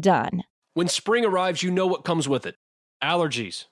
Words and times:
done. 0.00 0.44
When 0.74 0.88
spring 0.88 1.24
arrives, 1.24 1.62
you 1.62 1.70
know 1.70 1.86
what 1.86 2.04
comes 2.04 2.28
with 2.28 2.46
it 2.46 2.56
allergies, 3.02 3.66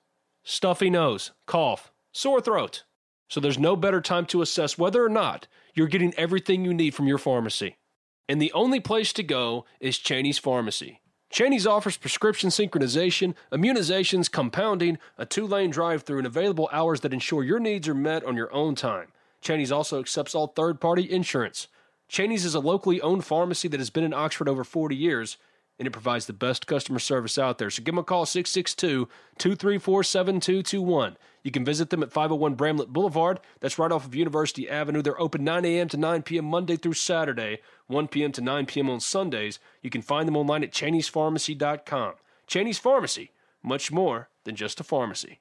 stuffy 0.44 0.90
nose, 0.90 1.32
cough, 1.46 1.92
sore 2.12 2.40
throat. 2.40 2.84
So 3.28 3.40
there's 3.40 3.58
no 3.58 3.76
better 3.76 4.00
time 4.00 4.26
to 4.26 4.42
assess 4.42 4.76
whether 4.76 5.02
or 5.02 5.08
not 5.08 5.48
you're 5.74 5.86
getting 5.86 6.12
everything 6.18 6.64
you 6.64 6.74
need 6.74 6.94
from 6.94 7.06
your 7.06 7.18
pharmacy. 7.18 7.78
And 8.28 8.40
the 8.40 8.52
only 8.52 8.78
place 8.78 9.12
to 9.14 9.22
go 9.22 9.64
is 9.80 9.98
Cheney's 9.98 10.38
Pharmacy. 10.38 11.00
Cheney's 11.30 11.66
offers 11.66 11.96
prescription 11.96 12.50
synchronization, 12.50 13.34
immunizations, 13.50 14.30
compounding, 14.30 14.98
a 15.16 15.24
two 15.24 15.46
lane 15.46 15.70
drive 15.70 16.02
through, 16.02 16.18
and 16.18 16.26
available 16.26 16.68
hours 16.70 17.00
that 17.00 17.14
ensure 17.14 17.42
your 17.42 17.58
needs 17.58 17.88
are 17.88 17.94
met 17.94 18.22
on 18.24 18.36
your 18.36 18.52
own 18.52 18.74
time. 18.74 19.08
Cheney's 19.40 19.72
also 19.72 19.98
accepts 19.98 20.34
all 20.34 20.48
third 20.48 20.78
party 20.78 21.10
insurance. 21.10 21.68
Cheney's 22.06 22.44
is 22.44 22.54
a 22.54 22.60
locally 22.60 23.00
owned 23.00 23.24
pharmacy 23.24 23.66
that 23.68 23.80
has 23.80 23.88
been 23.88 24.04
in 24.04 24.12
Oxford 24.12 24.48
over 24.48 24.62
40 24.62 24.94
years, 24.94 25.38
and 25.82 25.88
it 25.88 25.90
provides 25.90 26.26
the 26.26 26.32
best 26.32 26.68
customer 26.68 27.00
service 27.00 27.36
out 27.36 27.58
there. 27.58 27.68
So 27.68 27.82
give 27.82 27.96
them 27.96 27.98
a 27.98 28.04
call 28.04 28.24
662 28.24 29.08
234 29.36 30.04
7221. 30.04 31.16
You 31.42 31.50
can 31.50 31.64
visit 31.64 31.90
them 31.90 32.04
at 32.04 32.12
501 32.12 32.54
Bramlett 32.54 32.92
Boulevard. 32.92 33.40
That's 33.58 33.80
right 33.80 33.90
off 33.90 34.06
of 34.06 34.14
University 34.14 34.70
Avenue. 34.70 35.02
They're 35.02 35.20
open 35.20 35.42
9 35.42 35.64
a.m. 35.64 35.88
to 35.88 35.96
9 35.96 36.22
p.m. 36.22 36.44
Monday 36.44 36.76
through 36.76 36.92
Saturday, 36.92 37.58
1 37.88 38.06
p.m. 38.06 38.30
to 38.30 38.40
9 38.40 38.64
p.m. 38.66 38.90
on 38.90 39.00
Sundays. 39.00 39.58
You 39.82 39.90
can 39.90 40.02
find 40.02 40.28
them 40.28 40.36
online 40.36 40.62
at 40.62 40.70
Cheney'sPharmacy.com. 40.70 42.12
Cheney's 42.46 42.78
Pharmacy, 42.78 43.32
much 43.60 43.90
more 43.90 44.28
than 44.44 44.54
just 44.54 44.78
a 44.78 44.84
pharmacy. 44.84 45.40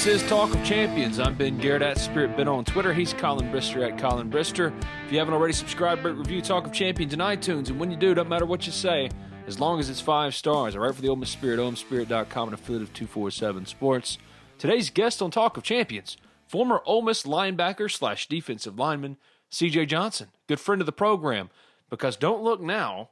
This 0.00 0.22
is 0.22 0.28
Talk 0.30 0.54
of 0.54 0.64
Champions. 0.64 1.20
I'm 1.20 1.34
Ben 1.34 1.58
Garrett 1.58 1.82
at 1.82 1.98
Spirit 1.98 2.34
Ben 2.34 2.48
on 2.48 2.64
Twitter. 2.64 2.94
He's 2.94 3.12
Collin 3.12 3.52
Brister 3.52 3.86
at 3.86 3.98
Collin 3.98 4.30
Brister. 4.30 4.72
If 5.04 5.12
you 5.12 5.18
haven't 5.18 5.34
already 5.34 5.52
subscribed, 5.52 6.02
rate, 6.02 6.16
review 6.16 6.40
Talk 6.40 6.64
of 6.64 6.72
Champions 6.72 7.12
in 7.12 7.20
iTunes. 7.20 7.68
And 7.68 7.78
when 7.78 7.90
you 7.90 7.98
do, 7.98 8.14
don't 8.14 8.26
matter 8.26 8.46
what 8.46 8.64
you 8.64 8.72
say, 8.72 9.10
as 9.46 9.60
long 9.60 9.78
as 9.78 9.90
it's 9.90 10.00
five 10.00 10.34
stars. 10.34 10.74
I 10.74 10.78
write 10.78 10.94
for 10.94 11.02
the 11.02 11.10
Ole 11.10 11.16
Miss 11.16 11.28
Spirit, 11.28 11.60
OleMissSpirit.com, 11.60 12.48
an 12.48 12.54
affiliate 12.54 12.84
of 12.84 12.94
247 12.94 13.66
Sports. 13.66 14.16
Today's 14.56 14.88
guest 14.88 15.20
on 15.20 15.30
Talk 15.30 15.58
of 15.58 15.64
Champions, 15.64 16.16
former 16.46 16.80
Ole 16.86 17.02
Miss 17.02 17.24
linebacker 17.24 17.90
slash 17.90 18.26
defensive 18.26 18.78
lineman, 18.78 19.18
CJ 19.52 19.86
Johnson, 19.88 20.28
good 20.48 20.60
friend 20.60 20.80
of 20.80 20.86
the 20.86 20.92
program. 20.92 21.50
Because 21.90 22.16
don't 22.16 22.42
look 22.42 22.62
now, 22.62 23.10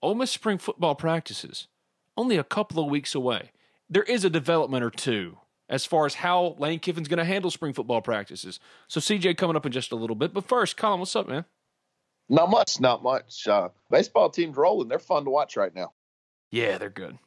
Ole 0.00 0.14
Miss 0.14 0.30
spring 0.30 0.56
football 0.56 0.94
practices 0.94 1.66
only 2.16 2.38
a 2.38 2.44
couple 2.44 2.82
of 2.82 2.90
weeks 2.90 3.14
away. 3.14 3.50
There 3.90 4.04
is 4.04 4.24
a 4.24 4.30
development 4.30 4.82
or 4.82 4.90
two 4.90 5.36
as 5.70 5.86
far 5.86 6.04
as 6.04 6.14
how 6.14 6.56
Lane 6.58 6.80
Kiffin's 6.80 7.08
going 7.08 7.18
to 7.18 7.24
handle 7.24 7.50
spring 7.50 7.72
football 7.72 8.02
practices. 8.02 8.58
So 8.88 9.00
CJ 9.00 9.36
coming 9.36 9.56
up 9.56 9.64
in 9.64 9.72
just 9.72 9.92
a 9.92 9.96
little 9.96 10.16
bit. 10.16 10.34
But 10.34 10.44
first, 10.44 10.76
Collin, 10.76 10.98
what's 10.98 11.14
up, 11.14 11.28
man? 11.28 11.44
Not 12.28 12.50
much, 12.50 12.80
not 12.80 13.02
much. 13.02 13.46
Uh, 13.46 13.70
baseball 13.88 14.28
team's 14.30 14.56
rolling. 14.56 14.88
They're 14.88 14.98
fun 14.98 15.24
to 15.24 15.30
watch 15.30 15.56
right 15.56 15.74
now. 15.74 15.92
Yeah, 16.50 16.76
they're 16.76 16.90
good. 16.90 17.18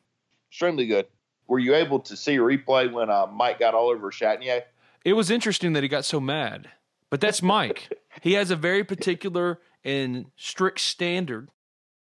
Extremely 0.51 0.85
good. 0.85 1.07
Were 1.47 1.59
you 1.59 1.73
able 1.73 2.01
to 2.01 2.17
see 2.17 2.35
a 2.35 2.39
replay 2.39 2.91
when 2.91 3.09
uh, 3.09 3.27
Mike 3.27 3.59
got 3.59 3.73
all 3.73 3.89
over 3.89 4.11
Chatagnier? 4.11 4.63
It 5.05 5.13
was 5.13 5.31
interesting 5.31 5.73
that 5.73 5.83
he 5.83 5.89
got 5.89 6.05
so 6.05 6.19
mad. 6.19 6.69
But 7.09 7.21
that's 7.21 7.41
Mike. 7.41 7.89
he 8.21 8.33
has 8.33 8.51
a 8.51 8.55
very 8.55 8.83
particular 8.83 9.59
and 9.85 10.27
strict 10.35 10.79
standard 10.79 11.49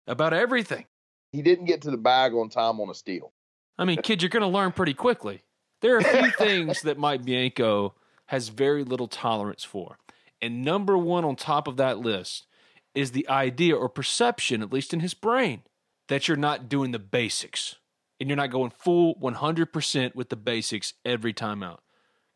about 0.08 0.34
everything. 0.34 0.86
He 1.32 1.42
didn't 1.42 1.66
get 1.66 1.82
to 1.84 1.92
the 1.92 1.98
bag 1.98 2.34
on 2.34 2.50
time 2.50 2.80
on 2.80 2.90
a 2.90 2.94
steal. 2.94 3.32
I 3.78 3.86
mean, 3.86 4.02
kid, 4.02 4.22
you're 4.22 4.30
going 4.30 4.42
to 4.42 4.48
learn 4.48 4.72
pretty 4.72 4.94
quickly. 4.94 5.44
There 5.84 5.96
are 5.96 6.00
a 6.00 6.04
few 6.04 6.32
things 6.32 6.82
that 6.84 6.98
Mike 6.98 7.26
Bianco 7.26 7.94
has 8.28 8.48
very 8.48 8.86
little 8.86 9.10
tolerance 9.10 9.66
for. 9.66 9.98
And 10.42 10.64
number 10.64 10.98
one 10.98 11.26
on 11.26 11.36
top 11.36 11.68
of 11.68 11.76
that 11.76 12.00
list 12.00 12.48
is 12.96 13.12
the 13.12 13.28
idea 13.28 13.76
or 13.76 13.90
perception, 13.90 14.62
at 14.62 14.72
least 14.72 14.94
in 14.94 15.02
his 15.02 15.14
brain, 15.14 15.64
that 16.08 16.28
you're 16.28 16.38
not 16.38 16.70
doing 16.70 16.92
the 16.92 17.00
basics 17.00 17.76
and 18.18 18.30
you're 18.30 18.38
not 18.38 18.50
going 18.50 18.72
full 18.72 19.16
100% 19.16 20.16
with 20.16 20.30
the 20.30 20.38
basics 20.38 20.94
every 21.04 21.34
time 21.34 21.62
out. 21.62 21.82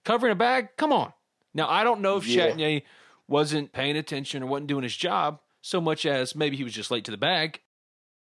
Covering 0.03 0.33
a 0.33 0.35
bag? 0.35 0.69
Come 0.77 0.91
on. 0.91 1.13
Now, 1.53 1.69
I 1.69 1.85
don't 1.85 2.01
know 2.01 2.17
if 2.17 2.27
Yeah. 2.27 2.49
Chatagnier 2.49 2.83
wasn't 3.29 3.71
paying 3.71 3.95
attention 3.95 4.43
or 4.43 4.47
wasn't 4.47 4.67
doing 4.67 4.83
his 4.83 4.95
job 4.95 5.39
so 5.61 5.79
much 5.79 6.05
as 6.05 6.35
maybe 6.35 6.57
he 6.57 6.65
was 6.65 6.73
just 6.73 6.91
late 6.91 7.05
to 7.05 7.11
the 7.11 7.17
bag. 7.17 7.61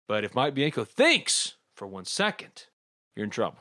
But 0.08 0.24
if 0.24 0.34
Mike 0.34 0.54
Bianco 0.54 0.86
thinks 0.86 1.56
for 1.76 1.86
one 1.86 2.06
second, 2.06 2.68
you're 3.16 3.26
in 3.26 3.30
trouble. 3.30 3.60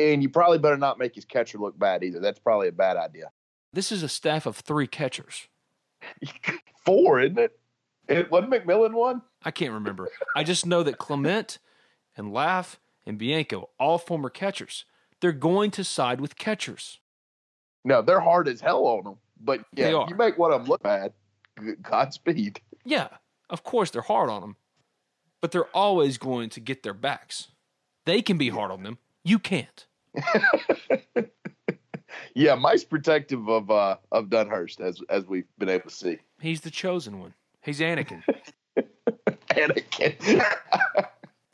And 0.00 0.22
you 0.22 0.28
probably 0.30 0.58
better 0.58 0.76
not 0.78 0.98
make 0.98 1.14
his 1.14 1.24
catcher 1.26 1.58
look 1.58 1.78
bad 1.78 2.02
either. 2.02 2.18
That's 2.20 2.38
probably 2.40 2.68
a 2.68 2.72
bad 2.72 2.96
idea. 2.96 3.30
This 3.72 3.92
is 3.92 4.02
a 4.02 4.08
staff 4.08 4.46
of 4.46 4.56
three 4.56 4.86
catchers. 4.86 5.46
Four, 6.84 7.20
isn't 7.20 7.38
it? 7.38 7.58
It 8.08 8.30
wasn't 8.30 8.52
McMillan 8.52 8.94
one? 8.94 9.22
I 9.44 9.50
can't 9.50 9.72
remember. 9.72 10.08
I 10.34 10.42
just 10.42 10.66
know 10.66 10.82
that 10.82 10.98
Clement 10.98 11.58
and 12.16 12.32
Laugh 12.32 12.80
and 13.06 13.18
Bianco, 13.18 13.70
all 13.78 13.98
former 13.98 14.30
catchers, 14.30 14.84
they're 15.20 15.32
going 15.32 15.70
to 15.72 15.84
side 15.84 16.20
with 16.20 16.36
catchers. 16.36 16.98
No, 17.84 18.02
they're 18.02 18.20
hard 18.20 18.48
as 18.48 18.60
hell 18.60 18.86
on 18.86 19.04
them. 19.04 19.16
But 19.40 19.60
yeah, 19.74 19.84
They 19.84 19.90
if 19.90 19.96
are. 19.96 20.06
you 20.08 20.16
make 20.16 20.38
one 20.38 20.52
of 20.52 20.62
them 20.62 20.68
look 20.68 20.82
bad. 20.82 21.12
Godspeed. 21.82 22.60
Yeah, 22.84 23.08
of 23.48 23.62
course 23.62 23.90
they're 23.90 24.02
hard 24.02 24.30
on 24.30 24.40
them, 24.40 24.56
but 25.40 25.52
they're 25.52 25.64
always 25.76 26.18
going 26.18 26.48
to 26.50 26.60
get 26.60 26.82
their 26.82 26.94
backs. 26.94 27.48
They 28.06 28.22
can 28.22 28.38
be 28.38 28.48
hard 28.48 28.70
on 28.70 28.82
them. 28.82 28.98
You 29.22 29.38
can't. 29.38 29.86
Yeah, 32.34 32.54
Mike's 32.54 32.84
protective 32.84 33.48
of 33.48 33.70
uh 33.70 33.96
of 34.12 34.26
Dunhurst 34.26 34.80
as 34.80 35.00
as 35.08 35.26
we've 35.26 35.46
been 35.58 35.68
able 35.68 35.90
to 35.90 35.94
see. 35.94 36.18
He's 36.40 36.60
the 36.60 36.70
chosen 36.70 37.18
one. 37.20 37.34
He's 37.62 37.80
Anakin. 37.80 38.22
Anakin. 39.50 40.44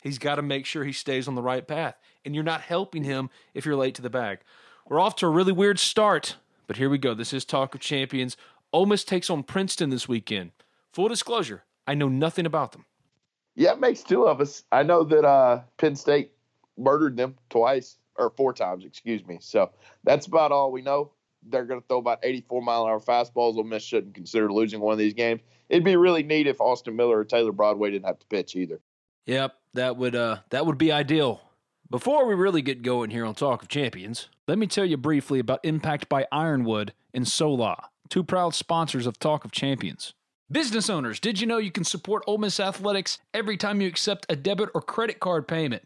He's 0.02 0.18
got 0.18 0.36
to 0.36 0.42
make 0.42 0.66
sure 0.66 0.84
he 0.84 0.92
stays 0.92 1.26
on 1.28 1.34
the 1.34 1.42
right 1.42 1.66
path, 1.66 1.96
and 2.24 2.34
you're 2.34 2.44
not 2.44 2.60
helping 2.60 3.02
him 3.04 3.28
if 3.54 3.66
you're 3.66 3.74
late 3.76 3.94
to 3.96 4.02
the 4.02 4.10
bag. 4.10 4.38
We're 4.88 5.00
off 5.00 5.16
to 5.16 5.26
a 5.26 5.30
really 5.30 5.52
weird 5.52 5.78
start, 5.80 6.36
but 6.68 6.76
here 6.76 6.88
we 6.88 6.98
go. 6.98 7.12
This 7.12 7.32
is 7.32 7.44
Talk 7.44 7.74
of 7.74 7.80
Champions. 7.80 8.36
Ole 8.72 8.86
Miss 8.86 9.02
takes 9.02 9.28
on 9.30 9.42
Princeton 9.42 9.90
this 9.90 10.08
weekend. 10.08 10.52
Full 10.92 11.08
disclosure, 11.08 11.64
I 11.88 11.94
know 11.94 12.08
nothing 12.08 12.46
about 12.46 12.72
them. 12.72 12.84
yeah, 13.56 13.72
it 13.72 13.80
makes 13.80 14.02
two 14.02 14.26
of 14.28 14.40
us. 14.40 14.62
I 14.70 14.82
know 14.84 15.02
that 15.04 15.24
uh 15.24 15.62
Penn 15.78 15.96
State 15.96 16.32
murdered 16.78 17.16
them 17.16 17.36
twice 17.50 17.96
or 18.18 18.30
four 18.30 18.52
times, 18.52 18.84
excuse 18.84 19.24
me. 19.26 19.38
So 19.40 19.70
that's 20.04 20.26
about 20.26 20.52
all 20.52 20.72
we 20.72 20.82
know. 20.82 21.12
They're 21.48 21.64
going 21.64 21.80
to 21.80 21.86
throw 21.86 21.98
about 21.98 22.20
84 22.22 22.62
mile 22.62 22.84
an 22.84 22.90
hour 22.90 23.00
fastballs. 23.00 23.56
Ole 23.56 23.64
Miss 23.64 23.82
shouldn't 23.84 24.14
consider 24.14 24.50
losing 24.52 24.80
one 24.80 24.92
of 24.92 24.98
these 24.98 25.14
games. 25.14 25.40
It'd 25.68 25.84
be 25.84 25.96
really 25.96 26.22
neat 26.22 26.46
if 26.46 26.60
Austin 26.60 26.96
Miller 26.96 27.18
or 27.18 27.24
Taylor 27.24 27.52
Broadway 27.52 27.90
didn't 27.90 28.06
have 28.06 28.18
to 28.18 28.26
pitch 28.26 28.56
either. 28.56 28.80
Yep, 29.26 29.56
that 29.74 29.96
would 29.96 30.14
uh 30.14 30.38
that 30.50 30.66
would 30.66 30.78
be 30.78 30.90
ideal. 30.92 31.40
Before 31.90 32.26
we 32.26 32.34
really 32.34 32.62
get 32.62 32.82
going 32.82 33.10
here 33.10 33.24
on 33.24 33.34
Talk 33.34 33.62
of 33.62 33.68
Champions, 33.68 34.28
let 34.48 34.58
me 34.58 34.66
tell 34.66 34.84
you 34.84 34.96
briefly 34.96 35.38
about 35.38 35.60
Impact 35.64 36.08
by 36.08 36.26
Ironwood 36.32 36.92
and 37.14 37.26
Sola. 37.28 37.90
two 38.08 38.24
proud 38.24 38.54
sponsors 38.54 39.06
of 39.06 39.18
Talk 39.18 39.44
of 39.44 39.52
Champions. 39.52 40.14
Business 40.50 40.88
owners, 40.88 41.18
did 41.18 41.40
you 41.40 41.46
know 41.46 41.58
you 41.58 41.72
can 41.72 41.82
support 41.84 42.22
Ole 42.26 42.38
Miss 42.38 42.60
Athletics 42.60 43.18
every 43.34 43.56
time 43.56 43.80
you 43.80 43.88
accept 43.88 44.26
a 44.28 44.36
debit 44.36 44.68
or 44.74 44.80
credit 44.80 45.18
card 45.18 45.48
payment? 45.48 45.82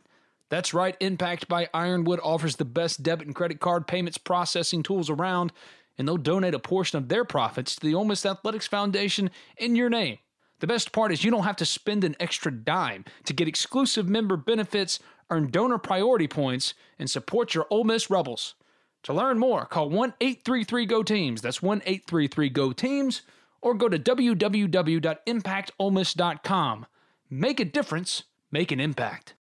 That's 0.51 0.75
right, 0.75 0.95
Impact 1.01 1.49
by 1.49 1.69
Ironwood 1.73 2.19
offers 2.25 2.57
the 2.57 2.65
best 2.65 3.05
debit 3.05 3.29
and 3.29 3.37
credit 3.37 3.61
card 3.61 3.87
payments 3.87 4.19
processing 4.19 4.83
tools 4.83 5.09
around, 5.09 5.53
and 5.97 6.07
they'll 6.07 6.17
donate 6.17 6.55
a 6.55 6.59
portion 6.59 6.99
of 6.99 7.09
their 7.09 7.25
profits 7.25 7.77
to 7.77 7.87
the 7.87 7.95
Ole 7.95 8.05
Miss 8.05 8.27
Athletics 8.27 8.67
Foundation 8.67 9.31
in 9.57 9.77
your 9.77 9.89
name. 9.89 10.19
The 10.59 10.67
best 10.67 10.91
part 10.93 11.13
is 11.13 11.23
you 11.23 11.31
don't 11.31 11.45
have 11.45 11.55
to 11.57 11.65
spend 11.65 12.03
an 12.03 12.17
extra 12.19 12.51
dime 12.53 13.05
to 13.25 13.33
get 13.33 13.47
exclusive 13.47 14.09
member 14.09 14.37
benefits, 14.37 14.99
earn 15.31 15.53
donor 15.53 15.79
priority 15.79 16.27
points, 16.27 16.75
and 16.99 17.09
support 17.09 17.55
your 17.55 17.69
Ole 17.71 17.85
Miss 17.85 18.11
Rebels. 18.11 18.57
To 19.05 19.15
learn 19.15 19.39
more, 19.39 19.67
call 19.67 19.89
1 19.89 20.15
833 20.21 20.85
GO 20.85 21.05
TEAMS. 21.05 21.43
That's 21.43 21.63
1 21.63 21.83
833 21.87 22.49
GO 22.51 22.73
TEAMS, 22.73 23.23
or 23.63 23.75
go 23.75 23.89
to 23.89 24.01
www.impactolemiss.com. 24.01 26.87
Make 27.31 27.61
a 27.61 27.65
difference, 27.65 28.25
make 28.51 28.73
an 28.73 28.81
impact. 28.81 29.35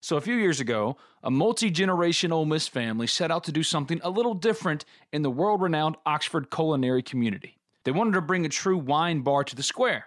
So, 0.00 0.16
a 0.16 0.20
few 0.20 0.36
years 0.36 0.60
ago, 0.60 0.96
a 1.22 1.30
multi 1.30 1.70
generation 1.70 2.32
Ole 2.32 2.44
Miss 2.44 2.68
family 2.68 3.06
set 3.06 3.30
out 3.30 3.44
to 3.44 3.52
do 3.52 3.62
something 3.62 4.00
a 4.02 4.10
little 4.10 4.34
different 4.34 4.84
in 5.12 5.22
the 5.22 5.30
world 5.30 5.60
renowned 5.60 5.96
Oxford 6.06 6.50
culinary 6.50 7.02
community. 7.02 7.58
They 7.84 7.90
wanted 7.90 8.12
to 8.12 8.20
bring 8.20 8.46
a 8.46 8.50
true 8.50 8.78
wine 8.78 9.22
bar 9.22 9.42
to 9.44 9.56
the 9.56 9.62
square. 9.62 10.06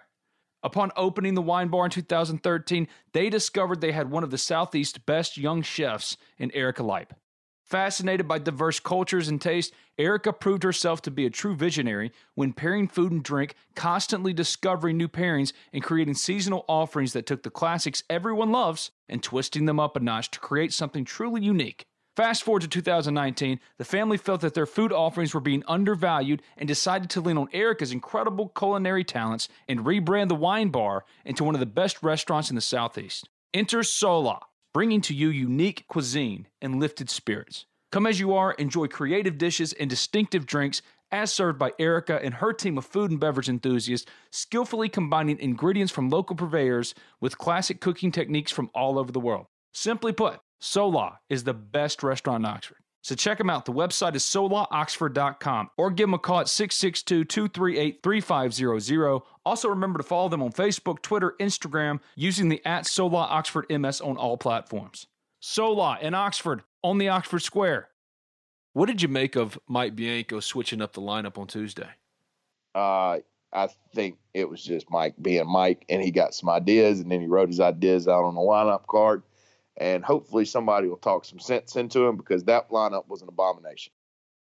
Upon 0.62 0.92
opening 0.96 1.34
the 1.34 1.42
wine 1.42 1.68
bar 1.68 1.86
in 1.86 1.90
2013, 1.90 2.86
they 3.12 3.28
discovered 3.28 3.80
they 3.80 3.92
had 3.92 4.10
one 4.10 4.22
of 4.22 4.30
the 4.30 4.38
Southeast's 4.38 4.98
best 4.98 5.36
young 5.36 5.60
chefs 5.60 6.16
in 6.38 6.52
Erica 6.52 6.82
Leip. 6.82 7.10
Fascinated 7.72 8.28
by 8.28 8.38
diverse 8.38 8.78
cultures 8.80 9.28
and 9.28 9.40
tastes, 9.40 9.74
Erica 9.96 10.34
proved 10.34 10.62
herself 10.62 11.00
to 11.00 11.10
be 11.10 11.24
a 11.24 11.30
true 11.30 11.56
visionary 11.56 12.12
when 12.34 12.52
pairing 12.52 12.86
food 12.86 13.12
and 13.12 13.24
drink, 13.24 13.54
constantly 13.74 14.34
discovering 14.34 14.98
new 14.98 15.08
pairings, 15.08 15.54
and 15.72 15.82
creating 15.82 16.12
seasonal 16.12 16.66
offerings 16.68 17.14
that 17.14 17.24
took 17.24 17.42
the 17.42 17.48
classics 17.48 18.02
everyone 18.10 18.52
loves 18.52 18.90
and 19.08 19.22
twisting 19.22 19.64
them 19.64 19.80
up 19.80 19.96
a 19.96 20.00
notch 20.00 20.30
to 20.32 20.38
create 20.38 20.74
something 20.74 21.06
truly 21.06 21.40
unique. 21.40 21.86
Fast 22.14 22.42
forward 22.42 22.60
to 22.60 22.68
2019, 22.68 23.58
the 23.78 23.86
family 23.86 24.18
felt 24.18 24.42
that 24.42 24.52
their 24.52 24.66
food 24.66 24.92
offerings 24.92 25.32
were 25.32 25.40
being 25.40 25.64
undervalued 25.66 26.42
and 26.58 26.68
decided 26.68 27.08
to 27.08 27.22
lean 27.22 27.38
on 27.38 27.48
Erica's 27.54 27.90
incredible 27.90 28.48
culinary 28.48 29.02
talents 29.02 29.48
and 29.66 29.80
rebrand 29.80 30.28
the 30.28 30.34
wine 30.34 30.68
bar 30.68 31.06
into 31.24 31.42
one 31.42 31.54
of 31.54 31.60
the 31.60 31.64
best 31.64 32.02
restaurants 32.02 32.50
in 32.50 32.54
the 32.54 32.60
Southeast. 32.60 33.30
Enter 33.54 33.82
Sola, 33.82 34.40
bringing 34.72 35.00
to 35.02 35.14
you 35.14 35.28
unique 35.28 35.84
cuisine 35.88 36.46
and 36.60 36.80
lifted 36.80 37.10
spirits. 37.10 37.66
Come 37.90 38.06
as 38.06 38.18
you 38.18 38.34
are, 38.34 38.52
enjoy 38.52 38.86
creative 38.86 39.36
dishes 39.36 39.72
and 39.74 39.90
distinctive 39.90 40.46
drinks 40.46 40.80
as 41.10 41.30
served 41.30 41.58
by 41.58 41.72
Erica 41.78 42.18
and 42.24 42.34
her 42.34 42.54
team 42.54 42.78
of 42.78 42.86
food 42.86 43.10
and 43.10 43.20
beverage 43.20 43.50
enthusiasts, 43.50 44.10
skillfully 44.30 44.88
combining 44.88 45.38
ingredients 45.38 45.92
from 45.92 46.08
local 46.08 46.34
purveyors 46.34 46.94
with 47.20 47.36
classic 47.36 47.80
cooking 47.80 48.10
techniques 48.10 48.50
from 48.50 48.70
all 48.74 48.98
over 48.98 49.12
the 49.12 49.20
world. 49.20 49.46
Simply 49.74 50.12
put, 50.12 50.40
Sola 50.58 51.18
is 51.28 51.44
the 51.44 51.52
best 51.52 52.02
restaurant 52.02 52.44
in 52.44 52.50
Oxford. 52.50 52.78
So 53.02 53.14
check 53.16 53.38
them 53.38 53.50
out. 53.50 53.64
The 53.64 53.72
website 53.72 54.14
is 54.14 54.22
solaoxford.com 54.22 55.70
or 55.76 55.90
give 55.90 56.06
them 56.06 56.14
a 56.14 56.18
call 56.18 56.40
at 56.40 56.48
662 56.48 57.24
238 57.24 58.02
3500. 58.02 59.22
Also, 59.44 59.68
remember 59.68 59.98
to 59.98 60.04
follow 60.04 60.28
them 60.28 60.42
on 60.42 60.52
Facebook, 60.52 61.02
Twitter, 61.02 61.34
Instagram 61.40 62.00
using 62.14 62.48
the 62.48 62.64
at 62.64 62.86
Sola 62.86 63.18
Oxford 63.18 63.66
MS 63.68 64.00
on 64.00 64.16
all 64.16 64.36
platforms. 64.36 65.06
Sola 65.40 65.98
in 66.00 66.14
Oxford 66.14 66.62
on 66.82 66.98
the 66.98 67.08
Oxford 67.08 67.40
Square. 67.40 67.88
What 68.72 68.86
did 68.86 69.02
you 69.02 69.08
make 69.08 69.36
of 69.36 69.58
Mike 69.66 69.96
Bianco 69.96 70.40
switching 70.40 70.80
up 70.80 70.92
the 70.92 71.02
lineup 71.02 71.36
on 71.38 71.46
Tuesday? 71.46 71.88
Uh, 72.74 73.18
I 73.52 73.68
think 73.94 74.18
it 74.32 74.48
was 74.48 74.62
just 74.62 74.90
Mike 74.90 75.14
being 75.20 75.50
Mike, 75.50 75.84
and 75.88 76.02
he 76.02 76.10
got 76.10 76.34
some 76.34 76.48
ideas, 76.48 77.00
and 77.00 77.10
then 77.10 77.20
he 77.20 77.26
wrote 77.26 77.48
his 77.48 77.60
ideas 77.60 78.08
out 78.08 78.24
on 78.24 78.34
the 78.34 78.40
lineup 78.40 78.86
card 78.86 79.22
and 79.76 80.04
hopefully 80.04 80.44
somebody 80.44 80.88
will 80.88 80.96
talk 80.96 81.24
some 81.24 81.38
sense 81.38 81.76
into 81.76 82.06
him 82.06 82.16
because 82.16 82.44
that 82.44 82.70
lineup 82.70 83.08
was 83.08 83.22
an 83.22 83.28
abomination. 83.28 83.92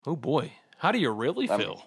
Oh 0.05 0.15
boy, 0.15 0.51
how 0.77 0.91
do 0.91 0.99
you 0.99 1.09
really 1.11 1.49
I 1.49 1.57
feel? 1.57 1.75
Mean, 1.75 1.83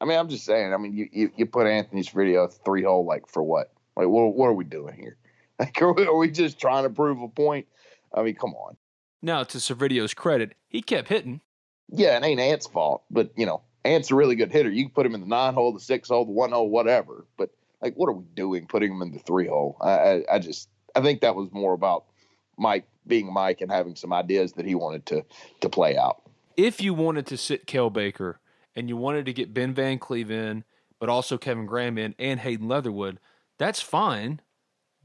I 0.00 0.04
mean, 0.04 0.18
I'm 0.18 0.28
just 0.28 0.44
saying. 0.44 0.74
I 0.74 0.76
mean, 0.76 0.92
you 0.92 1.08
you, 1.12 1.32
you 1.36 1.46
put 1.46 1.66
Anthony 1.66 2.02
Servideo 2.02 2.52
three 2.64 2.82
hole 2.82 3.04
like 3.04 3.28
for 3.28 3.42
what? 3.42 3.72
Like, 3.96 4.08
what 4.08 4.34
what 4.34 4.46
are 4.46 4.54
we 4.54 4.64
doing 4.64 4.94
here? 4.94 5.16
Like, 5.58 5.80
are 5.80 5.90
we, 5.90 6.04
are 6.04 6.14
we 6.14 6.30
just 6.30 6.60
trying 6.60 6.82
to 6.82 6.90
prove 6.90 7.18
a 7.22 7.28
point? 7.28 7.66
I 8.14 8.22
mean, 8.22 8.34
come 8.34 8.52
on. 8.52 8.76
Now, 9.22 9.42
to 9.42 9.56
Servideo's 9.56 10.12
credit, 10.12 10.52
he 10.68 10.82
kept 10.82 11.08
hitting. 11.08 11.40
Yeah, 11.88 12.18
it 12.18 12.24
ain't 12.24 12.40
Ant's 12.40 12.66
fault, 12.66 13.04
but 13.10 13.32
you 13.38 13.46
know, 13.46 13.62
Ant's 13.82 14.10
a 14.10 14.16
really 14.16 14.34
good 14.34 14.52
hitter. 14.52 14.70
You 14.70 14.84
can 14.84 14.92
put 14.92 15.06
him 15.06 15.14
in 15.14 15.22
the 15.22 15.26
nine 15.26 15.54
hole, 15.54 15.72
the 15.72 15.80
six 15.80 16.10
hole, 16.10 16.26
the 16.26 16.32
one 16.32 16.52
hole, 16.52 16.68
whatever. 16.68 17.24
But 17.38 17.52
like, 17.80 17.94
what 17.94 18.08
are 18.08 18.12
we 18.12 18.24
doing 18.34 18.66
putting 18.66 18.92
him 18.92 19.00
in 19.00 19.12
the 19.12 19.18
three 19.20 19.46
hole? 19.46 19.78
I, 19.80 19.90
I, 19.90 20.24
I 20.32 20.38
just 20.40 20.68
I 20.94 21.00
think 21.00 21.22
that 21.22 21.34
was 21.34 21.48
more 21.52 21.72
about 21.72 22.04
Mike 22.58 22.86
being 23.06 23.32
Mike 23.32 23.60
and 23.62 23.70
having 23.70 23.96
some 23.96 24.12
ideas 24.12 24.52
that 24.54 24.66
he 24.66 24.74
wanted 24.74 25.06
to 25.06 25.24
to 25.60 25.68
play 25.68 25.96
out. 25.96 26.20
If 26.56 26.82
you 26.82 26.92
wanted 26.92 27.26
to 27.28 27.36
sit 27.36 27.66
Cael 27.66 27.90
Baker 27.90 28.40
and 28.76 28.88
you 28.88 28.96
wanted 28.96 29.26
to 29.26 29.32
get 29.32 29.54
Ben 29.54 29.74
Van 29.74 29.98
Cleve 29.98 30.30
in, 30.30 30.64
but 31.00 31.08
also 31.08 31.38
Kevin 31.38 31.66
Graham 31.66 31.98
in 31.98 32.14
and 32.18 32.40
Hayden 32.40 32.68
Leatherwood, 32.68 33.18
that's 33.58 33.80
fine. 33.80 34.40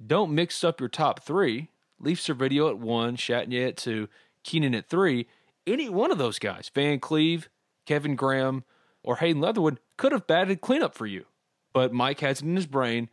Don't 0.05 0.35
mix 0.35 0.63
up 0.63 0.79
your 0.79 0.89
top 0.89 1.21
three. 1.21 1.69
Leave 1.99 2.17
Servideo 2.17 2.69
at 2.69 2.77
one, 2.77 3.15
Chatagnier 3.15 3.69
at 3.69 3.77
two, 3.77 4.09
Keenan 4.43 4.75
at 4.75 4.89
three. 4.89 5.27
Any 5.65 5.89
one 5.89 6.11
of 6.11 6.17
those 6.17 6.39
guys, 6.39 6.69
Van 6.73 6.99
Cleve, 6.99 7.49
Kevin 7.85 8.15
Graham, 8.15 8.63
or 9.03 9.17
Hayden 9.17 9.41
Leatherwood, 9.41 9.79
could 9.97 10.11
have 10.11 10.27
batted 10.27 10.61
cleanup 10.61 10.93
for 10.93 11.05
you. 11.05 11.25
But 11.73 11.93
Mike 11.93 12.19
has 12.19 12.41
it 12.41 12.45
in 12.45 12.55
his 12.55 12.65
brain 12.67 13.09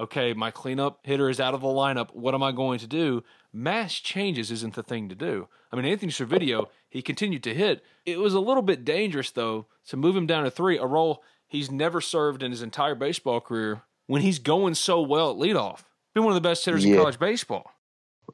okay, 0.00 0.32
my 0.32 0.50
cleanup 0.50 1.00
hitter 1.02 1.28
is 1.28 1.38
out 1.38 1.54
of 1.54 1.60
the 1.60 1.68
lineup. 1.68 2.14
What 2.14 2.34
am 2.34 2.42
I 2.42 2.52
going 2.52 2.78
to 2.80 2.86
do? 2.86 3.22
Mass 3.52 3.94
changes 3.94 4.50
isn't 4.50 4.74
the 4.74 4.82
thing 4.82 5.08
to 5.10 5.14
do. 5.14 5.48
I 5.70 5.76
mean, 5.76 5.84
Anthony 5.84 6.10
Servideo, 6.10 6.68
he 6.90 7.00
continued 7.02 7.42
to 7.44 7.54
hit. 7.54 7.82
It 8.04 8.18
was 8.18 8.34
a 8.34 8.40
little 8.40 8.62
bit 8.62 8.84
dangerous, 8.84 9.30
though, 9.30 9.66
to 9.88 9.96
move 9.96 10.14
him 10.16 10.26
down 10.26 10.44
to 10.44 10.50
three, 10.50 10.76
a 10.76 10.84
role 10.86 11.22
he's 11.46 11.70
never 11.70 12.00
served 12.00 12.42
in 12.42 12.50
his 12.50 12.60
entire 12.62 12.94
baseball 12.94 13.40
career 13.40 13.82
when 14.06 14.22
he's 14.22 14.38
going 14.38 14.74
so 14.74 15.00
well 15.00 15.30
at 15.30 15.36
leadoff. 15.36 15.84
Been 16.14 16.24
one 16.24 16.32
of 16.32 16.42
the 16.42 16.46
best 16.48 16.64
hitters 16.64 16.84
Yeah. 16.84 16.92
in 16.94 16.98
college 16.98 17.18
baseball. 17.18 17.72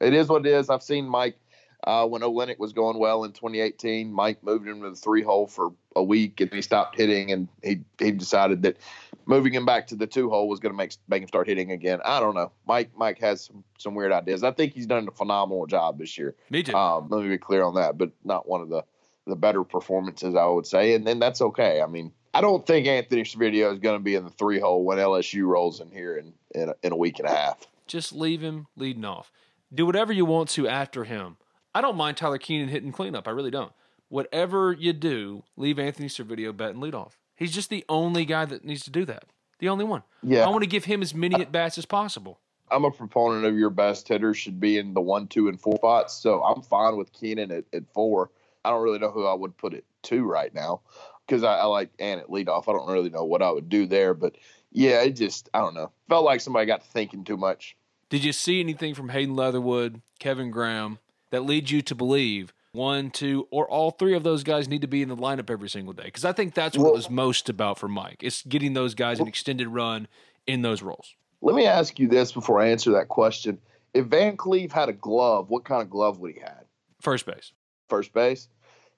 It 0.01 0.13
is 0.13 0.27
what 0.27 0.45
it 0.45 0.51
is. 0.51 0.69
I've 0.69 0.83
seen 0.83 1.07
Mike 1.07 1.39
uh, 1.83 2.05
when 2.07 2.21
Olenek 2.21 2.59
was 2.59 2.73
going 2.73 2.97
well 2.97 3.23
in 3.23 3.31
2018. 3.31 4.11
Mike 4.11 4.43
moved 4.43 4.67
him 4.67 4.81
to 4.81 4.89
the 4.89 4.95
three 4.95 5.21
hole 5.21 5.47
for 5.47 5.73
a 5.95 6.03
week, 6.03 6.41
and 6.41 6.51
he 6.51 6.61
stopped 6.61 6.97
hitting, 6.97 7.31
and 7.31 7.47
he 7.63 7.81
he 7.99 8.11
decided 8.11 8.63
that 8.63 8.77
moving 9.25 9.53
him 9.53 9.65
back 9.65 9.87
to 9.87 9.95
the 9.95 10.07
two 10.07 10.29
hole 10.29 10.47
was 10.47 10.59
going 10.59 10.73
to 10.73 10.77
make 10.77 10.93
make 11.07 11.21
him 11.21 11.27
start 11.27 11.47
hitting 11.47 11.71
again. 11.71 11.99
I 12.03 12.19
don't 12.19 12.35
know. 12.35 12.51
Mike 12.67 12.91
Mike 12.95 13.19
has 13.19 13.45
some 13.45 13.63
some 13.77 13.95
weird 13.95 14.11
ideas. 14.11 14.43
I 14.43 14.51
think 14.51 14.73
he's 14.73 14.87
done 14.87 15.07
a 15.07 15.11
phenomenal 15.11 15.65
job 15.67 15.99
this 15.99 16.17
year. 16.17 16.35
Me 16.49 16.63
too. 16.63 16.73
Um, 16.73 17.07
let 17.09 17.23
me 17.23 17.29
be 17.29 17.37
clear 17.37 17.63
on 17.63 17.75
that, 17.75 17.97
but 17.97 18.11
not 18.23 18.47
one 18.47 18.61
of 18.61 18.69
the 18.69 18.83
the 19.27 19.35
better 19.35 19.63
performances, 19.63 20.35
I 20.35 20.45
would 20.45 20.65
say, 20.65 20.93
and 20.93 21.05
then 21.05 21.19
that's 21.19 21.41
okay. 21.41 21.81
I 21.81 21.87
mean, 21.87 22.13
I 22.33 22.41
don't 22.41 22.65
think 22.65 22.87
Anthony 22.87 23.23
Servideo 23.23 23.73
is 23.73 23.79
going 23.79 23.97
to 23.97 24.03
be 24.03 24.15
in 24.15 24.23
the 24.23 24.29
three 24.29 24.59
hole 24.59 24.83
when 24.83 24.97
LSU 24.97 25.45
rolls 25.45 25.81
in 25.81 25.91
here 25.91 26.17
in 26.17 26.33
in 26.55 26.69
a, 26.69 26.75
in 26.81 26.91
a 26.91 26.97
week 26.97 27.19
and 27.19 27.27
a 27.27 27.31
half. 27.31 27.67
Just 27.87 28.13
leave 28.13 28.41
him 28.41 28.67
leading 28.75 29.05
off. 29.05 29.31
Do 29.73 29.85
whatever 29.85 30.13
you 30.13 30.25
want 30.25 30.49
to 30.51 30.67
after 30.67 31.03
him. 31.03 31.37
I 31.77 31.81
don't 31.81 31.95
mind 31.95 32.17
Tyler 32.17 32.39
Keenan 32.39 32.69
hitting 32.69 32.91
cleanup. 32.91 33.27
I 33.27 33.31
really 33.31 33.51
don't. 33.51 33.71
Whatever 34.09 34.73
you 34.73 34.93
do, 34.93 35.43
leave 35.57 35.77
Anthony 35.77 36.07
Servideo 36.07 36.57
batting 36.57 36.81
leadoff. 36.81 37.11
He's 37.35 37.53
just 37.53 37.69
the 37.69 37.85
only 37.87 38.25
guy 38.25 38.45
that 38.45 38.65
needs 38.65 38.83
to 38.85 38.89
do 38.89 39.05
that. 39.05 39.25
The 39.59 39.69
only 39.69 39.85
one. 39.85 40.01
Yeah. 40.23 40.43
I 40.43 40.49
want 40.49 40.63
to 40.63 40.67
give 40.67 40.85
him 40.85 41.03
as 41.03 41.13
many 41.13 41.35
at 41.35 41.51
bats 41.51 41.77
as 41.77 41.85
possible. 41.85 42.39
I'm 42.71 42.83
a 42.83 42.89
proponent 42.89 43.45
of 43.45 43.55
your 43.55 43.69
best 43.69 44.07
hitters 44.07 44.37
should 44.37 44.59
be 44.59 44.79
in 44.79 44.95
the 44.95 45.01
one, 45.01 45.27
two, 45.27 45.49
and 45.49 45.61
four 45.61 45.75
spots. 45.75 46.15
So 46.15 46.41
I'm 46.41 46.63
fine 46.63 46.97
with 46.97 47.13
Keenan 47.13 47.51
at, 47.51 47.65
at 47.71 47.87
four. 47.93 48.31
I 48.65 48.71
don't 48.71 48.81
really 48.81 48.97
know 48.97 49.11
who 49.11 49.27
I 49.27 49.35
would 49.35 49.55
put 49.55 49.75
at 49.75 49.83
two 50.01 50.23
right 50.23 50.51
now 50.55 50.81
because 51.27 51.43
I, 51.43 51.57
I 51.57 51.65
like 51.65 51.91
Ann 51.99 52.17
at 52.17 52.29
leadoff. 52.29 52.67
I 52.67 52.71
don't 52.71 52.89
really 52.91 53.11
know 53.11 53.25
what 53.25 53.43
I 53.43 53.51
would 53.51 53.69
do 53.69 53.85
there, 53.85 54.15
but 54.15 54.35
yeah, 54.71 55.03
it 55.03 55.11
just 55.11 55.47
I 55.53 55.59
don't 55.59 55.75
know. 55.75 55.91
Felt 56.09 56.25
like 56.25 56.41
somebody 56.41 56.65
got 56.65 56.83
thinking 56.83 57.23
too 57.23 57.37
much. 57.37 57.77
Did 58.09 58.23
you 58.23 58.33
see 58.33 58.61
anything 58.61 58.95
from 58.95 59.09
Hayden 59.09 59.35
Leatherwood, 59.35 60.01
Kevin 60.17 60.49
Graham, 60.49 60.97
that 61.31 61.45
leads 61.45 61.71
you 61.71 61.81
to 61.83 61.95
believe 61.95 62.53
one, 62.71 63.09
two, 63.09 63.47
or 63.49 63.67
all 63.69 63.91
three 63.91 64.13
of 64.15 64.23
those 64.23 64.43
guys 64.43 64.67
need 64.67 64.81
to 64.81 64.87
be 64.87 65.01
in 65.01 65.09
the 65.09 65.15
lineup 65.15 65.49
every 65.49 65.69
single 65.69 65.93
day? 65.93 66.03
Because 66.05 66.25
I 66.25 66.31
think 66.31 66.53
that's 66.53 66.77
what 66.77 66.83
Well- 66.85 66.93
it 66.93 66.97
was 66.97 67.09
most 67.09 67.49
about 67.49 67.77
for 67.79 67.87
Mike. 67.87 68.17
It's 68.21 68.43
getting 68.43 68.73
those 68.73 68.93
guys 68.95 69.19
an 69.19 69.27
extended 69.27 69.67
run 69.67 70.07
in 70.45 70.61
those 70.61 70.81
roles. 70.81 71.15
Let 71.41 71.55
me 71.55 71.65
ask 71.65 71.99
you 71.99 72.07
this 72.07 72.31
before 72.31 72.59
I 72.59 72.69
answer 72.69 72.91
that 72.91 73.07
question: 73.09 73.59
If 73.93 74.05
Van 74.07 74.37
Cleve 74.37 74.71
had 74.71 74.89
a 74.89 74.93
glove, 74.93 75.49
what 75.49 75.63
kind 75.65 75.81
of 75.81 75.89
glove 75.89 76.19
would 76.19 76.33
he 76.33 76.39
have? 76.41 76.65
First 77.01 77.25
base. 77.25 77.51
First 77.89 78.13
base. 78.13 78.47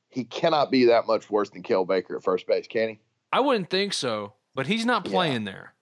He 0.09 0.23
cannot 0.23 0.71
be 0.71 0.85
that 0.85 1.05
much 1.05 1.29
worse 1.29 1.49
than 1.51 1.61
Cael 1.63 1.85
Baker 1.87 2.15
at 2.17 2.23
first 2.23 2.47
base, 2.47 2.67
can 2.67 2.89
he? 2.89 2.99
I 3.31 3.39
wouldn't 3.41 3.69
think 3.69 3.93
so, 3.93 4.33
but 4.55 4.67
he's 4.67 4.85
not 4.85 5.05
Yeah. 5.05 5.11
playing 5.11 5.43
there. 5.43 5.75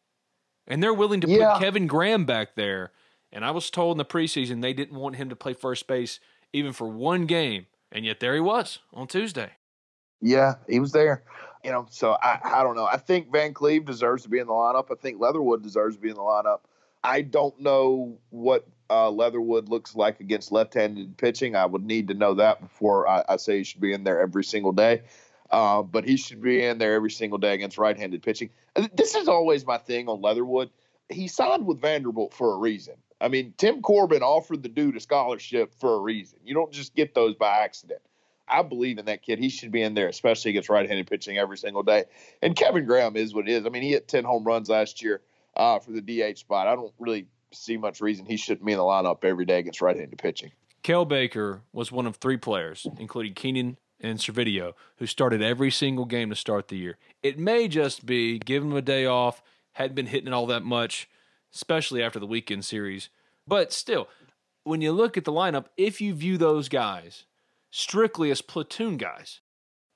And 0.68 0.84
they're 0.84 0.94
willing 0.94 1.22
to 1.22 1.28
Yeah. 1.30 1.54
put 1.54 1.62
Kevin 1.62 1.88
Graham 1.88 2.26
back 2.26 2.56
there. 2.56 2.92
And 3.32 3.46
I 3.46 3.52
was 3.52 3.70
told 3.70 3.94
in 3.94 3.98
the 3.98 4.06
preseason 4.06 4.62
they 4.62 4.74
didn't 4.74 4.98
want 5.00 5.16
him 5.16 5.30
to 5.30 5.36
play 5.36 5.54
first 5.54 5.88
base 5.88 6.20
even 6.54 6.74
for 6.74 6.88
one 6.88 7.26
game. 7.26 7.68
And 7.92 8.06
yet 8.06 8.20
there 8.20 8.34
he 8.34 8.42
was 8.42 8.80
on 8.94 9.08
Tuesday. 9.08 9.52
Yeah, 10.22 10.56
he 10.68 10.80
was 10.80 10.92
there. 10.92 11.24
you 11.64 11.72
know, 11.72 11.86
so 11.90 12.18
I, 12.22 12.40
I 12.44 12.64
don't 12.64 12.76
know. 12.76 12.86
I 12.86 12.98
think 12.98 13.32
Van 13.32 13.54
Cleve 13.54 13.86
deserves 13.86 14.24
to 14.24 14.30
be 14.30 14.40
in 14.40 14.48
the 14.48 14.54
lineup. 14.54 14.92
I 14.92 14.96
think 14.96 15.20
Leatherwood 15.20 15.64
deserves 15.64 15.96
to 15.96 16.02
be 16.02 16.10
in 16.10 16.16
the 16.16 16.22
lineup. 16.22 16.60
I 17.04 17.22
don't 17.22 17.60
know 17.60 18.18
what 18.30 18.68
uh, 18.90 19.10
Leatherwood 19.10 19.70
looks 19.70 19.96
like 19.96 20.20
against 20.20 20.52
left-handed 20.52 21.18
pitching. 21.18 21.56
I 21.56 21.66
would 21.66 21.86
need 21.86 22.08
to 22.08 22.14
know 22.14 22.36
that 22.36 22.62
before 22.62 23.08
I, 23.08 23.24
I 23.28 23.38
say 23.38 23.58
he 23.58 23.64
should 23.64 23.82
be 23.82 23.94
in 23.94 24.04
there 24.04 24.20
every 24.22 24.44
single 24.44 24.72
day. 24.72 25.04
Uh, 25.50 25.82
but 25.82 26.04
he 26.04 26.18
should 26.18 26.42
be 26.42 26.64
in 26.64 26.78
there 26.78 26.94
every 26.94 27.12
single 27.12 27.38
day 27.38 27.54
against 27.54 27.78
right-handed 27.78 28.22
pitching. 28.22 28.50
This 28.94 29.16
is 29.16 29.28
always 29.28 29.66
my 29.66 29.78
thing 29.78 30.10
on 30.10 30.22
Leatherwood. 30.22 30.70
He 31.10 31.28
signed 31.28 31.66
with 31.66 31.80
Vanderbilt 31.80 32.34
for 32.34 32.54
a 32.54 32.58
reason. 32.58 32.96
I 33.20 33.30
mean, 33.30 33.54
Tim 33.58 33.82
Corbin 33.82 34.22
offered 34.22 34.64
the 34.64 34.70
dude 34.70 34.96
a 34.96 35.00
scholarship 35.00 35.74
for 35.80 35.96
a 35.96 36.00
reason. 36.00 36.40
You 36.46 36.54
don't 36.54 36.72
just 36.72 36.96
get 36.96 37.14
those 37.14 37.36
by 37.36 37.60
accident. 37.60 38.02
I 38.48 38.62
believe 38.62 38.98
in 38.98 39.06
that 39.06 39.24
kid. 39.24 39.40
He 39.40 39.50
should 39.50 39.72
be 39.72 39.82
in 39.82 39.94
there, 39.94 40.08
especially 40.08 40.52
against 40.52 40.70
right-handed 40.70 41.08
pitching 41.08 41.38
every 41.38 41.58
single 41.58 41.84
day. 41.84 42.06
And 42.42 42.56
Kevin 42.56 42.86
Graham 42.86 43.18
is 43.18 43.34
what 43.34 43.48
it 43.48 43.52
is. 43.52 43.66
I 43.66 43.70
mean, 43.70 43.84
he 43.84 43.92
hit 43.92 44.08
10 44.08 44.24
home 44.24 44.44
runs 44.44 44.70
last 44.70 45.02
year 45.02 45.22
uh, 45.56 45.80
for 45.80 45.92
the 45.92 46.02
DH 46.02 46.38
spot. 46.38 46.68
I 46.68 46.76
don't 46.76 46.94
really 47.00 47.28
see 47.52 47.78
much 47.78 48.00
reason 48.00 48.26
he 48.26 48.38
shouldn't 48.38 48.66
be 48.66 48.72
in 48.72 48.78
the 48.78 48.84
lineup 48.84 49.24
every 49.24 49.46
day 49.46 49.60
against 49.60 49.82
right-handed 49.82 50.18
pitching. 50.18 50.52
Kel 50.84 51.06
Baker 51.06 51.62
was 51.74 51.92
one 51.92 52.06
of 52.06 52.16
three 52.16 52.38
players, 52.38 52.88
including 52.98 53.34
Keenan 53.34 53.78
and 54.00 54.20
Servideo, 54.20 54.74
who 54.98 55.06
started 55.06 55.42
every 55.42 55.72
single 55.72 56.06
game 56.06 56.30
to 56.30 56.36
start 56.36 56.68
the 56.68 56.78
year. 56.78 56.98
It 57.24 57.38
may 57.38 57.68
just 57.68 58.06
be 58.06 58.40
give 58.40 58.64
him 58.64 58.74
a 58.74 58.82
day 58.82 59.06
off, 59.06 59.42
hadn't 59.74 59.96
been 59.96 60.06
hitting 60.06 60.28
it 60.28 60.34
all 60.34 60.46
that 60.48 60.64
much, 60.64 61.10
especially 61.58 62.04
after 62.04 62.20
the 62.20 62.28
weekend 62.28 62.64
series. 62.64 63.10
But 63.48 63.74
still, 63.74 64.08
when 64.64 64.82
you 64.82 64.92
look 64.92 65.18
at 65.18 65.26
the 65.26 65.32
lineup, 65.32 65.66
if 65.76 66.00
you 66.00 66.14
view 66.14 66.38
those 66.38 66.70
guys 66.70 67.26
strictly 67.72 68.30
as 68.30 68.44
platoon 68.44 68.98
guys, 68.98 69.42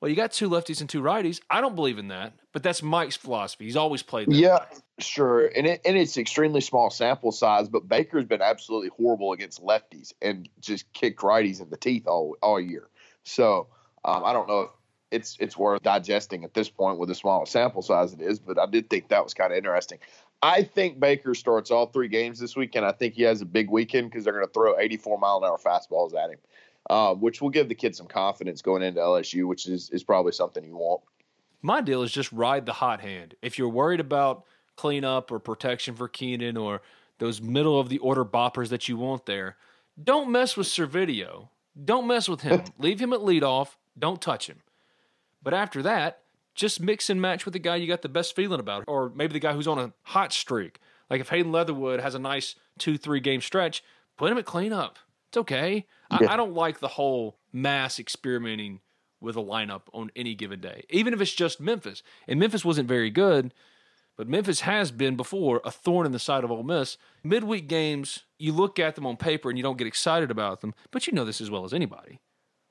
well, 0.01 0.09
you 0.09 0.15
got 0.15 0.31
two 0.31 0.49
lefties 0.49 0.81
and 0.81 0.89
two 0.89 1.03
righties. 1.03 1.39
I 1.51 1.61
don't 1.61 1.75
believe 1.75 1.99
in 1.99 2.07
that, 2.07 2.33
but 2.51 2.63
that's 2.63 2.81
Mike's 2.81 3.15
philosophy. 3.15 3.65
He's 3.65 3.75
always 3.75 4.01
played 4.01 4.27
that. 4.27 4.35
Yeah, 4.35 4.61
way. 4.61 4.65
sure. 4.97 5.45
And 5.45 5.67
it, 5.67 5.81
and 5.85 5.95
it's 5.95 6.17
extremely 6.17 6.61
small 6.61 6.89
sample 6.89 7.31
size, 7.31 7.69
but 7.69 7.87
Baker's 7.87 8.25
been 8.25 8.41
absolutely 8.41 8.89
horrible 8.97 9.33
against 9.33 9.63
lefties 9.63 10.13
and 10.19 10.49
just 10.59 10.91
kicked 10.93 11.21
righties 11.21 11.61
in 11.61 11.69
the 11.69 11.77
teeth 11.77 12.07
all 12.07 12.35
all 12.41 12.59
year. 12.59 12.89
So 13.23 13.67
um, 14.03 14.25
I 14.25 14.33
don't 14.33 14.47
know 14.47 14.61
if 14.61 14.69
it's 15.11 15.37
it's 15.39 15.55
worth 15.55 15.83
digesting 15.83 16.43
at 16.45 16.55
this 16.55 16.69
point 16.69 16.97
with 16.97 17.09
the 17.09 17.15
small 17.15 17.45
sample 17.45 17.83
size 17.83 18.13
it 18.13 18.21
is, 18.21 18.39
but 18.39 18.57
I 18.57 18.65
did 18.65 18.89
think 18.89 19.09
that 19.09 19.23
was 19.23 19.35
kind 19.35 19.51
of 19.51 19.57
interesting. 19.57 19.99
I 20.43 20.63
think 20.63 20.99
Baker 20.99 21.35
starts 21.35 21.69
all 21.69 21.87
three 21.87 22.07
games 22.07 22.39
this 22.39 22.55
weekend. 22.55 22.85
I 22.85 22.91
think 22.91 23.13
he 23.13 23.23
has 23.23 23.41
a 23.41 23.45
big 23.45 23.69
weekend 23.69 24.09
because 24.09 24.23
they're 24.23 24.33
going 24.33 24.45
to 24.45 24.51
throw 24.51 24.79
84 24.79 25.19
mile 25.19 25.37
an 25.37 25.43
hour 25.43 25.59
fastballs 25.63 26.15
at 26.15 26.31
him 26.31 26.39
uh, 26.89 27.13
which 27.13 27.41
will 27.41 27.49
give 27.49 27.69
the 27.69 27.75
kid 27.75 27.95
some 27.95 28.07
confidence 28.07 28.61
going 28.61 28.81
into 28.81 28.99
LSU, 28.99 29.47
which 29.47 29.67
is 29.67 29.89
is 29.91 30.03
probably 30.03 30.31
something 30.31 30.63
you 30.63 30.75
want. 30.75 31.01
My 31.61 31.81
deal 31.81 32.01
is 32.01 32.11
just 32.11 32.31
ride 32.31 32.65
the 32.65 32.73
hot 32.73 33.01
hand. 33.01 33.35
If 33.41 33.57
you're 33.57 33.69
worried 33.69 33.99
about 33.99 34.45
cleanup 34.75 35.31
or 35.31 35.39
protection 35.39 35.95
for 35.95 36.07
Keenan 36.07 36.57
or 36.57 36.81
those 37.19 37.39
middle 37.41 37.79
of 37.79 37.89
the 37.89 37.99
order 37.99 38.25
boppers 38.25 38.69
that 38.69 38.89
you 38.89 38.97
want 38.97 39.27
there, 39.27 39.57
don't 40.01 40.31
mess 40.31 40.57
with 40.57 40.67
Servideo. 40.67 41.49
Don't 41.83 42.07
mess 42.07 42.27
with 42.27 42.41
him. 42.41 42.63
Leave 42.79 42.99
him 42.99 43.13
at 43.13 43.19
leadoff. 43.19 43.75
Don't 43.97 44.21
touch 44.21 44.49
him. 44.49 44.61
But 45.43 45.53
after 45.53 45.83
that, 45.83 46.20
just 46.55 46.81
mix 46.81 47.09
and 47.09 47.21
match 47.21 47.45
with 47.45 47.53
the 47.53 47.59
guy 47.59 47.75
you 47.75 47.87
got 47.87 48.01
the 48.01 48.09
best 48.09 48.35
feeling 48.35 48.59
about, 48.59 48.83
or 48.87 49.11
maybe 49.15 49.33
the 49.33 49.39
guy 49.39 49.53
who's 49.53 49.67
on 49.67 49.79
a 49.79 49.93
hot 50.03 50.33
streak. 50.33 50.79
Like 51.09 51.21
if 51.21 51.29
Hayden 51.29 51.51
Leatherwood 51.51 51.99
has 51.99 52.15
a 52.15 52.19
nice 52.19 52.55
two, 52.77 52.97
three 52.97 53.19
game 53.19 53.41
stretch, 53.41 53.83
put 54.17 54.31
him 54.31 54.37
at 54.37 54.45
cleanup. 54.45 54.97
It's 55.29 55.37
okay. 55.37 55.85
I, 56.09 56.25
I 56.33 56.37
don't 56.37 56.53
like 56.53 56.79
the 56.79 56.89
whole 56.89 57.37
mass 57.53 57.99
experimenting 57.99 58.81
with 59.21 59.37
a 59.37 59.41
lineup 59.41 59.83
on 59.93 60.11
any 60.15 60.35
given 60.35 60.59
day, 60.59 60.83
even 60.89 61.13
if 61.13 61.21
it's 61.21 61.33
just 61.33 61.61
Memphis. 61.61 62.03
And 62.27 62.39
Memphis 62.39 62.65
wasn't 62.65 62.87
very 62.87 63.09
good, 63.09 63.53
but 64.17 64.27
Memphis 64.27 64.61
has 64.61 64.91
been 64.91 65.15
before 65.15 65.61
a 65.63 65.71
thorn 65.71 66.05
in 66.05 66.11
the 66.11 66.19
side 66.19 66.43
of 66.43 66.51
Ole 66.51 66.63
Miss. 66.63 66.97
Midweek 67.23 67.67
games, 67.67 68.23
you 68.37 68.51
look 68.51 68.79
at 68.79 68.95
them 68.95 69.05
on 69.05 69.15
paper 69.15 69.49
and 69.49 69.57
you 69.57 69.63
don't 69.63 69.77
get 69.77 69.87
excited 69.87 70.31
about 70.31 70.61
them, 70.61 70.73
but 70.91 71.07
you 71.07 71.13
know 71.13 71.23
this 71.23 71.39
as 71.39 71.49
well 71.49 71.63
as 71.63 71.73
anybody. 71.73 72.19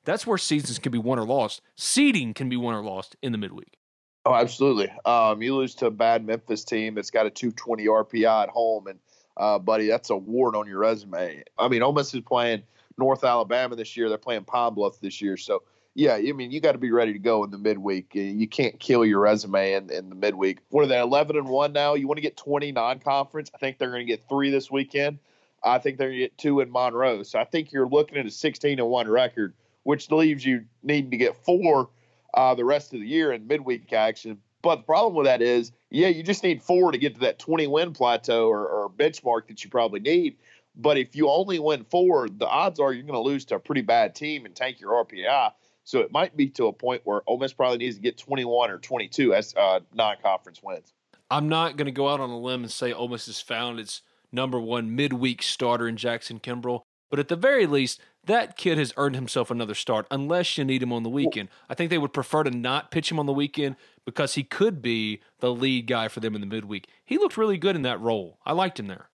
That's 0.04 0.26
where 0.26 0.38
seasons 0.38 0.78
can 0.78 0.92
be 0.92 0.99
won 0.99 1.19
or 1.19 1.25
lost. 1.25 1.61
Seeding 1.76 2.35
can 2.35 2.49
be 2.49 2.57
won 2.57 2.75
or 2.75 2.83
lost 2.83 3.16
in 3.23 3.33
the 3.33 3.38
midweek. 3.38 3.78
Oh, 4.26 4.35
absolutely. 4.35 4.92
Um, 5.04 5.40
you 5.42 5.57
lose 5.57 5.75
to 5.76 5.87
a 5.87 5.90
bad 5.90 6.26
Memphis 6.26 6.64
team 6.64 6.95
that's 6.95 7.11
got 7.11 7.26
a 7.26 7.30
220 7.30 7.87
RPI 7.87 8.42
at 8.42 8.49
home, 8.50 8.87
and 8.87 8.99
uh, 9.37 9.59
buddy, 9.59 9.88
that's 9.88 10.11
a 10.11 10.16
ward 10.16 10.54
on 10.54 10.66
your 10.66 10.78
resume. 10.78 11.42
I 11.59 11.69
mean, 11.69 11.83
Ole 11.83 11.92
Miss 11.92 12.12
is 12.14 12.21
playing 12.21 12.62
North 12.99 13.25
Alabama 13.25 13.76
this 13.76 13.97
year. 13.97 14.09
They're 14.09 14.19
playing 14.19 14.45
Pine 14.45 14.75
Bluff 14.75 15.00
this 15.00 15.23
year. 15.23 15.38
So, 15.38 15.62
yeah, 15.95 16.14
I 16.14 16.33
mean, 16.33 16.50
you 16.50 16.61
got 16.61 16.73
to 16.73 16.78
be 16.78 16.92
ready 16.92 17.14
to 17.14 17.19
go 17.19 17.45
in 17.45 17.50
the 17.50 17.59
midweek. 17.59 18.14
You 18.14 18.47
can't 18.47 18.78
kill 18.78 19.04
your 19.04 19.21
resume 19.21 19.73
in, 19.73 19.90
in 19.90 20.11
the 20.11 20.14
midweek. 20.14 20.59
What 20.69 20.85
are 20.85 20.87
they, 20.87 21.00
11 21.00 21.37
and 21.37 21.49
1 21.49 21.73
now? 21.73 21.95
You 21.95 22.07
want 22.07 22.19
to 22.19 22.23
get 22.23 22.37
20 22.37 22.73
non 22.73 22.99
conference? 23.00 23.50
I 23.54 23.59
think 23.59 23.78
they're 23.78 23.90
going 23.90 24.07
to 24.07 24.11
get 24.11 24.28
three 24.28 24.50
this 24.50 24.71
weekend. 24.71 25.19
I 25.64 25.78
think 25.78 25.99
they're 25.99 26.09
going 26.09 26.19
to 26.19 26.25
get 26.25 26.38
two 26.38 26.61
in 26.61 26.71
Monroe. 26.71 27.23
So 27.23 27.38
I 27.38 27.45
think 27.45 27.73
you're 27.73 27.88
looking 27.88 28.19
at 28.19 28.26
a 28.26 28.30
16 28.30 28.78
and 28.78 28.88
1 28.88 29.09
record, 29.09 29.54
which 29.82 30.10
leaves 30.10 30.44
you 30.44 30.64
needing 30.82 31.10
to 31.10 31.16
get 31.16 31.37
four 31.37 31.90
uh, 32.34 32.54
the 32.54 32.64
rest 32.64 32.92
of 32.94 33.00
the 33.00 33.06
year 33.06 33.32
in 33.32 33.46
midweek 33.46 33.92
action. 33.92 34.38
But 34.62 34.76
the 34.76 34.82
problem 34.82 35.14
with 35.14 35.26
that 35.26 35.40
is, 35.40 35.72
yeah, 35.90 36.08
you 36.08 36.22
just 36.22 36.42
need 36.42 36.62
four 36.62 36.92
to 36.92 36.99
get 36.99 37.14
to 37.14 37.20
that 37.20 37.38
20 37.38 37.66
win 37.66 37.92
plateau 37.92 38.49
or, 38.49 38.66
or 38.66 38.90
benchmark 38.90 39.49
that 39.49 39.64
you 39.64 39.70
probably 39.70 40.00
need. 40.00 40.37
But 40.76 40.99
if 40.99 41.16
you 41.16 41.28
only 41.28 41.58
win 41.58 41.84
four, 41.84 42.28
the 42.28 42.46
odds 42.46 42.78
are 42.78 42.92
you're 42.92 43.02
going 43.02 43.14
to 43.14 43.20
lose 43.20 43.44
to 43.46 43.56
a 43.56 43.58
pretty 43.58 43.80
bad 43.80 44.14
team 44.14 44.44
and 44.44 44.54
tank 44.54 44.80
your 44.80 45.04
RPI. 45.04 45.52
So 45.84 46.00
it 46.00 46.12
might 46.12 46.37
be 46.37 46.49
to 46.50 46.66
a 46.66 46.72
point 46.72 47.02
where 47.04 47.22
Ole 47.26 47.38
Miss 47.38 47.52
probably 47.52 47.78
needs 47.78 47.96
to 47.96 48.02
get 48.02 48.18
21 48.18 48.70
or 48.70 48.78
22 48.78 49.34
as 49.34 49.54
uh, 49.56 49.80
non-conference 49.94 50.62
wins. 50.62 50.92
I'm 51.30 51.49
not 51.49 51.76
going 51.76 51.87
to 51.87 51.92
go 51.92 52.08
out 52.08 52.20
on 52.20 52.30
a 52.30 52.38
limb 52.38 52.62
and 52.62 52.70
say 52.70 52.92
Ole 52.92 53.08
Miss 53.08 53.26
has 53.26 53.40
found 53.40 53.80
its 53.80 54.02
number 54.30 54.60
one 54.60 54.94
midweek 54.94 55.42
starter 55.42 55.88
in 55.88 55.96
Jackson 55.96 56.38
Kimbrell, 56.38 56.82
but 57.08 57.18
at 57.18 57.28
the 57.28 57.37
very 57.37 57.66
least, 57.66 58.00
that 58.25 58.57
kid 58.57 58.79
has 58.79 58.93
earned 58.97 59.15
himself 59.15 59.50
another 59.50 59.75
start 59.75 60.07
unless 60.11 60.59
you 60.59 60.65
need 60.65 60.83
him 60.83 60.93
on 60.93 61.03
the 61.03 61.09
weekend. 61.09 61.49
I 61.69 61.75
think 61.75 61.91
they 61.91 61.99
would 61.99 62.12
prefer 62.12 62.43
to 62.43 62.50
not 62.50 62.91
pitch 62.91 63.11
him 63.11 63.19
on 63.19 63.27
the 63.27 63.33
weekend 63.33 63.77
because 64.05 64.35
he 64.35 64.43
could 64.43 64.83
be 64.83 65.21
the 65.39 65.53
lead 65.53 65.87
guy 65.87 66.09
for 66.09 66.21
them 66.21 66.35
in 66.35 66.41
the 66.41 66.47
midweek. 66.47 66.89
He 67.05 67.19
looked 67.19 67.37
really 67.37 67.59
good 67.59 67.77
in 67.77 67.83
that 67.83 68.00
role. 68.00 68.39
I 68.45 68.53
liked 68.53 68.79
him 68.79 68.89
there. 68.89 69.09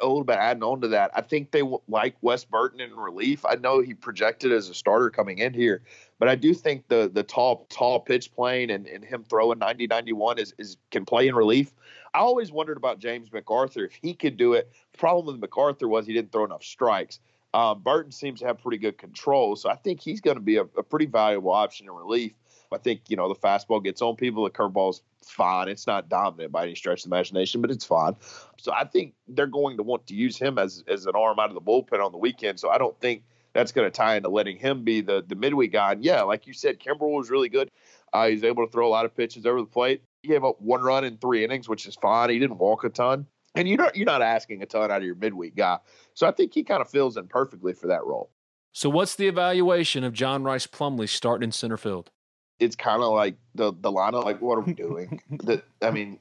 A 0.00 0.06
little 0.06 0.24
bit 0.24 0.36
adding 0.36 0.62
on 0.64 0.80
to 0.80 0.88
that, 0.88 1.12
I 1.14 1.20
think 1.20 1.50
they 1.50 1.62
like 1.88 2.16
Wes 2.20 2.44
Burton 2.44 2.80
in 2.80 2.94
relief. 2.94 3.44
I 3.44 3.54
know 3.54 3.80
he 3.80 3.94
projected 3.94 4.50
as 4.50 4.68
a 4.68 4.74
starter 4.74 5.08
coming 5.08 5.38
in 5.38 5.54
here, 5.54 5.82
but 6.18 6.28
I 6.28 6.34
do 6.34 6.52
think 6.52 6.88
the 6.88 7.08
the 7.12 7.22
tall 7.22 7.66
tall 7.70 8.00
pitch 8.00 8.32
playing 8.32 8.70
and, 8.70 8.88
and 8.88 9.04
him 9.04 9.24
throwing 9.28 9.60
90 9.60 9.86
91 9.86 10.38
is, 10.38 10.52
is 10.58 10.76
can 10.90 11.06
play 11.06 11.28
in 11.28 11.34
relief. 11.36 11.72
I 12.12 12.18
always 12.18 12.50
wondered 12.50 12.76
about 12.76 12.98
James 12.98 13.30
McArthur 13.30 13.86
if 13.86 13.94
he 13.94 14.14
could 14.14 14.36
do 14.36 14.54
it. 14.54 14.70
The 14.92 14.98
problem 14.98 15.40
with 15.40 15.50
McArthur 15.50 15.88
was 15.88 16.06
he 16.06 16.12
didn't 16.12 16.32
throw 16.32 16.44
enough 16.44 16.64
strikes. 16.64 17.20
Um, 17.54 17.82
Burton 17.82 18.10
seems 18.10 18.40
to 18.40 18.46
have 18.46 18.58
pretty 18.58 18.78
good 18.78 18.98
control, 18.98 19.54
so 19.54 19.70
I 19.70 19.76
think 19.76 20.00
he's 20.00 20.20
going 20.20 20.36
to 20.36 20.42
be 20.42 20.56
a, 20.56 20.62
a, 20.62 20.82
pretty 20.82 21.06
valuable 21.06 21.52
option 21.52 21.86
in 21.86 21.92
relief. 21.92 22.32
I 22.72 22.78
think 22.78 23.02
you 23.06 23.16
know 23.16 23.28
the 23.28 23.36
fastball 23.36 23.82
gets 23.82 24.02
on 24.02 24.16
people, 24.16 24.42
the 24.42 24.50
curveball's 24.50 25.02
fine. 25.22 25.68
It's 25.68 25.86
not 25.86 26.08
dominant 26.08 26.50
by 26.50 26.64
any 26.64 26.74
stretch 26.74 27.04
of 27.04 27.10
the 27.10 27.14
imagination, 27.14 27.60
but 27.60 27.70
it's 27.70 27.84
fine. 27.84 28.16
So 28.58 28.72
I 28.72 28.84
think 28.84 29.14
they're 29.28 29.46
going 29.46 29.76
to 29.76 29.84
want 29.84 30.04
to 30.08 30.14
use 30.14 30.36
him 30.36 30.58
as 30.58 30.82
as 30.88 31.06
an 31.06 31.12
arm 31.14 31.38
out 31.38 31.48
of 31.48 31.54
the 31.54 31.60
bullpen 31.60 32.04
on 32.04 32.10
the 32.10 32.18
weekend. 32.18 32.58
So 32.58 32.70
I 32.70 32.78
don't 32.78 32.98
think 33.00 33.22
that's 33.52 33.70
going 33.70 33.86
to 33.86 33.96
tie 33.96 34.16
into 34.16 34.30
letting 34.30 34.56
him 34.56 34.82
be 34.82 35.00
the 35.00 35.24
the 35.24 35.36
midweek 35.36 35.70
guy. 35.70 35.92
And 35.92 36.04
yeah, 36.04 36.22
like 36.22 36.48
you 36.48 36.54
said, 36.54 36.80
Kimbrell 36.80 37.16
was 37.16 37.30
really 37.30 37.48
good. 37.48 37.70
Uh, 38.12 38.26
he's 38.26 38.42
able 38.42 38.66
to 38.66 38.72
throw 38.72 38.88
a 38.88 38.90
lot 38.90 39.04
of 39.04 39.16
pitches 39.16 39.46
over 39.46 39.60
the 39.60 39.66
plate. 39.66 40.02
He 40.22 40.28
gave 40.28 40.42
up 40.42 40.60
one 40.60 40.82
run 40.82 41.04
in 41.04 41.18
three 41.18 41.44
innings, 41.44 41.68
which 41.68 41.86
is 41.86 41.94
fine. 41.94 42.30
He 42.30 42.40
didn't 42.40 42.58
walk 42.58 42.82
a 42.82 42.88
ton 42.88 43.28
and 43.54 43.68
you're 43.68 43.78
not 43.78 43.96
you're 43.96 44.06
not 44.06 44.22
asking 44.22 44.62
a 44.62 44.66
ton 44.66 44.90
out 44.90 44.98
of 44.98 45.04
your 45.04 45.14
midweek 45.14 45.56
guy. 45.56 45.78
So 46.14 46.26
I 46.26 46.32
think 46.32 46.54
he 46.54 46.62
kind 46.62 46.80
of 46.80 46.88
fills 46.88 47.16
in 47.16 47.26
perfectly 47.28 47.72
for 47.72 47.86
that 47.88 48.04
role. 48.04 48.30
So 48.72 48.90
what's 48.90 49.14
the 49.14 49.28
evaluation 49.28 50.02
of 50.02 50.12
John 50.12 50.42
Rhys 50.42 50.66
Plumlee 50.66 51.08
starting 51.08 51.44
in 51.44 51.52
center 51.52 51.76
field? 51.76 52.10
It's 52.58 52.76
kind 52.76 53.02
of 53.02 53.12
like 53.12 53.36
the 53.54 53.72
the 53.72 53.92
lineup. 53.92 54.24
Like, 54.24 54.40
what 54.40 54.58
are 54.58 54.62
we 54.62 54.74
doing? 54.74 55.20
that 55.44 55.64
I 55.80 55.90
mean, 55.90 56.18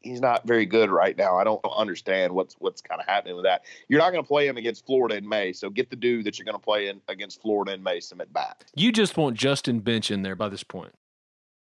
he's 0.00 0.20
not 0.20 0.46
very 0.46 0.66
good 0.66 0.90
right 0.90 1.16
now. 1.16 1.36
I 1.36 1.44
don't 1.44 1.60
understand 1.64 2.32
what's 2.32 2.54
what's 2.58 2.80
kind 2.80 3.00
of 3.00 3.06
happening 3.06 3.36
with 3.36 3.44
that. 3.44 3.64
You're 3.88 4.00
not 4.00 4.12
going 4.12 4.22
to 4.22 4.28
play 4.28 4.46
him 4.46 4.56
against 4.56 4.86
Florida 4.86 5.16
in 5.16 5.28
May, 5.28 5.52
so 5.52 5.70
get 5.70 5.90
the 5.90 5.96
dude 5.96 6.24
that 6.26 6.38
you're 6.38 6.44
going 6.44 6.58
to 6.58 6.64
play 6.64 6.88
in 6.88 7.00
against 7.08 7.42
Florida 7.42 7.72
in 7.72 7.82
May 7.82 8.00
some 8.00 8.20
at 8.20 8.32
bat. 8.32 8.64
You 8.74 8.92
just 8.92 9.16
want 9.16 9.36
Justin 9.36 9.80
Bench 9.80 10.10
in 10.10 10.22
there 10.22 10.36
by 10.36 10.48
this 10.48 10.62
point. 10.64 10.92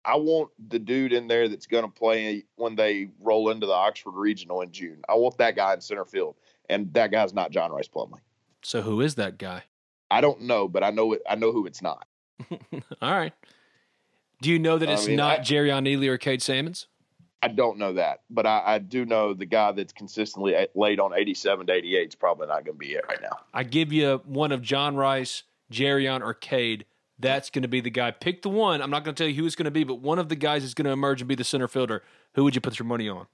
I 0.05 0.17
want 0.17 0.51
the 0.69 0.79
dude 0.79 1.13
in 1.13 1.29
there 1.29 1.49
that's 1.49 1.67
going 1.67 1.85
to 1.85 1.91
play 1.91 2.45
when 2.57 2.75
they 2.75 3.09
roll 3.21 3.51
into 3.51 3.67
the 3.67 3.73
Oxford 3.73 4.13
Regional 4.13 4.61
in 4.63 4.73
June. 4.73 5.03
I 5.09 5.15
want 5.15 5.39
that 5.39 5.55
guy 5.55 5.75
in 5.75 5.81
center 5.81 6.05
field, 6.05 6.37
and 6.69 6.93
that 6.95 7.11
guy's 7.11 7.33
not 7.33 7.51
John 7.51 7.71
Rhys 7.73 7.89
Plumlee. 7.89 8.21
So 8.63 8.83
who 8.83 9.01
is 9.01 9.15
that 9.17 9.39
guy? 9.39 9.65
I 10.11 10.21
don't 10.21 10.43
know, 10.43 10.69
but 10.69 10.83
I 10.83 10.91
know 10.91 11.13
it. 11.13 11.23
I 11.29 11.37
know 11.37 11.53
who 11.53 11.67
it's 11.67 11.83
not. 11.83 12.07
All 13.03 13.13
right. 13.13 13.33
Do 14.41 14.51
you 14.51 14.59
know 14.59 14.77
that 14.77 14.89
it's 14.89 15.05
I 15.05 15.09
mean, 15.09 15.17
not 15.17 15.41
I, 15.41 15.43
Jerrion 15.43 15.87
Ealy 15.87 16.09
or 16.09 16.19
Cade 16.19 16.43
Sammons? 16.43 16.89
I 17.43 17.49
don't 17.49 17.79
know 17.79 17.95
that, 17.95 18.21
but 18.31 18.47
I, 18.47 18.63
I, 18.65 18.79
do 18.79 19.05
know 19.05 19.35
the 19.35 19.47
guy 19.47 19.73
that's 19.73 19.93
consistently 19.93 20.55
eh, 20.55 20.67
late 20.77 21.01
on 21.01 21.13
87 21.13 21.67
to 21.67 21.73
88 21.73 22.09
is 22.09 22.15
probably 22.15 22.47
not 22.47 22.65
going 22.65 22.79
to 22.79 22.79
be 22.79 22.93
it 22.93 23.05
right 23.09 23.21
now. 23.21 23.37
I 23.53 23.65
give 23.65 23.93
you 23.93 24.21
one 24.25 24.53
of 24.53 24.63
John 24.63 24.95
Rhys, 24.95 25.43
Jerrion, 25.73 26.23
or 26.23 26.35
Cade 26.35 26.85
that's 27.19 27.51
going 27.51 27.63
to 27.63 27.69
be 27.69 27.81
the 27.81 27.91
guy. 27.91 28.11
Pick 28.11 28.43
the 28.43 28.49
one. 28.49 28.83
I'm 28.83 28.91
not 28.91 29.05
going 29.05 29.15
to 29.15 29.23
tell 29.23 29.29
you 29.29 29.41
who 29.41 29.47
it's 29.47 29.55
going 29.55 29.65
to 29.65 29.71
be, 29.71 29.85
but 29.85 29.97
one 29.97 30.19
of 30.19 30.29
the 30.29 30.37
guys 30.37 30.65
is 30.65 30.75
going 30.75 30.87
to 30.87 30.93
emerge 30.93 31.21
and 31.21 31.29
be 31.29 31.35
the 31.35 31.45
center 31.45 31.69
fielder. 31.69 32.03
Who 32.35 32.45
would 32.45 32.55
you 32.55 32.61
put 32.61 32.79
your 32.79 32.87
money 32.87 33.09
on? 33.09 33.27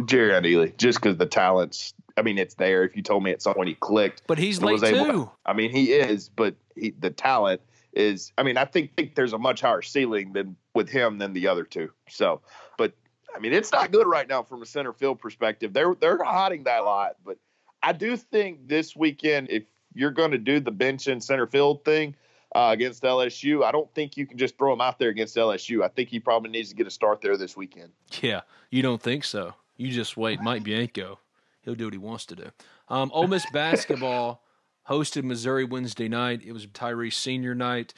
Jerrion 0.00 0.44
Ealy, 0.44 0.76
just 0.76 1.00
because 1.00 1.16
the 1.16 1.26
talent's. 1.26 1.94
I 2.18 2.22
mean, 2.22 2.38
it's 2.38 2.54
there. 2.54 2.84
If 2.84 2.96
you 2.96 3.02
told 3.02 3.22
me 3.22 3.30
at 3.30 3.42
some 3.42 3.54
point 3.54 3.68
he 3.68 3.74
clicked, 3.74 4.22
But 4.26 4.38
he's 4.38 4.62
late 4.62 4.80
too. 4.80 5.30
I 5.44 5.52
mean, 5.52 5.70
he 5.70 5.92
is, 5.92 6.28
but 6.28 6.54
he, 6.74 6.90
the 6.98 7.10
talent 7.10 7.60
is. 7.92 8.32
I 8.36 8.42
mean, 8.42 8.56
I 8.56 8.64
think, 8.66 8.94
think 8.94 9.14
there's 9.14 9.32
a 9.32 9.38
much 9.38 9.60
higher 9.62 9.82
ceiling 9.82 10.32
than 10.32 10.56
with 10.74 10.88
him 10.88 11.18
than 11.18 11.32
the 11.32 11.48
other 11.48 11.64
two. 11.64 11.90
So, 12.08 12.42
but 12.76 12.92
I 13.34 13.38
mean, 13.38 13.52
it's 13.52 13.72
not 13.72 13.90
good 13.90 14.06
right 14.06 14.28
now 14.28 14.42
from 14.42 14.62
a 14.62 14.66
center 14.66 14.92
field 14.92 15.18
perspective. 15.18 15.72
They're 15.72 15.94
they're 15.94 16.22
hiding 16.22 16.64
that 16.64 16.80
a 16.80 16.84
lot, 16.84 17.16
but 17.24 17.38
I 17.82 17.92
do 17.92 18.16
think 18.16 18.68
this 18.68 18.94
weekend, 18.94 19.48
if 19.50 19.64
you're 19.94 20.10
going 20.10 20.32
to 20.32 20.38
do 20.38 20.60
the 20.60 20.70
bench 20.70 21.06
and 21.06 21.24
center 21.24 21.46
field 21.46 21.84
thing 21.84 22.16
uh, 22.56 22.70
against 22.72 23.02
LSU, 23.02 23.62
I 23.62 23.70
don't 23.70 23.92
think 23.94 24.16
you 24.16 24.26
can 24.26 24.38
just 24.38 24.56
throw 24.56 24.72
him 24.72 24.80
out 24.80 24.98
there 24.98 25.10
against 25.10 25.36
LSU. 25.36 25.84
I 25.84 25.88
think 25.88 26.08
he 26.08 26.18
probably 26.18 26.48
needs 26.50 26.70
to 26.70 26.74
get 26.74 26.86
a 26.86 26.90
start 26.90 27.20
there 27.20 27.36
this 27.36 27.54
weekend. 27.54 27.90
Yeah, 28.22 28.42
you 28.70 28.80
don't 28.80 29.02
think 29.02 29.24
so. 29.24 29.52
You 29.76 29.90
just 29.90 30.16
wait. 30.16 30.40
Mike 30.40 30.62
Bianco, 30.62 31.18
he'll 31.60 31.74
do 31.74 31.84
what 31.84 31.92
he 31.92 31.98
wants 31.98 32.24
to 32.26 32.36
do. 32.36 32.50
Um, 32.88 33.10
Ole 33.12 33.26
Miss 33.26 33.44
basketball 33.52 34.42
hosted 34.88 35.24
Missouri 35.24 35.64
Wednesday 35.64 36.08
night. 36.08 36.40
It 36.46 36.52
was 36.52 36.66
Tyree 36.72 37.10
senior 37.10 37.54
night. 37.54 37.92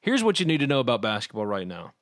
Here's 0.00 0.24
what 0.24 0.40
you 0.40 0.46
need 0.46 0.58
to 0.58 0.66
know 0.66 0.80
about 0.80 1.02
basketball 1.02 1.46
right 1.46 1.66
now. 1.66 1.92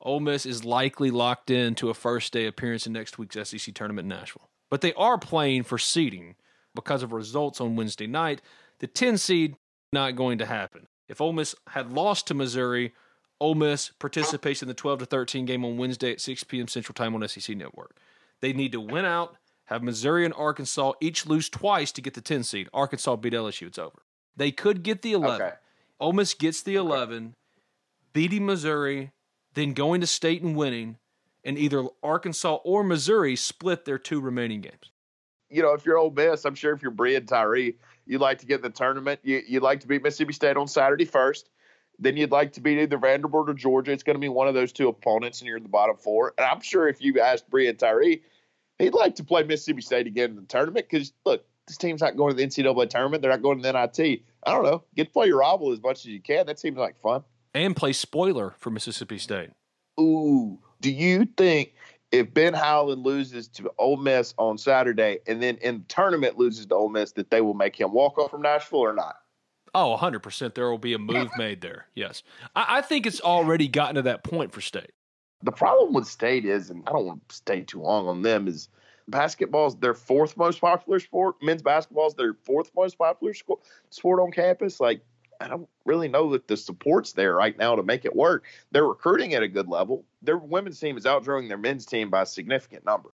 Ole 0.00 0.20
Miss 0.20 0.46
is 0.46 0.64
likely 0.64 1.10
locked 1.10 1.50
in 1.50 1.74
to 1.74 1.90
a 1.90 1.94
first 1.94 2.32
day 2.32 2.46
appearance 2.46 2.86
in 2.86 2.94
next 2.94 3.18
week's 3.18 3.36
SEC 3.36 3.74
tournament 3.74 4.10
in 4.10 4.18
Nashville. 4.18 4.48
But 4.70 4.80
they 4.80 4.94
are 4.94 5.18
playing 5.18 5.64
for 5.64 5.76
seeding 5.76 6.36
because 6.74 7.02
of 7.02 7.12
results 7.12 7.60
on 7.60 7.76
Wednesday 7.76 8.06
night. 8.06 8.40
The 8.78 8.86
10 8.86 9.18
seed 9.18 9.56
not 9.92 10.16
going 10.16 10.38
to 10.38 10.46
happen. 10.46 10.86
If 11.10 11.20
Ole 11.20 11.32
Miss 11.32 11.56
had 11.70 11.92
lost 11.92 12.28
to 12.28 12.34
Missouri, 12.34 12.94
Ole 13.40 13.56
Miss 13.56 13.90
participates 13.98 14.62
in 14.62 14.68
the 14.68 14.74
12 14.74 15.00
to 15.00 15.06
13 15.06 15.44
game 15.44 15.64
on 15.64 15.76
Wednesday 15.76 16.12
at 16.12 16.20
6 16.20 16.44
p.m. 16.44 16.68
Central 16.68 16.94
Time 16.94 17.16
on 17.16 17.26
SEC 17.26 17.56
Network. 17.56 17.96
They 18.40 18.52
need 18.52 18.70
to 18.72 18.80
win 18.80 19.04
out, 19.04 19.36
have 19.64 19.82
Missouri 19.82 20.24
and 20.24 20.32
Arkansas 20.34 20.92
each 21.00 21.26
lose 21.26 21.48
twice 21.48 21.90
to 21.92 22.00
get 22.00 22.14
the 22.14 22.20
10 22.20 22.44
seed. 22.44 22.68
Arkansas 22.72 23.16
beat 23.16 23.32
LSU, 23.32 23.66
it's 23.66 23.78
over. 23.78 24.02
They 24.36 24.52
could 24.52 24.84
get 24.84 25.02
the 25.02 25.12
11. 25.12 25.42
Okay. 25.42 25.56
Ole 25.98 26.12
Miss 26.12 26.32
gets 26.32 26.62
the 26.62 26.76
11, 26.76 27.34
beating 28.12 28.46
Missouri, 28.46 29.10
then 29.54 29.72
going 29.72 30.00
to 30.00 30.06
state 30.06 30.42
and 30.42 30.54
winning, 30.54 30.98
and 31.42 31.58
either 31.58 31.86
Arkansas 32.04 32.58
or 32.62 32.84
Missouri 32.84 33.34
split 33.34 33.84
their 33.84 33.98
two 33.98 34.20
remaining 34.20 34.60
games. 34.60 34.92
you 35.50 35.60
know, 35.60 35.72
if 35.72 35.84
you're 35.84 35.98
Ole 35.98 36.12
Miss, 36.12 36.44
I'm 36.44 36.54
sure 36.54 36.72
if 36.72 36.82
you're 36.82 36.92
Breein 36.92 37.26
Tyree, 37.26 37.74
you'd 38.10 38.20
like 38.20 38.40
to 38.40 38.46
get 38.46 38.56
in 38.56 38.62
the 38.62 38.70
tournament. 38.70 39.20
You, 39.22 39.40
you'd 39.46 39.62
like 39.62 39.80
to 39.80 39.86
beat 39.86 40.02
Mississippi 40.02 40.32
State 40.32 40.56
on 40.56 40.66
Saturday 40.66 41.04
first. 41.04 41.48
Then 42.00 42.16
you'd 42.16 42.32
like 42.32 42.54
to 42.54 42.60
beat 42.60 42.78
either 42.78 42.98
Vanderbilt 42.98 43.48
or 43.48 43.54
Georgia. 43.54 43.92
It's 43.92 44.02
going 44.02 44.16
to 44.16 44.20
be 44.20 44.28
one 44.28 44.48
of 44.48 44.54
those 44.54 44.72
two 44.72 44.88
opponents, 44.88 45.40
and 45.40 45.46
you're 45.46 45.58
in 45.58 45.62
the 45.62 45.68
bottom 45.68 45.96
four. 45.96 46.34
And 46.36 46.44
I'm 46.44 46.60
sure 46.60 46.88
if 46.88 47.00
you 47.00 47.20
asked 47.20 47.48
Breein 47.48 47.78
Tyree, 47.78 48.22
he'd 48.78 48.94
like 48.94 49.14
to 49.16 49.24
play 49.24 49.44
Mississippi 49.44 49.82
State 49.82 50.08
again 50.08 50.30
in 50.30 50.36
the 50.36 50.42
tournament 50.42 50.86
because, 50.90 51.12
look, 51.24 51.44
this 51.68 51.76
team's 51.76 52.00
not 52.00 52.16
going 52.16 52.30
to 52.30 52.36
the 52.36 52.44
NCAA 52.44 52.90
tournament. 52.90 53.22
They're 53.22 53.30
not 53.30 53.42
going 53.42 53.62
to 53.62 53.62
the 53.62 53.72
NIT. 53.72 54.22
I 54.44 54.52
don't 54.52 54.64
know. 54.64 54.82
Get 54.96 55.04
to 55.04 55.10
play 55.12 55.28
your 55.28 55.38
rival 55.38 55.72
as 55.72 55.80
much 55.80 56.00
as 56.00 56.06
you 56.06 56.20
can. 56.20 56.46
That 56.46 56.58
seems 56.58 56.78
like 56.78 57.00
fun. 57.00 57.22
And 57.54 57.76
play 57.76 57.92
spoiler 57.92 58.54
for 58.58 58.70
Mississippi 58.70 59.18
State. 59.18 59.50
Ooh, 60.00 60.58
do 60.80 60.90
you 60.90 61.26
think 61.36 61.74
if 62.12 62.32
Ben 62.34 62.54
Howland 62.54 63.04
loses 63.04 63.48
to 63.48 63.70
Ole 63.78 63.96
Miss 63.96 64.34
on 64.36 64.58
Saturday 64.58 65.20
and 65.26 65.42
then 65.42 65.56
in 65.58 65.78
the 65.78 65.84
tournament 65.84 66.38
loses 66.38 66.66
to 66.66 66.74
Ole 66.74 66.88
Miss, 66.88 67.12
that 67.12 67.30
they 67.30 67.40
will 67.40 67.54
make 67.54 67.78
him 67.78 67.92
walk 67.92 68.18
off 68.18 68.30
from 68.30 68.42
Nashville 68.42 68.80
or 68.80 68.92
not? 68.92 69.16
Oh, 69.74 69.96
100% 70.00 70.54
there 70.54 70.68
will 70.68 70.78
be 70.78 70.94
a 70.94 70.98
move 70.98 71.30
made 71.36 71.60
there. 71.60 71.86
Yes. 71.94 72.24
I, 72.56 72.78
I 72.78 72.80
think 72.80 73.06
it's 73.06 73.20
already 73.20 73.68
gotten 73.68 73.94
to 73.96 74.02
that 74.02 74.24
point 74.24 74.52
for 74.52 74.60
State. 74.60 74.90
The 75.42 75.52
problem 75.52 75.94
with 75.94 76.06
State 76.06 76.44
is, 76.44 76.70
and 76.70 76.82
I 76.86 76.92
don't 76.92 77.06
want 77.06 77.28
to 77.28 77.36
stay 77.36 77.62
too 77.62 77.80
long 77.80 78.08
on 78.08 78.22
them, 78.22 78.48
is 78.48 78.68
basketball's 79.08 79.76
their 79.76 79.94
fourth 79.94 80.36
most 80.36 80.60
popular 80.60 80.98
sport. 80.98 81.36
Men's 81.40 81.62
basketball's 81.62 82.14
their 82.14 82.34
fourth 82.34 82.70
most 82.74 82.98
popular 82.98 83.32
sport 83.32 84.20
on 84.20 84.32
campus. 84.32 84.80
Like, 84.80 85.02
I 85.40 85.48
don't 85.48 85.68
really 85.86 86.08
know 86.08 86.30
that 86.32 86.46
the 86.46 86.56
support's 86.56 87.12
there 87.12 87.34
right 87.34 87.56
now 87.56 87.74
to 87.74 87.82
make 87.82 88.04
it 88.04 88.14
work. 88.14 88.44
They're 88.70 88.86
recruiting 88.86 89.34
at 89.34 89.42
a 89.42 89.48
good 89.48 89.68
level. 89.68 90.04
Their 90.22 90.36
women's 90.36 90.78
team 90.78 90.98
is 90.98 91.04
outdrawing 91.04 91.48
their 91.48 91.58
men's 91.58 91.86
team 91.86 92.10
by 92.10 92.22
a 92.22 92.26
significant 92.26 92.84
number. 92.84 93.10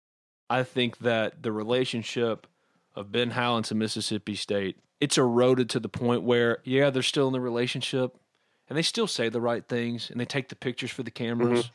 I 0.50 0.62
think 0.64 0.98
that 0.98 1.42
the 1.42 1.52
relationship 1.52 2.46
of 2.94 3.11
Ben 3.11 3.30
Howland 3.30 3.64
to 3.66 3.74
Mississippi 3.74 4.35
State, 4.35 4.76
it's 5.00 5.16
eroded 5.16 5.70
to 5.70 5.80
the 5.80 5.88
point 5.88 6.22
where, 6.22 6.59
yeah, 6.64 6.90
they're 6.90 7.02
still 7.02 7.26
in 7.26 7.33
the 7.33 7.40
relationship 7.40 8.16
and 8.68 8.76
they 8.76 8.83
still 8.83 9.06
say 9.06 9.28
the 9.28 9.40
right 9.40 9.66
things 9.66 10.11
and 10.11 10.20
they 10.20 10.24
take 10.26 10.48
the 10.48 10.56
pictures 10.56 10.90
for 10.90 11.02
the 11.02 11.11
cameras. 11.11 11.70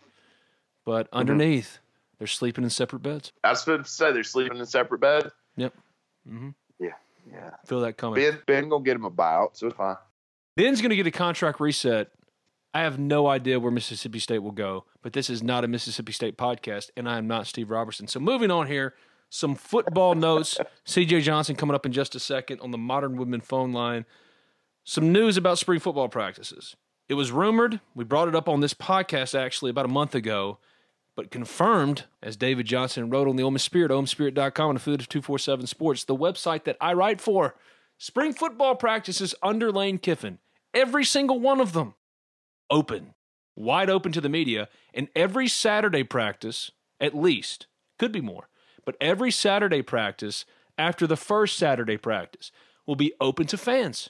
But 0.86 1.08
underneath, 1.12 1.80
they're 2.20 2.28
sleeping 2.28 2.64
in 2.64 2.70
separate 2.70 3.02
beds. 3.02 3.32
I 3.44 3.50
was 3.50 3.62
supposed 3.62 3.86
to 3.86 3.92
say 3.92 4.12
they're 4.12 4.24
sleeping 4.24 4.60
in 4.60 4.66
separate 4.66 5.02
beds. 5.02 5.32
Yep. 5.58 5.74
Mm-hmm. 6.30 6.50
Yeah, 6.80 6.90
yeah. 7.32 7.52
Feel 7.66 7.82
that 7.82 7.98
coming. 7.98 8.22
Ben 8.22 8.40
Ben 8.46 8.70
gonna 8.70 8.84
get 8.84 8.96
him 8.96 9.06
a 9.06 9.12
buyout, 9.12 9.58
so 9.58 9.68
it's 9.68 9.76
fine. 9.76 9.96
Ben's 10.56 10.82
going 10.82 10.90
to 10.90 10.96
get 10.96 11.08
a 11.08 11.12
contract 11.12 11.60
reset. 11.60 12.10
I 12.74 12.82
have 12.82 12.98
no 13.00 13.28
idea 13.28 13.60
where 13.60 13.72
Mississippi 13.72 14.20
State 14.20 14.40
will 14.40 14.52
go, 14.52 14.86
but 15.02 15.14
this 15.14 15.30
is 15.30 15.44
not 15.44 15.64
a 15.64 15.68
Mississippi 15.68 16.12
State 16.12 16.38
podcast, 16.38 16.90
and 16.96 17.10
I 17.10 17.18
am 17.18 17.28
not 17.28 17.48
Steve 17.48 17.70
Robertson. 17.70 18.08
So 18.08 18.20
moving 18.20 18.52
on 18.52 18.68
here, 18.68 18.94
some 19.30 19.56
football 19.56 20.16
notes. 20.16 20.58
CJ 20.86 21.22
Johnson 21.22 21.56
coming 21.56 21.76
up 21.76 21.86
in 21.86 21.92
just 21.92 22.16
a 22.16 22.20
second 22.20 22.62
on 22.62 22.72
the 22.72 22.78
Modern 22.78 23.18
Woodmen 23.18 23.42
phone 23.42 23.72
line. 23.74 24.06
Some 24.84 25.12
news 25.12 25.36
about 25.36 25.58
spring 25.58 25.80
football 25.80 26.10
practices. 26.10 26.76
It 27.08 27.16
was 27.16 27.32
rumored, 27.32 27.82
we 27.94 28.04
brought 28.04 28.28
it 28.28 28.36
up 28.36 28.50
on 28.50 28.62
this 28.62 28.74
podcast 28.74 29.38
actually 29.40 29.70
about 29.72 29.86
a 29.86 29.90
month 29.90 30.16
ago, 30.16 30.58
but 31.16 31.32
confirmed, 31.32 32.06
as 32.24 32.36
David 32.36 32.66
Johnson 32.66 33.10
wrote 33.10 33.28
on 33.28 33.36
the 33.36 33.44
Ole 33.44 33.52
Miss 33.52 33.64
Spirit, 33.64 33.92
omespirit.com 33.92 34.70
and 34.72 34.78
affiliate 34.78 35.02
of 35.02 35.10
247 35.10 35.68
Sports, 35.68 36.04
the 36.04 36.16
website 36.16 36.64
that 36.64 36.78
I 36.82 36.94
write 36.94 37.22
for. 37.22 37.56
Spring 37.98 38.34
football 38.34 38.76
practices 38.76 39.36
under 39.42 39.72
Lane 39.72 39.98
Kiffin, 40.00 40.40
every 40.76 41.06
single 41.06 41.40
one 41.40 41.60
of 41.60 41.74
them, 41.74 41.96
open, 42.70 43.16
wide 43.56 43.90
open 43.90 44.12
to 44.12 44.22
the 44.22 44.30
media. 44.30 44.68
And 44.94 45.08
every 45.16 45.48
Saturday 45.48 46.04
practice, 46.04 46.72
at 47.00 47.16
least, 47.16 47.68
could 47.98 48.12
be 48.12 48.22
more, 48.22 48.50
but 48.86 48.98
every 49.02 49.32
Saturday 49.32 49.82
practice 49.82 50.46
after 50.78 51.08
the 51.08 51.18
first 51.18 51.58
Saturday 51.58 51.98
practice 51.98 52.52
will 52.86 52.96
be 52.96 53.14
open 53.20 53.48
to 53.48 53.58
fans. 53.58 54.10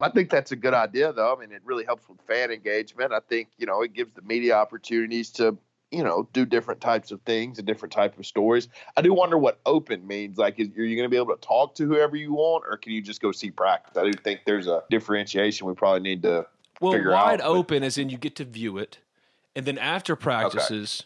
I 0.00 0.08
think 0.08 0.30
that's 0.30 0.50
a 0.50 0.56
good 0.56 0.74
idea, 0.74 1.12
though. 1.12 1.34
I 1.34 1.38
mean, 1.38 1.52
it 1.52 1.60
really 1.62 1.84
helps 1.84 2.08
with 2.08 2.20
fan 2.22 2.50
engagement. 2.50 3.12
I 3.12 3.20
think 3.20 3.48
you 3.58 3.66
know 3.66 3.82
it 3.82 3.92
gives 3.92 4.12
the 4.14 4.22
media 4.22 4.54
opportunities 4.54 5.30
to 5.32 5.58
you 5.90 6.02
know 6.04 6.28
do 6.32 6.44
different 6.46 6.80
types 6.80 7.10
of 7.10 7.20
things 7.22 7.58
and 7.58 7.66
different 7.66 7.92
type 7.92 8.18
of 8.18 8.26
stories. 8.26 8.68
I 8.96 9.02
do 9.02 9.12
wonder 9.12 9.36
what 9.38 9.60
open 9.66 10.06
means. 10.06 10.38
Like, 10.38 10.58
is, 10.58 10.68
are 10.76 10.84
you 10.84 10.96
going 10.96 11.06
to 11.06 11.10
be 11.10 11.16
able 11.16 11.34
to 11.36 11.40
talk 11.46 11.74
to 11.76 11.86
whoever 11.86 12.16
you 12.16 12.32
want, 12.32 12.64
or 12.68 12.76
can 12.76 12.92
you 12.92 13.02
just 13.02 13.20
go 13.20 13.32
see 13.32 13.50
practice? 13.50 13.96
I 13.96 14.04
do 14.04 14.12
think 14.12 14.40
there's 14.46 14.66
a 14.66 14.82
differentiation 14.90 15.66
we 15.66 15.74
probably 15.74 16.00
need 16.00 16.22
to 16.22 16.46
Well, 16.80 16.92
figure 16.92 17.10
wide 17.12 17.40
out. 17.40 17.46
but- 17.46 17.46
open, 17.58 17.82
as 17.82 17.98
in 17.98 18.08
you 18.10 18.18
get 18.18 18.36
to 18.36 18.44
view 18.44 18.78
it. 18.78 18.98
And 19.56 19.66
then 19.66 19.78
after 19.78 20.14
practices, 20.14 21.04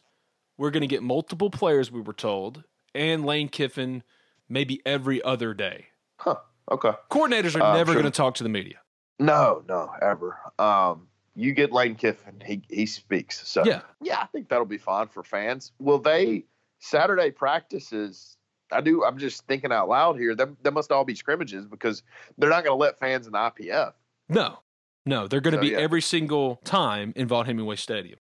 we're 0.58 0.70
going 0.70 0.82
to 0.82 0.86
get 0.86 1.02
multiple 1.02 1.48
players, 1.48 1.90
we 1.90 2.02
were 2.02 2.12
told, 2.12 2.64
and 2.94 3.24
Lane 3.24 3.48
Kiffin 3.48 4.02
maybe 4.50 4.82
every 4.84 5.22
other 5.22 5.54
day. 5.54 5.86
Huh. 6.18 6.36
Okay. 6.70 6.92
Coordinators 7.10 7.56
are 7.58 7.62
Uh, 7.62 7.74
never 7.74 7.92
sure. 7.92 8.02
going 8.02 8.12
to 8.12 8.16
talk 8.16 8.34
to 8.34 8.42
the 8.42 8.50
media. 8.50 8.76
No, 9.18 9.64
no, 9.66 9.90
ever. 10.02 10.38
Um, 10.58 11.08
you 11.34 11.52
get 11.52 11.72
Lane 11.72 11.94
Kiffin, 11.94 12.42
he 12.44 12.62
he 12.68 12.86
speaks. 12.86 13.46
So 13.46 13.64
Yeah. 13.64 13.80
yeah, 14.00 14.20
I 14.20 14.26
think 14.26 14.48
that'll 14.48 14.64
be 14.66 14.78
fine 14.78 15.08
for 15.08 15.22
fans. 15.22 15.72
Will 15.78 15.98
they 15.98 16.44
Saturday 16.78 17.30
practices? 17.30 18.36
I 18.72 18.80
do. 18.80 19.04
I'm 19.04 19.18
just 19.18 19.46
thinking 19.46 19.70
out 19.72 19.88
loud 19.88 20.16
here. 20.18 20.34
Them, 20.34 20.56
they 20.62 20.70
must 20.70 20.90
all 20.90 21.04
be 21.04 21.14
scrimmages 21.14 21.66
because 21.66 22.02
they're 22.38 22.50
not 22.50 22.64
going 22.64 22.76
to 22.76 22.80
let 22.80 22.98
fans 22.98 23.26
in 23.26 23.32
the 23.32 23.38
IPF. 23.38 23.92
No, 24.28 24.58
no, 25.06 25.28
they're 25.28 25.40
going 25.40 25.52
to 25.52 25.58
So, 25.58 25.62
be 25.62 25.68
yeah. 25.68 25.78
every 25.78 26.00
single 26.00 26.56
time 26.64 27.12
in 27.14 27.28
Vaught 27.28 27.46
Hemingway 27.46 27.76
Stadium. 27.76 28.18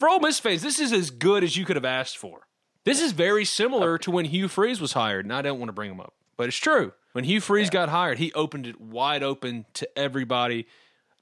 For 0.00 0.08
Ole 0.08 0.20
Miss 0.20 0.38
fans, 0.38 0.62
this 0.62 0.78
is 0.78 0.92
as 0.92 1.10
good 1.10 1.42
as 1.44 1.56
you 1.56 1.64
could 1.64 1.76
have 1.76 1.84
asked 1.84 2.16
for. 2.18 2.46
This 2.84 3.00
is 3.00 3.12
very 3.12 3.44
similar 3.44 3.96
to 3.98 4.10
when 4.10 4.26
Hugh 4.26 4.48
Freeze 4.48 4.80
was 4.80 4.92
hired, 4.92 5.24
and 5.24 5.32
I 5.32 5.42
don't 5.42 5.58
want 5.58 5.68
to 5.70 5.72
bring 5.74 5.90
him 5.90 6.00
up, 6.00 6.14
but 6.36 6.48
it's 6.48 6.56
true. 6.56 6.92
When 7.12 7.24
Hugh 7.24 7.40
Freeze 7.40 7.70
got 7.70 7.88
hired, 7.88 8.18
he 8.18 8.32
opened 8.34 8.66
it 8.66 8.80
wide 8.80 9.22
open 9.22 9.66
to 9.74 9.88
everybody. 9.98 10.66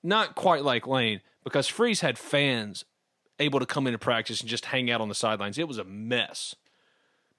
Not 0.03 0.35
quite 0.35 0.65
like 0.65 0.87
Lane, 0.87 1.21
because 1.45 1.69
Freeze 1.69 2.01
had 2.01 2.19
fans 2.19 2.85
able 3.39 3.61
to 3.61 3.67
come 3.67 3.87
into 3.87 3.99
practice 3.99 4.41
and 4.41 4.49
just 4.49 4.67
hang 4.67 4.91
out 4.91 5.01
on 5.01 5.09
the 5.09 5.15
sidelines. 5.15 5.59
It 5.59 5.69
was 5.69 5.79
a 5.79 5.85
mess. 5.85 6.55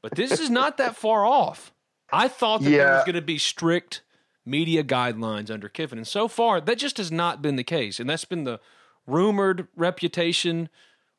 But 0.01 0.15
this 0.15 0.39
is 0.39 0.49
not 0.49 0.77
that 0.77 0.95
far 0.97 1.25
off. 1.25 1.73
I 2.11 2.27
thought 2.27 2.61
that 2.61 2.69
there 2.69 2.93
was 2.93 3.05
going 3.05 3.15
to 3.15 3.21
be 3.21 3.37
strict 3.37 4.01
media 4.45 4.83
guidelines 4.83 5.49
under 5.49 5.69
Kiffin. 5.69 5.97
And 5.97 6.07
so 6.07 6.27
far, 6.27 6.61
that 6.61 6.77
just 6.77 6.97
has 6.97 7.11
not 7.11 7.41
been 7.41 7.55
the 7.55 7.63
case. 7.63 7.99
And 7.99 8.09
that's 8.09 8.25
been 8.25 8.43
the 8.43 8.59
rumored 9.07 9.67
reputation 9.75 10.69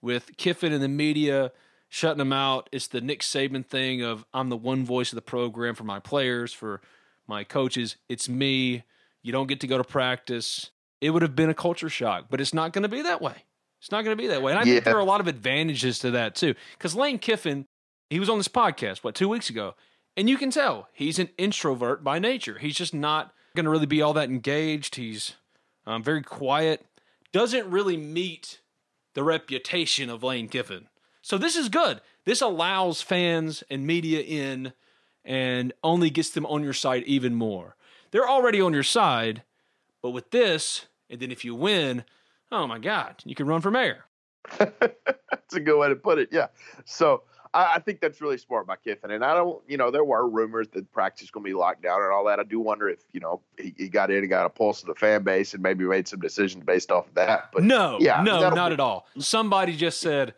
with 0.00 0.37
Kiffin 0.37 0.72
and 0.72 0.83
the 0.83 0.88
media 0.88 1.52
shutting 1.88 2.20
him 2.20 2.33
out. 2.33 2.68
It's 2.72 2.87
the 2.87 3.00
Nick 3.00 3.20
Saban 3.20 3.64
thing 3.64 4.02
of 4.02 4.24
I'm 4.35 4.50
the 4.50 4.57
one 4.57 4.85
voice 4.85 5.12
of 5.12 5.16
the 5.16 5.22
program 5.22 5.74
for 5.74 5.85
my 5.85 5.98
players, 5.98 6.52
for 6.52 6.80
my 7.26 7.44
coaches. 7.44 7.96
It's 8.09 8.28
me. 8.28 8.85
You 9.22 9.33
don't 9.33 9.46
get 9.46 9.61
to 9.61 9.66
go 9.66 9.78
to 9.78 9.85
practice. 9.85 10.70
It 11.04 11.10
would 11.10 11.20
have 11.22 11.36
been 11.36 11.50
a 11.50 11.54
culture 11.54 11.90
shock, 11.90 12.26
but 12.30 12.40
it's 12.40 12.54
not 12.54 12.72
going 12.72 12.82
to 12.82 12.88
be 12.88 13.02
that 13.02 13.20
way. 13.20 13.44
It's 13.78 13.90
not 13.90 14.04
going 14.04 14.16
to 14.16 14.22
be 14.22 14.28
that 14.28 14.40
way. 14.42 14.52
And 14.52 14.58
I 14.58 14.64
Yeah. 14.64 14.72
think 14.74 14.84
there 14.86 14.96
are 14.96 15.00
a 15.00 15.04
lot 15.04 15.20
of 15.20 15.26
advantages 15.26 15.98
to 15.98 16.10
that 16.12 16.34
too. 16.34 16.54
Because 16.72 16.94
Lane 16.94 17.18
Kiffin, 17.18 17.66
he 18.08 18.18
was 18.18 18.30
on 18.30 18.38
this 18.38 18.48
podcast, 18.48 18.98
what, 19.04 19.14
two 19.14 19.28
weeks 19.28 19.50
ago? 19.50 19.74
And 20.16 20.30
you 20.30 20.38
can 20.38 20.50
tell 20.50 20.88
he's 20.94 21.18
an 21.18 21.28
introvert 21.36 22.02
by 22.02 22.18
nature. 22.18 22.58
He's 22.58 22.76
just 22.76 22.94
not 22.94 23.34
going 23.54 23.64
to 23.64 23.70
really 23.70 23.84
be 23.84 24.00
all 24.00 24.14
that 24.14 24.30
engaged. 24.30 24.94
He's 24.94 25.34
um, 25.86 26.02
very 26.02 26.22
quiet, 26.22 26.86
doesn't 27.32 27.68
really 27.68 27.98
meet 27.98 28.60
the 29.12 29.22
reputation 29.22 30.08
of 30.08 30.22
Lane 30.22 30.48
Kiffin. 30.48 30.88
So 31.20 31.36
this 31.36 31.54
is 31.54 31.68
good. 31.68 32.00
This 32.24 32.40
allows 32.40 33.02
fans 33.02 33.62
and 33.68 33.86
media 33.86 34.20
in 34.22 34.72
and 35.22 35.74
only 35.82 36.08
gets 36.08 36.30
them 36.30 36.46
on 36.46 36.62
your 36.64 36.72
side 36.72 37.02
even 37.04 37.34
more. 37.34 37.76
They're 38.10 38.28
already 38.28 38.60
on 38.62 38.72
your 38.72 38.82
side, 38.82 39.42
but 40.00 40.10
with 40.10 40.30
this, 40.30 40.86
and 41.10 41.20
then 41.20 41.30
if 41.30 41.44
you 41.44 41.54
win, 41.54 42.04
oh 42.50 42.66
my 42.66 42.78
God, 42.78 43.16
you 43.24 43.34
can 43.34 43.46
run 43.46 43.60
for 43.60 43.70
mayor. 43.70 44.04
That's 44.58 45.54
a 45.54 45.60
good 45.60 45.78
way 45.78 45.88
to 45.88 45.96
put 45.96 46.18
it. 46.18 46.28
Yeah. 46.32 46.48
So 46.84 47.22
I, 47.54 47.74
I 47.76 47.78
think 47.78 48.00
that's 48.00 48.20
really 48.20 48.36
smart 48.36 48.66
by 48.66 48.76
Kiffin. 48.76 49.10
And 49.10 49.24
I 49.24 49.34
don't, 49.34 49.62
you 49.66 49.76
know, 49.76 49.90
there 49.90 50.04
were 50.04 50.28
rumors 50.28 50.68
that 50.72 50.90
practice 50.92 51.24
is 51.24 51.30
going 51.30 51.44
to 51.44 51.48
be 51.48 51.54
locked 51.54 51.82
down 51.82 52.02
and 52.02 52.12
all 52.12 52.24
that. 52.26 52.40
I 52.40 52.42
do 52.42 52.60
wonder 52.60 52.88
if, 52.88 53.00
you 53.12 53.20
know, 53.20 53.40
he, 53.58 53.74
he 53.78 53.88
got 53.88 54.10
in 54.10 54.18
and 54.18 54.28
got 54.28 54.44
a 54.44 54.50
pulse 54.50 54.82
of 54.82 54.88
the 54.88 54.94
fan 54.94 55.22
base 55.22 55.54
and 55.54 55.62
maybe 55.62 55.84
made 55.84 56.08
some 56.08 56.20
decisions 56.20 56.64
based 56.64 56.90
off 56.90 57.08
of 57.08 57.14
that. 57.14 57.50
But 57.52 57.62
no, 57.62 57.98
yeah, 58.00 58.22
no, 58.22 58.50
not 58.50 58.68
be- 58.68 58.74
at 58.74 58.80
all. 58.80 59.06
Somebody 59.18 59.76
just 59.76 60.00
said, 60.00 60.34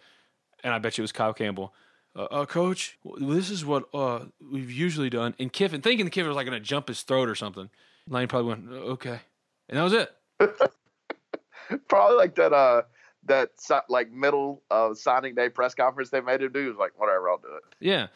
and 0.62 0.72
I 0.72 0.79
bet 0.79 0.98
you 0.98 1.02
it 1.02 1.05
was 1.05 1.12
Kyle 1.12 1.35
Campbell. 1.35 1.72
Uh, 2.14 2.24
uh, 2.31 2.46
coach, 2.46 2.98
this 3.18 3.50
is 3.50 3.64
what 3.64 3.85
uh, 3.92 4.20
we've 4.40 4.70
usually 4.70 5.11
done. 5.11 5.35
And 5.38 5.52
Kiffin, 5.52 5.83
thinking 5.83 6.05
the 6.05 6.11
Kiffin 6.11 6.29
was 6.29 6.37
like 6.37 6.46
going 6.46 6.59
to 6.59 6.64
jump 6.64 6.88
his 6.88 7.02
throat 7.02 7.29
or 7.29 7.35
something. 7.35 7.68
Lane 8.09 8.29
probably 8.29 8.48
went, 8.48 8.70
"Uh, 8.70 8.92
okay. 8.92 9.20
And 9.68 9.79
that 9.79 9.83
was 9.83 9.92
it. 9.92 10.11
Probably 11.88 12.16
like 12.16 12.35
that, 12.37 12.53
uh, 12.53 12.83
that 13.25 13.51
like 13.88 14.11
middle 14.12 14.62
of 14.70 14.99
signing 14.99 15.35
day 15.35 15.49
press 15.49 15.75
conference 15.75 16.11
they 16.11 16.20
made 16.20 16.42
him 16.42 16.53
do. 16.53 16.61
He 16.61 16.68
was 16.68 16.77
like, 16.77 16.99
whatever, 16.99 17.29
I'll 17.31 17.38
do 17.38 17.49
it. 17.57 17.75
Yeah. 17.81 18.09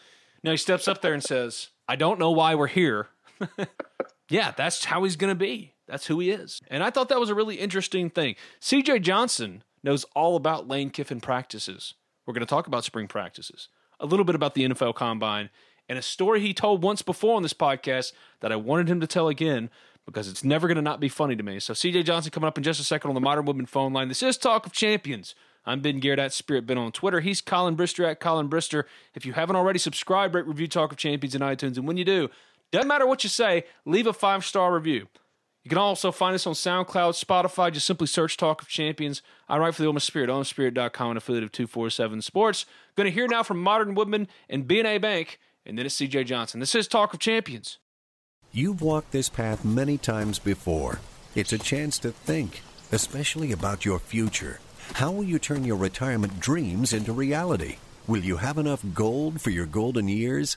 Now 0.43 0.53
he 0.53 0.57
steps 0.57 0.89
up 0.89 1.03
there 1.03 1.13
and 1.13 1.23
says, 1.23 1.69
I 1.89 1.97
don't 1.97 2.19
know 2.19 2.31
why 2.31 2.55
we're 2.55 2.67
here. 2.69 3.09
yeah, 4.29 4.53
that's 4.57 4.85
how 4.85 5.05
he's 5.05 5.17
going 5.17 5.33
to 5.33 5.39
be. 5.39 5.75
That's 5.87 6.07
who 6.07 6.21
he 6.21 6.31
is. 6.31 6.61
And 6.69 6.83
I 6.83 6.91
thought 6.91 7.09
that 7.09 7.21
was 7.21 7.31
a 7.31 7.35
really 7.35 7.57
interesting 7.57 8.11
thing. 8.11 8.37
CJ 8.61 9.03
Johnson 9.03 9.65
knows 9.83 10.05
all 10.15 10.37
about 10.37 10.69
Lane 10.69 10.91
Kiffin 10.91 11.21
practices. 11.21 11.95
We're 12.27 12.35
going 12.35 12.47
to 12.47 12.51
talk 12.51 12.67
about 12.67 12.85
spring 12.85 13.09
practices, 13.09 13.69
a 13.99 14.07
little 14.07 14.25
bit 14.25 14.35
about 14.35 14.55
the 14.55 14.69
NFL 14.69 14.95
combine, 14.95 15.51
and 15.89 15.99
a 15.99 16.03
story 16.03 16.41
he 16.41 16.55
told 16.55 16.85
once 16.85 17.03
before 17.03 17.35
on 17.35 17.43
this 17.43 17.55
podcast 17.55 18.13
that 18.41 18.53
I 18.53 18.57
wanted 18.57 18.89
him 18.89 19.01
to 19.01 19.07
tell 19.07 19.29
again 19.29 19.69
because 20.07 20.29
it's 20.29 20.45
never 20.45 20.67
going 20.67 20.77
to 20.77 20.83
not 20.83 21.01
be 21.01 21.09
funny 21.09 21.37
to 21.37 21.43
me. 21.43 21.61
So 21.61 21.73
CJ 21.73 22.05
Johnson 22.05 22.31
coming 22.31 22.49
up 22.49 22.59
in 22.59 22.65
just 22.65 22.81
a 22.81 22.85
second 22.85 23.09
on 23.09 23.15
the 23.15 23.21
Modern 23.21 23.45
Woodmen 23.45 23.67
phone 23.67 23.93
line. 23.93 24.09
This 24.09 24.23
is 24.23 24.37
Talk 24.37 24.67
of 24.67 24.73
Champions. 24.73 25.35
I'm 25.67 25.81
Ben 25.81 26.01
Garrett 26.01 26.19
at 26.19 26.33
Spirit 26.33 26.67
Ben 26.67 26.79
on 26.79 26.91
Twitter. 26.93 27.21
He's 27.21 27.41
Collin 27.41 27.77
Brister 27.77 28.09
at 28.09 28.19
Collin 28.19 28.49
Brister. 28.49 28.85
If 29.15 29.27
you 29.27 29.35
haven't 29.35 29.57
already, 29.57 29.79
subscribe, 29.79 30.35
rate, 30.35 30.47
review 30.47 30.67
Talk 30.67 30.93
of 30.93 30.99
Champions 30.99 31.35
in 31.35 31.43
iTunes. 31.43 31.77
And 31.77 31.87
when 31.87 31.97
you 31.97 32.05
do, 32.05 32.31
doesn't 32.73 32.89
matter 32.89 33.07
what 33.07 33.25
you 33.25 33.31
say, 33.31 33.65
leave 33.85 34.07
a 34.07 34.13
five 34.13 34.45
star 34.45 34.75
review. 34.75 35.09
You 35.63 35.69
can 35.69 35.79
also 35.79 36.11
find 36.11 36.35
us 36.35 36.47
on 36.47 36.55
SoundCloud, 36.55 37.23
Spotify. 37.23 37.71
Just 37.71 37.87
simply 37.87 38.07
search 38.07 38.37
Talk 38.39 38.63
of 38.63 38.69
Champions. 38.69 39.21
I 39.49 39.59
write 39.59 39.75
for 39.75 39.83
the 39.83 39.93
Miss 39.93 40.05
Spirit, 40.05 40.31
OleMissSpirit.com, 40.31 41.11
an 41.11 41.17
affiliate 41.19 41.45
of 41.45 41.53
247 41.53 42.23
Sports. 42.23 42.65
Going 42.97 43.05
to 43.05 43.11
hear 43.11 43.29
now 43.29 43.43
from 43.43 43.63
Modern 43.63 43.95
Woodmen 43.95 44.29
and 44.49 44.67
BNA 44.67 45.03
Bank, 45.03 45.39
and 45.67 45.77
then 45.77 45.85
it's 45.85 45.97
CJ 45.97 46.25
Johnson. 46.25 46.61
This 46.61 46.75
is 46.75 46.89
Talk 46.89 47.13
of 47.13 47.21
Champions. 47.21 47.79
You've 48.53 48.83
walked 48.83 49.13
this 49.13 49.29
path 49.29 49.65
many 49.65 49.97
times 49.97 50.41
before. 50.41 50.99
It's 51.37 51.53
a 51.53 51.59
chance 51.59 52.01
to 52.01 52.11
think, 52.11 52.63
especially 52.91 53.53
about 53.53 53.85
your 53.85 54.01
future. 54.01 54.59
How 54.95 55.13
will 55.13 55.23
you 55.23 55.39
turn 55.39 55.63
your 55.63 55.77
retirement 55.77 56.41
dreams 56.41 56.93
into 56.93 57.13
reality? 57.13 57.77
Will 58.09 58.25
you 58.25 58.37
have 58.39 58.59
enough 58.59 58.85
gold 58.93 59.41
for 59.41 59.51
your 59.51 59.67
golden 59.67 60.09
years? 60.09 60.57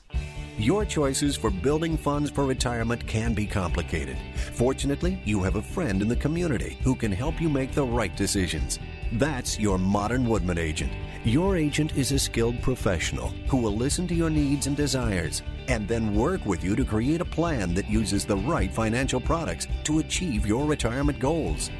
Your 0.58 0.84
choices 0.84 1.36
for 1.36 1.50
building 1.50 1.96
funds 1.96 2.32
for 2.32 2.44
retirement 2.44 3.06
can 3.06 3.32
be 3.32 3.46
complicated. 3.46 4.16
Fortunately, 4.54 5.22
you 5.24 5.44
have 5.44 5.54
a 5.54 5.62
friend 5.62 6.02
in 6.02 6.08
the 6.08 6.16
community 6.16 6.78
who 6.82 6.96
can 6.96 7.12
help 7.12 7.40
you 7.40 7.48
make 7.48 7.70
the 7.72 7.86
right 7.86 8.16
decisions. 8.16 8.80
That's 9.12 9.58
your 9.58 9.78
Modern 9.78 10.28
Woodmen 10.28 10.58
agent. 10.58 10.92
Your 11.24 11.56
agent 11.56 11.96
is 11.96 12.12
a 12.12 12.18
skilled 12.18 12.60
professional 12.62 13.28
who 13.48 13.56
will 13.58 13.76
listen 13.76 14.06
to 14.08 14.14
your 14.14 14.30
needs 14.30 14.66
and 14.66 14.76
desires 14.76 15.42
and 15.68 15.88
then 15.88 16.14
work 16.14 16.44
with 16.44 16.62
you 16.62 16.76
to 16.76 16.84
create 16.84 17.20
a 17.20 17.24
plan 17.24 17.74
that 17.74 17.88
uses 17.88 18.24
the 18.24 18.36
right 18.36 18.72
financial 18.72 19.20
products 19.20 19.66
to 19.84 20.00
achieve 20.00 20.46
your 20.46 20.66
retirement 20.66 21.18
goals. 21.18 21.70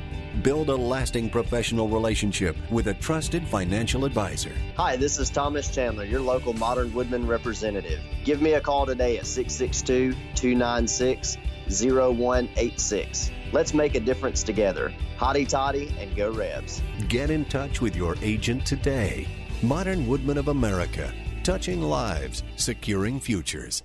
Build 0.43 0.69
a 0.69 0.75
lasting 0.75 1.31
professional 1.31 1.89
relationship 1.89 2.57
with 2.71 2.89
a 2.89 2.95
trusted 2.95 3.47
financial 3.47 4.05
advisor. 4.05 4.51
Hi, 4.77 4.97
this 4.97 5.19
is 5.19 5.31
Thomas 5.31 5.73
Chandler, 5.73 6.05
your 6.05 6.21
local 6.21 6.53
Modern 6.55 6.93
Woodmen 6.93 7.27
representative. 7.27 8.01
Give 8.25 8.43
me 8.43 8.55
a 8.55 8.61
call 8.61 8.85
today 8.85 9.17
at 9.17 9.27
662 9.27 10.13
296 10.35 11.39
0186. 11.69 13.31
Let's 13.53 13.75
make 13.75 13.95
a 13.95 14.01
difference 14.01 14.43
together. 14.43 14.93
Hotty 15.17 15.49
toddy 15.49 15.95
and 16.01 16.17
go 16.17 16.33
Rebs. 16.33 16.83
Get 17.09 17.31
in 17.31 17.45
touch 17.45 17.81
with 17.81 17.95
your 17.95 18.17
agent 18.21 18.67
today. 18.67 19.29
Modern 19.63 20.05
Woodmen 20.05 20.37
of 20.37 20.49
America, 20.49 21.15
touching 21.45 21.81
lives, 21.81 22.43
securing 22.57 23.21
futures. 23.21 23.85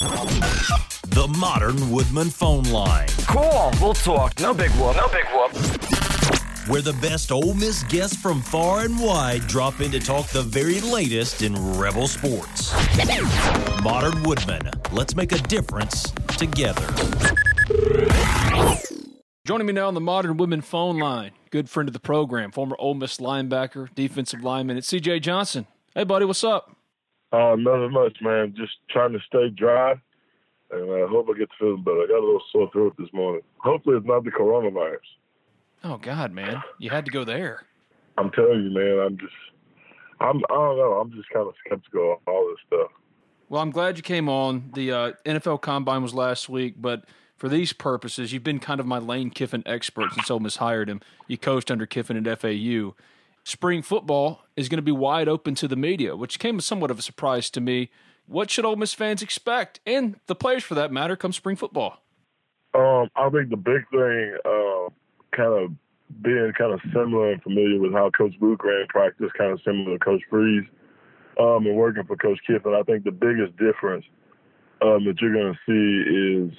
The 0.00 1.28
Modern 1.38 1.90
Woodmen 1.90 2.30
phone 2.30 2.62
line, 2.64 3.06
Cool, 3.28 3.70
we'll 3.82 3.92
talk. 3.92 4.32
No 4.40 4.54
big 4.54 4.70
whoop. 4.70 4.96
No 4.96 5.06
big 5.08 5.26
whoop. 5.26 5.52
where 6.68 6.80
the 6.80 6.96
best 7.02 7.30
Ole 7.30 7.52
Miss 7.52 7.82
guests 7.82 8.16
from 8.16 8.40
far 8.40 8.80
and 8.86 8.98
wide 8.98 9.46
drop 9.46 9.82
in 9.82 9.90
to 9.90 10.00
talk 10.00 10.26
the 10.28 10.40
very 10.40 10.80
latest 10.80 11.42
in 11.42 11.54
Rebel 11.76 12.08
sports. 12.08 12.72
Modern 13.82 14.22
Woodmen, 14.22 14.70
let's 14.90 15.14
make 15.14 15.32
a 15.32 15.38
difference 15.38 16.10
together. 16.38 16.86
Joining 19.46 19.66
me 19.66 19.74
now 19.74 19.88
on 19.88 19.92
the 19.94 20.00
Modern 20.00 20.38
Woodmen 20.38 20.62
phone 20.62 20.96
line, 20.98 21.32
good 21.50 21.68
friend 21.68 21.90
of 21.90 21.92
the 21.92 22.00
program, 22.00 22.52
former 22.52 22.76
Ole 22.78 22.94
Miss 22.94 23.18
linebacker, 23.18 23.94
defensive 23.94 24.42
lineman, 24.42 24.78
it's 24.78 24.90
CJ 24.90 25.20
Johnson. 25.20 25.66
Hey, 25.94 26.04
buddy, 26.04 26.24
what's 26.24 26.42
up? 26.42 26.74
Uh, 27.32 27.56
nothing 27.56 27.92
much, 27.92 28.18
man. 28.20 28.54
Just 28.56 28.72
trying 28.90 29.12
to 29.12 29.20
stay 29.26 29.50
dry, 29.50 29.92
and 30.70 30.90
I 30.90 31.06
hope 31.08 31.28
I 31.28 31.38
get 31.38 31.50
to 31.50 31.56
feeling 31.58 31.84
better. 31.84 32.02
I 32.02 32.06
got 32.06 32.18
a 32.18 32.26
little 32.26 32.42
sore 32.50 32.70
throat 32.72 32.94
this 32.98 33.12
morning. 33.12 33.42
Hopefully, 33.58 33.96
it's 33.96 34.06
not 34.06 34.24
the 34.24 34.30
coronavirus. 34.30 34.98
Oh, 35.84 35.96
God, 35.96 36.32
man. 36.32 36.62
You 36.78 36.90
had 36.90 37.04
to 37.04 37.10
go 37.10 37.24
there. 37.24 37.64
I'm 38.18 38.30
telling 38.32 38.64
you, 38.64 38.70
man. 38.70 38.98
I'm 39.06 39.18
just, 39.18 39.32
I'm, 40.20 40.38
I 40.50 40.54
don't 40.54 40.76
know. 40.76 40.92
I'm 41.00 41.12
just 41.12 41.30
kind 41.30 41.46
of 41.46 41.54
skeptical 41.64 42.14
of 42.14 42.18
all 42.26 42.48
this 42.50 42.58
stuff. 42.66 42.90
Well, 43.48 43.62
I'm 43.62 43.70
glad 43.70 43.96
you 43.96 44.02
came 44.02 44.28
on. 44.28 44.70
The 44.74 44.92
uh, 44.92 45.12
NFL 45.24 45.60
Combine 45.60 46.02
was 46.02 46.14
last 46.14 46.48
week, 46.48 46.74
but 46.78 47.04
for 47.36 47.48
these 47.48 47.72
purposes, 47.72 48.32
you've 48.32 48.44
been 48.44 48.58
kind 48.58 48.80
of 48.80 48.86
my 48.86 48.98
Lane 48.98 49.30
Kiffin 49.30 49.62
expert 49.64 50.12
since 50.12 50.30
Ole 50.30 50.40
Miss 50.40 50.56
hired 50.56 50.90
him. 50.90 51.00
You 51.26 51.38
coached 51.38 51.70
under 51.70 51.86
Kiffin 51.86 52.24
at 52.24 52.40
FAU. 52.40 52.94
Spring 53.50 53.82
football 53.82 54.42
is 54.54 54.68
going 54.68 54.78
to 54.78 54.82
be 54.82 54.92
wide 54.92 55.26
open 55.26 55.56
to 55.56 55.66
the 55.66 55.74
media, 55.74 56.14
which 56.14 56.38
came 56.38 56.58
as 56.58 56.64
somewhat 56.64 56.88
of 56.92 57.00
a 57.00 57.02
surprise 57.02 57.50
to 57.50 57.60
me. 57.60 57.90
What 58.26 58.48
should 58.48 58.64
Ole 58.64 58.76
Miss 58.76 58.94
fans 58.94 59.22
expect, 59.22 59.80
and 59.84 60.20
the 60.28 60.36
players 60.36 60.62
for 60.62 60.76
that 60.76 60.92
matter, 60.92 61.16
come 61.16 61.32
spring 61.32 61.56
football? 61.56 62.00
Um, 62.74 63.10
I 63.16 63.28
think 63.30 63.50
the 63.50 63.56
big 63.56 63.82
thing, 63.90 64.36
uh, 64.44 64.90
kind 65.36 65.64
of 65.64 65.72
being 66.22 66.52
kind 66.56 66.72
of 66.72 66.80
similar 66.94 67.32
and 67.32 67.42
familiar 67.42 67.80
with 67.80 67.92
how 67.92 68.08
Coach 68.16 68.34
Luke 68.40 68.62
ran 68.62 68.86
practice, 68.88 69.30
kind 69.36 69.50
of 69.50 69.60
similar 69.64 69.98
to 69.98 70.04
Coach 70.04 70.22
Freeze, 70.30 70.68
um, 71.40 71.66
and 71.66 71.74
working 71.74 72.04
for 72.04 72.14
Coach 72.14 72.38
Kiffin. 72.46 72.72
I 72.72 72.84
think 72.84 73.02
the 73.02 73.10
biggest 73.10 73.56
difference 73.56 74.04
um, 74.80 75.04
that 75.06 75.20
you're 75.20 75.34
going 75.34 75.52
to 75.52 75.58
see 75.66 76.52
is 76.52 76.58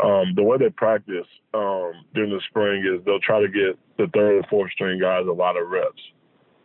um, 0.00 0.32
the 0.36 0.44
way 0.44 0.58
they 0.58 0.70
practice 0.70 1.26
um, 1.54 1.90
during 2.14 2.30
the 2.30 2.40
spring 2.48 2.86
is 2.86 3.04
they'll 3.04 3.18
try 3.18 3.40
to 3.40 3.48
get 3.48 3.76
the 3.98 4.06
third 4.14 4.36
and 4.36 4.46
fourth 4.46 4.70
string 4.70 5.00
guys 5.00 5.26
a 5.28 5.32
lot 5.32 5.56
of 5.56 5.68
reps. 5.68 6.00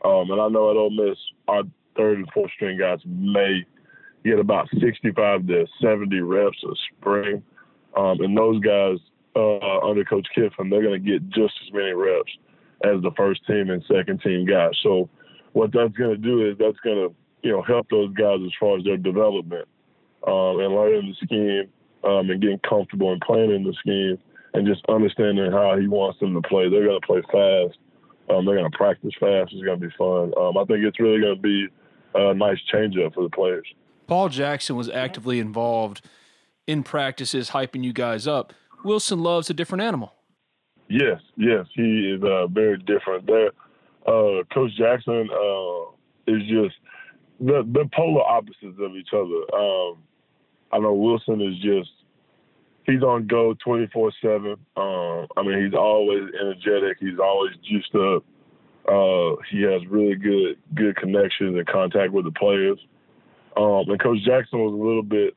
Um, 0.06 0.30
and 0.30 0.40
I 0.40 0.48
know 0.50 0.70
at 0.70 0.78
Ole 0.78 0.92
Miss, 0.92 1.18
our 1.48 1.64
third 1.98 2.20
and 2.20 2.30
fourth 2.34 2.52
string 2.56 2.78
guys 2.78 3.00
may 3.06 3.66
get 4.24 4.40
about 4.40 4.68
65 4.80 5.48
to 5.48 5.66
70 5.82 6.20
reps 6.22 6.64
a 6.64 6.74
spring. 6.92 7.44
Um, 7.98 8.20
and 8.22 8.38
those 8.38 8.60
guys 8.60 8.98
uh, 9.36 9.80
under 9.80 10.04
Coach 10.04 10.28
Kiffin, 10.36 10.70
they're 10.70 10.84
going 10.84 11.04
to 11.04 11.12
get 11.12 11.28
just 11.30 11.54
as 11.66 11.74
many 11.74 11.94
reps 11.94 12.32
as 12.84 13.02
the 13.02 13.12
first 13.18 13.46
team 13.48 13.70
and 13.70 13.84
second 13.88 14.22
team 14.22 14.46
guys. 14.46 14.72
So 14.84 15.10
what 15.54 15.72
that's 15.74 15.94
going 15.94 16.12
to 16.12 16.18
do 16.18 16.50
is 16.50 16.58
that's 16.58 16.80
going 16.84 17.10
to 17.10 17.16
you 17.42 17.52
know 17.52 17.62
help 17.62 17.88
those 17.90 18.14
guys 18.14 18.40
as 18.46 18.52
far 18.60 18.78
as 18.78 18.84
their 18.84 18.98
development 18.98 19.68
um, 20.28 20.60
and 20.60 20.74
learning 20.74 21.14
the 21.14 21.26
scheme 21.26 21.70
um, 22.04 22.30
and 22.30 22.42
getting 22.42 22.60
comfortable 22.68 23.12
and 23.12 23.22
playing 23.22 23.52
in 23.52 23.64
the 23.64 23.74
scheme 23.80 24.18
and 24.54 24.68
just 24.68 24.82
understanding 24.90 25.52
how 25.52 25.78
he 25.78 25.88
wants 25.88 26.20
them 26.20 26.34
to 26.34 26.42
play. 26.48 26.70
They're 26.70 26.86
going 26.86 27.00
to 27.00 27.08
play 27.08 27.22
fast. 27.32 27.78
Um, 28.30 28.46
they're 28.46 28.58
going 28.58 28.70
to 28.70 28.78
practice 28.78 29.14
fast. 29.20 29.54
It's 29.54 29.64
going 29.64 29.80
to 29.80 29.88
be 29.88 29.94
fun. 29.98 30.34
Um, 30.38 30.58
I 30.58 30.66
think 30.66 30.84
it's 30.84 31.00
really 31.00 31.22
going 31.22 31.36
to 31.36 31.42
be 31.42 31.68
a 32.16 32.34
nice 32.34 32.60
change 32.72 32.96
up 32.98 33.14
for 33.14 33.24
the 33.24 33.30
players. 33.30 33.68
Paul 34.08 34.30
Jackson 34.30 34.76
was 34.76 34.90
actively 34.90 35.40
involved 35.40 36.02
in 36.68 36.84
practices, 36.84 37.52
hyping 37.52 37.84
you 37.84 37.94
guys 37.94 38.28
up. 38.28 38.54
Wilson 38.84 39.20
Love's 39.20 39.50
a 39.50 39.54
different 39.54 39.84
animal. 39.84 40.14
Yes, 40.88 41.20
yes, 41.36 41.66
he 41.74 42.16
is 42.16 42.24
uh, 42.24 42.48
very 42.48 42.78
different. 42.78 43.26
There, 43.26 43.52
uh, 44.06 44.44
Coach 44.54 44.72
Jackson 44.78 45.30
uh, 45.32 45.82
is 46.28 46.44
just 46.44 46.76
the 47.40 47.64
the 47.72 47.90
polar 47.94 48.24
opposites 48.24 48.78
of 48.80 48.96
each 48.96 49.10
other. 49.12 49.60
Um, 49.60 49.98
I 50.72 50.80
know 50.80 50.94
Wilson 50.94 51.42
is 51.42 51.58
just 51.60 51.90
he's 52.86 53.04
on 53.04 53.28
go 53.28 53.56
twenty 53.64 53.88
four 53.88 54.12
seven. 54.22 54.56
Um, 54.78 55.28
I 55.38 55.44
mean, 55.44 55.64
he's 55.64 55.74
always 55.74 56.24
energetic. 56.40 56.98
He's 57.00 57.20
always 57.20 57.54
juiced 57.68 57.96
up. 57.96 58.24
Uh, 58.88 59.42
he 59.50 59.64
has 59.64 59.82
really 59.90 60.16
good 60.16 60.58
good 60.76 60.96
connections 60.96 61.58
and 61.58 61.68
contact 61.68 62.12
with 62.14 62.26
the 62.26 62.32
players. 62.32 62.80
Um, 63.58 63.90
and 63.90 64.02
Coach 64.02 64.20
Jackson 64.26 64.60
was 64.60 64.74
a 64.74 64.84
little 64.84 65.04
bit 65.04 65.36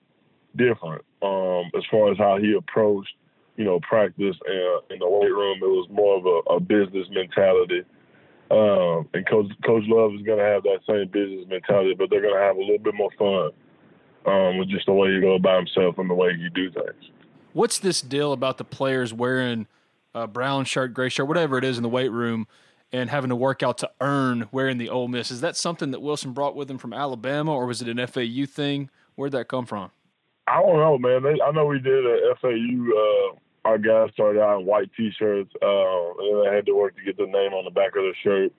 different 0.57 1.05
um, 1.23 1.71
as 1.77 1.85
far 1.91 2.11
as 2.11 2.19
how 2.19 2.37
he 2.39 2.55
approached, 2.55 3.15
you 3.57 3.65
know, 3.65 3.81
practice 3.81 4.37
and 4.47 4.83
in 4.91 4.99
the 4.99 5.09
weight 5.09 5.31
room. 5.31 5.59
It 5.63 5.67
was 5.67 5.89
more 5.91 6.19
of 6.19 6.27
a, 6.27 6.55
a 6.55 6.61
business 6.61 7.07
mentality. 7.11 7.85
Um, 8.51 9.09
and 9.13 9.29
Coach 9.29 9.47
Coach 9.65 9.85
Love 9.87 10.15
is 10.15 10.23
going 10.23 10.39
to 10.39 10.45
have 10.45 10.63
that 10.65 10.81
same 10.89 11.09
business 11.09 11.47
mentality, 11.49 11.95
but 11.97 12.11
they're 12.11 12.23
going 12.23 12.35
to 12.35 12.41
have 12.41 12.57
a 12.57 12.61
little 12.61 12.79
bit 12.79 12.95
more 12.95 13.11
fun 13.19 13.51
um, 14.27 14.59
with 14.59 14.69
just 14.69 14.87
the 14.87 14.93
way 14.93 15.09
you 15.09 15.21
go 15.21 15.35
about 15.35 15.59
himself 15.59 15.99
and 15.99 16.09
the 16.09 16.15
way 16.15 16.31
you 16.37 16.51
do 16.51 16.71
things. 16.71 17.13
What's 17.53 17.79
this 17.79 18.01
deal 18.01 18.33
about 18.33 18.59
the 18.59 18.65
players 18.65 19.13
wearing 19.13 19.67
a 20.15 20.27
brown 20.27 20.65
shirt, 20.65 20.95
gray 20.95 21.09
shirt, 21.09 21.27
whatever 21.27 21.59
it 21.59 21.65
is 21.65 21.77
in 21.77 21.83
the 21.83 21.89
weight 21.89 22.13
room? 22.13 22.47
and 22.93 23.11
having 23.11 23.29
to 23.29 23.37
work 23.37 23.63
out 23.63 23.79
to 23.79 23.91
earn 24.01 24.49
wearing 24.51 24.79
the 24.79 24.89
Ole 24.89 25.09
Miss. 25.09 25.31
Is 25.31 25.41
that 25.43 25.57
something 25.57 25.91
that 25.91 26.01
Wilson 26.01 26.33
brought 26.33 26.57
with 26.57 26.71
him 26.71 26.79
from 26.79 26.93
Alabama, 26.93 27.53
or 27.53 27.67
was 27.67 27.83
it 27.83 27.89
an 27.89 28.07
FAU 28.07 28.47
thing? 28.47 28.89
Where'd 29.15 29.33
that 29.33 29.49
come 29.49 29.67
from? 29.67 29.91
I 30.47 30.63
don't 30.63 30.79
know, 30.79 30.97
man. 30.97 31.23
They, 31.23 31.41
I 31.43 31.51
know 31.51 31.67
we 31.67 31.79
did 31.79 32.07
at 32.07 32.41
FAU. 32.41 32.49
Uh, 32.49 33.69
our 33.69 33.77
guys 33.77 34.11
started 34.15 34.41
out 34.41 34.61
in 34.61 34.67
white 34.67 34.91
T-shirts, 34.97 35.53
uh, 35.61 36.11
and 36.19 36.47
they 36.47 36.55
had 36.55 36.65
to 36.67 36.75
work 36.75 36.97
to 36.97 37.03
get 37.03 37.19
the 37.19 37.27
name 37.27 37.53
on 37.53 37.65
the 37.65 37.71
back 37.71 37.89
of 37.97 38.05
the 38.05 38.15
shirt. 38.23 38.53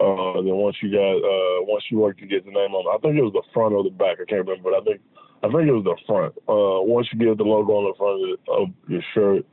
Uh, 0.00 0.40
then 0.40 0.54
once 0.54 0.76
you 0.80 0.90
got, 0.90 1.16
uh, 1.18 1.64
once 1.66 1.84
you 1.90 1.98
worked 1.98 2.20
to 2.20 2.26
get 2.26 2.46
the 2.46 2.52
name 2.52 2.72
on, 2.72 2.86
I 2.94 2.98
think 3.02 3.18
it 3.18 3.22
was 3.22 3.32
the 3.32 3.42
front 3.52 3.74
or 3.74 3.82
the 3.82 3.90
back. 3.90 4.18
I 4.22 4.24
can't 4.24 4.46
remember, 4.46 4.70
but 4.70 4.80
I 4.80 4.84
think, 4.84 5.00
I 5.42 5.46
think 5.48 5.68
it 5.68 5.72
was 5.72 5.84
the 5.84 5.96
front. 6.06 6.34
Uh, 6.48 6.82
once 6.82 7.08
you 7.12 7.18
get 7.18 7.38
the 7.38 7.44
logo 7.44 7.72
on 7.72 7.92
the 7.92 7.96
front 7.96 8.22
of, 8.22 8.38
the, 8.44 8.52
of 8.52 8.90
your 8.90 9.02
shirt, 9.14 9.46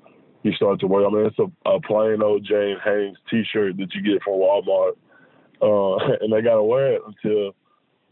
you 0.43 0.53
start 0.53 0.79
to 0.79 0.87
work. 0.87 1.05
I 1.05 1.13
mean, 1.13 1.25
it's 1.25 1.39
a, 1.39 1.69
a 1.69 1.79
plain 1.81 2.21
old 2.21 2.43
James 2.43 2.79
Hanes 2.83 3.17
T-shirt 3.29 3.77
that 3.77 3.93
you 3.93 4.01
get 4.01 4.23
from 4.23 4.33
Walmart, 4.33 4.93
uh, 5.61 5.95
and 6.21 6.33
they 6.33 6.41
gotta 6.41 6.63
wear 6.63 6.93
it 6.93 7.01
until 7.05 7.55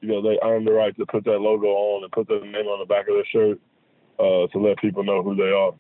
you 0.02 0.10
know 0.10 0.22
they 0.22 0.38
earn 0.44 0.66
the 0.66 0.72
right 0.72 0.96
to 0.98 1.06
put 1.06 1.24
that 1.26 1.40
logo 1.40 1.68
on 1.68 2.04
and 2.04 2.12
put 2.12 2.28
their 2.28 2.42
name 2.42 2.68
on 2.68 2.80
the 2.80 2.86
back 2.86 3.08
of 3.08 3.16
their 3.16 3.26
shirt 3.26 3.60
uh, 4.20 4.48
to 4.48 4.60
let 4.60 4.78
people 4.78 5.04
know 5.04 5.24
who 5.24 5.36
they 5.36 5.52
are. 5.52 5.74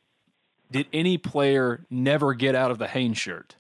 Did 0.72 0.88
any 0.94 1.18
player 1.18 1.86
never 1.90 2.34
get 2.34 2.56
out 2.56 2.72
of 2.72 2.80
the 2.80 2.88
Hanes 2.88 3.18
shirt? 3.18 3.56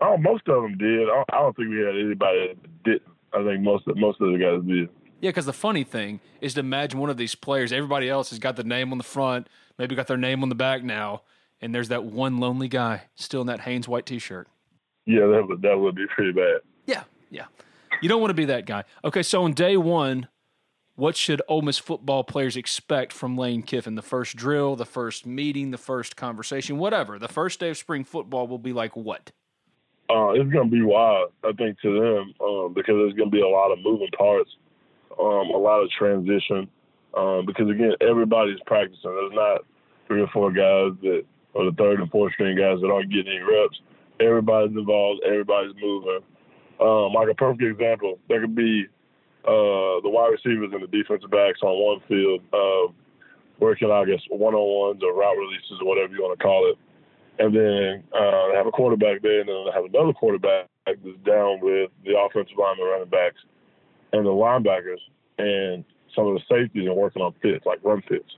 Oh, 0.00 0.16
most 0.16 0.48
of 0.48 0.62
them 0.62 0.76
did. 0.78 1.08
I 1.08 1.24
don't 1.30 1.56
think 1.56 1.70
we 1.70 1.78
had 1.78 1.94
anybody 1.94 2.48
that 2.48 2.82
didn't. 2.84 3.02
I 3.32 3.44
think 3.44 3.62
most 3.62 3.86
of, 3.86 3.96
most 3.96 4.20
of 4.20 4.32
the 4.32 4.38
guys 4.38 4.68
did. 4.68 4.88
Yeah, 5.22 5.30
because 5.30 5.46
the 5.46 5.54
funny 5.54 5.84
thing 5.84 6.20
is 6.42 6.52
to 6.54 6.60
imagine 6.60 7.00
one 7.00 7.08
of 7.08 7.16
these 7.16 7.34
players. 7.34 7.72
Everybody 7.72 8.10
else 8.10 8.28
has 8.28 8.38
got 8.38 8.56
the 8.56 8.64
name 8.64 8.92
on 8.92 8.98
the 8.98 9.04
front, 9.04 9.48
maybe 9.78 9.94
got 9.94 10.08
their 10.08 10.18
name 10.18 10.42
on 10.42 10.50
the 10.50 10.54
back 10.54 10.84
now 10.84 11.22
and 11.62 11.72
there's 11.72 11.88
that 11.88 12.04
one 12.04 12.38
lonely 12.38 12.68
guy 12.68 13.04
still 13.14 13.40
in 13.40 13.46
that 13.46 13.60
Hanes 13.60 13.88
white 13.88 14.04
T-shirt. 14.04 14.48
Yeah, 15.06 15.26
that 15.26 15.46
would 15.48 15.62
that 15.62 15.78
would 15.78 15.94
be 15.94 16.06
pretty 16.14 16.32
bad. 16.32 16.60
Yeah, 16.86 17.04
yeah. 17.30 17.46
You 18.02 18.08
don't 18.08 18.20
want 18.20 18.30
to 18.30 18.34
be 18.34 18.44
that 18.46 18.66
guy. 18.66 18.84
Okay, 19.04 19.22
so 19.22 19.44
on 19.44 19.52
day 19.52 19.76
one, 19.76 20.28
what 20.96 21.16
should 21.16 21.40
Ole 21.48 21.62
Miss 21.62 21.78
football 21.78 22.24
players 22.24 22.56
expect 22.56 23.12
from 23.12 23.36
Lane 23.36 23.62
Kiffin? 23.62 23.94
The 23.94 24.02
first 24.02 24.36
drill, 24.36 24.76
the 24.76 24.84
first 24.84 25.24
meeting, 25.24 25.70
the 25.70 25.78
first 25.78 26.16
conversation, 26.16 26.78
whatever. 26.78 27.18
The 27.18 27.28
first 27.28 27.60
day 27.60 27.70
of 27.70 27.78
spring 27.78 28.04
football 28.04 28.46
will 28.46 28.58
be 28.58 28.72
like 28.72 28.96
what? 28.96 29.30
Uh, 30.10 30.30
it's 30.30 30.50
going 30.50 30.68
to 30.68 30.76
be 30.76 30.82
wild, 30.82 31.32
I 31.42 31.52
think, 31.52 31.80
to 31.80 32.00
them 32.00 32.34
um, 32.46 32.74
because 32.74 32.94
there's 32.94 33.14
going 33.14 33.30
to 33.30 33.36
be 33.36 33.40
a 33.40 33.48
lot 33.48 33.72
of 33.72 33.78
moving 33.82 34.10
parts, 34.16 34.50
um, 35.18 35.50
a 35.50 35.58
lot 35.58 35.82
of 35.82 35.90
transition. 35.90 36.68
Um, 37.16 37.44
because 37.44 37.68
again, 37.68 37.92
everybody's 38.00 38.60
practicing. 38.66 39.12
There's 39.12 39.32
not 39.34 39.64
three 40.06 40.22
or 40.22 40.28
four 40.28 40.50
guys 40.50 40.92
that 41.02 41.24
or 41.54 41.66
the 41.66 41.76
third 41.76 42.00
and 42.00 42.10
fourth 42.10 42.32
string 42.32 42.56
guys 42.56 42.80
that 42.80 42.90
aren't 42.90 43.12
getting 43.12 43.32
any 43.32 43.44
reps. 43.44 43.80
Everybody's 44.20 44.76
involved. 44.76 45.22
Everybody's 45.26 45.74
moving. 45.80 46.20
Um, 46.80 47.12
like 47.12 47.28
a 47.28 47.34
perfect 47.34 47.62
example, 47.62 48.18
there 48.28 48.40
could 48.40 48.56
be 48.56 48.86
uh, 49.44 50.00
the 50.02 50.08
wide 50.08 50.32
receivers 50.32 50.70
and 50.72 50.82
the 50.82 50.86
defensive 50.86 51.30
backs 51.30 51.60
on 51.62 51.76
one 51.78 52.00
field 52.08 52.40
uh, 52.52 52.92
working, 53.60 53.90
I 53.90 54.04
guess, 54.04 54.20
one-on-ones 54.30 55.02
or 55.02 55.14
route 55.14 55.36
releases 55.36 55.78
or 55.80 55.86
whatever 55.86 56.14
you 56.14 56.22
want 56.22 56.38
to 56.38 56.42
call 56.42 56.70
it. 56.70 56.78
And 57.38 57.54
then 57.54 58.04
uh, 58.12 58.54
have 58.54 58.66
a 58.66 58.70
quarterback 58.70 59.22
there, 59.22 59.40
and 59.40 59.48
then 59.48 59.72
have 59.72 59.84
another 59.84 60.12
quarterback 60.12 60.68
that's 60.86 60.98
down 61.24 61.60
with 61.60 61.90
the 62.04 62.18
offensive 62.18 62.56
line, 62.58 62.76
the 62.78 62.84
running 62.84 63.08
backs, 63.08 63.40
and 64.12 64.26
the 64.26 64.30
linebackers, 64.30 65.00
and 65.38 65.84
some 66.14 66.26
of 66.26 66.34
the 66.34 66.40
safeties 66.48 66.86
and 66.86 66.96
working 66.96 67.22
on 67.22 67.34
fits, 67.42 67.64
like 67.66 67.80
run 67.82 68.02
fits. 68.08 68.36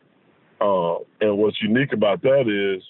Uh, 0.60 0.96
and 1.20 1.36
what's 1.38 1.60
unique 1.60 1.92
about 1.92 2.22
that 2.22 2.48
is 2.48 2.82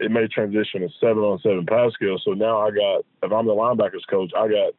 it 0.00 0.10
may 0.10 0.26
transition 0.26 0.80
to 0.80 0.88
seven 1.00 1.22
on 1.22 1.38
seven 1.40 1.64
pass 1.66 1.92
skill. 1.94 2.18
So 2.24 2.32
now 2.32 2.60
I 2.60 2.70
got, 2.70 3.04
if 3.22 3.32
I'm 3.32 3.46
the 3.46 3.52
linebackers 3.52 4.06
coach, 4.10 4.32
I 4.36 4.48
got 4.48 4.74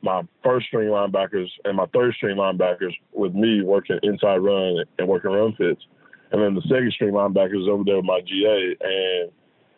my 0.00 0.22
first 0.44 0.66
string 0.66 0.88
linebackers 0.88 1.48
and 1.64 1.76
my 1.76 1.86
third 1.86 2.14
string 2.14 2.36
linebackers 2.36 2.94
with 3.12 3.34
me 3.34 3.62
working 3.62 3.98
inside 4.02 4.38
run 4.38 4.84
and 4.98 5.08
working 5.08 5.32
run 5.32 5.54
fits. 5.56 5.82
And 6.30 6.42
then 6.42 6.54
the 6.54 6.62
second 6.62 6.92
string 6.92 7.12
linebackers 7.12 7.68
over 7.68 7.82
there 7.84 7.96
with 7.96 8.04
my 8.04 8.20
GA 8.20 8.76
and 8.80 9.30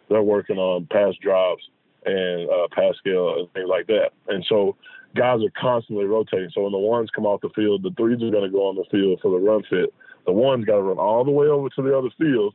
they're 0.08 0.22
working 0.22 0.58
on 0.58 0.86
pass 0.90 1.14
drops 1.22 1.62
and 2.04 2.50
uh, 2.50 2.66
pass 2.72 2.94
skill 2.98 3.38
and 3.38 3.52
things 3.52 3.68
like 3.68 3.86
that. 3.86 4.10
And 4.28 4.44
so 4.48 4.76
guys 5.14 5.40
are 5.42 5.60
constantly 5.60 6.04
rotating. 6.04 6.50
So 6.54 6.62
when 6.62 6.72
the 6.72 6.78
ones 6.78 7.10
come 7.14 7.26
off 7.26 7.40
the 7.40 7.50
field, 7.50 7.82
the 7.82 7.90
threes 7.96 8.22
are 8.22 8.30
going 8.30 8.44
to 8.44 8.50
go 8.50 8.68
on 8.68 8.76
the 8.76 8.84
field 8.90 9.20
for 9.20 9.30
the 9.30 9.38
run 9.38 9.62
fit. 9.68 9.92
The 10.26 10.32
ones 10.32 10.64
got 10.64 10.76
to 10.76 10.82
run 10.82 10.98
all 10.98 11.24
the 11.24 11.30
way 11.30 11.46
over 11.46 11.68
to 11.68 11.82
the 11.82 11.96
other 11.96 12.10
field 12.18 12.54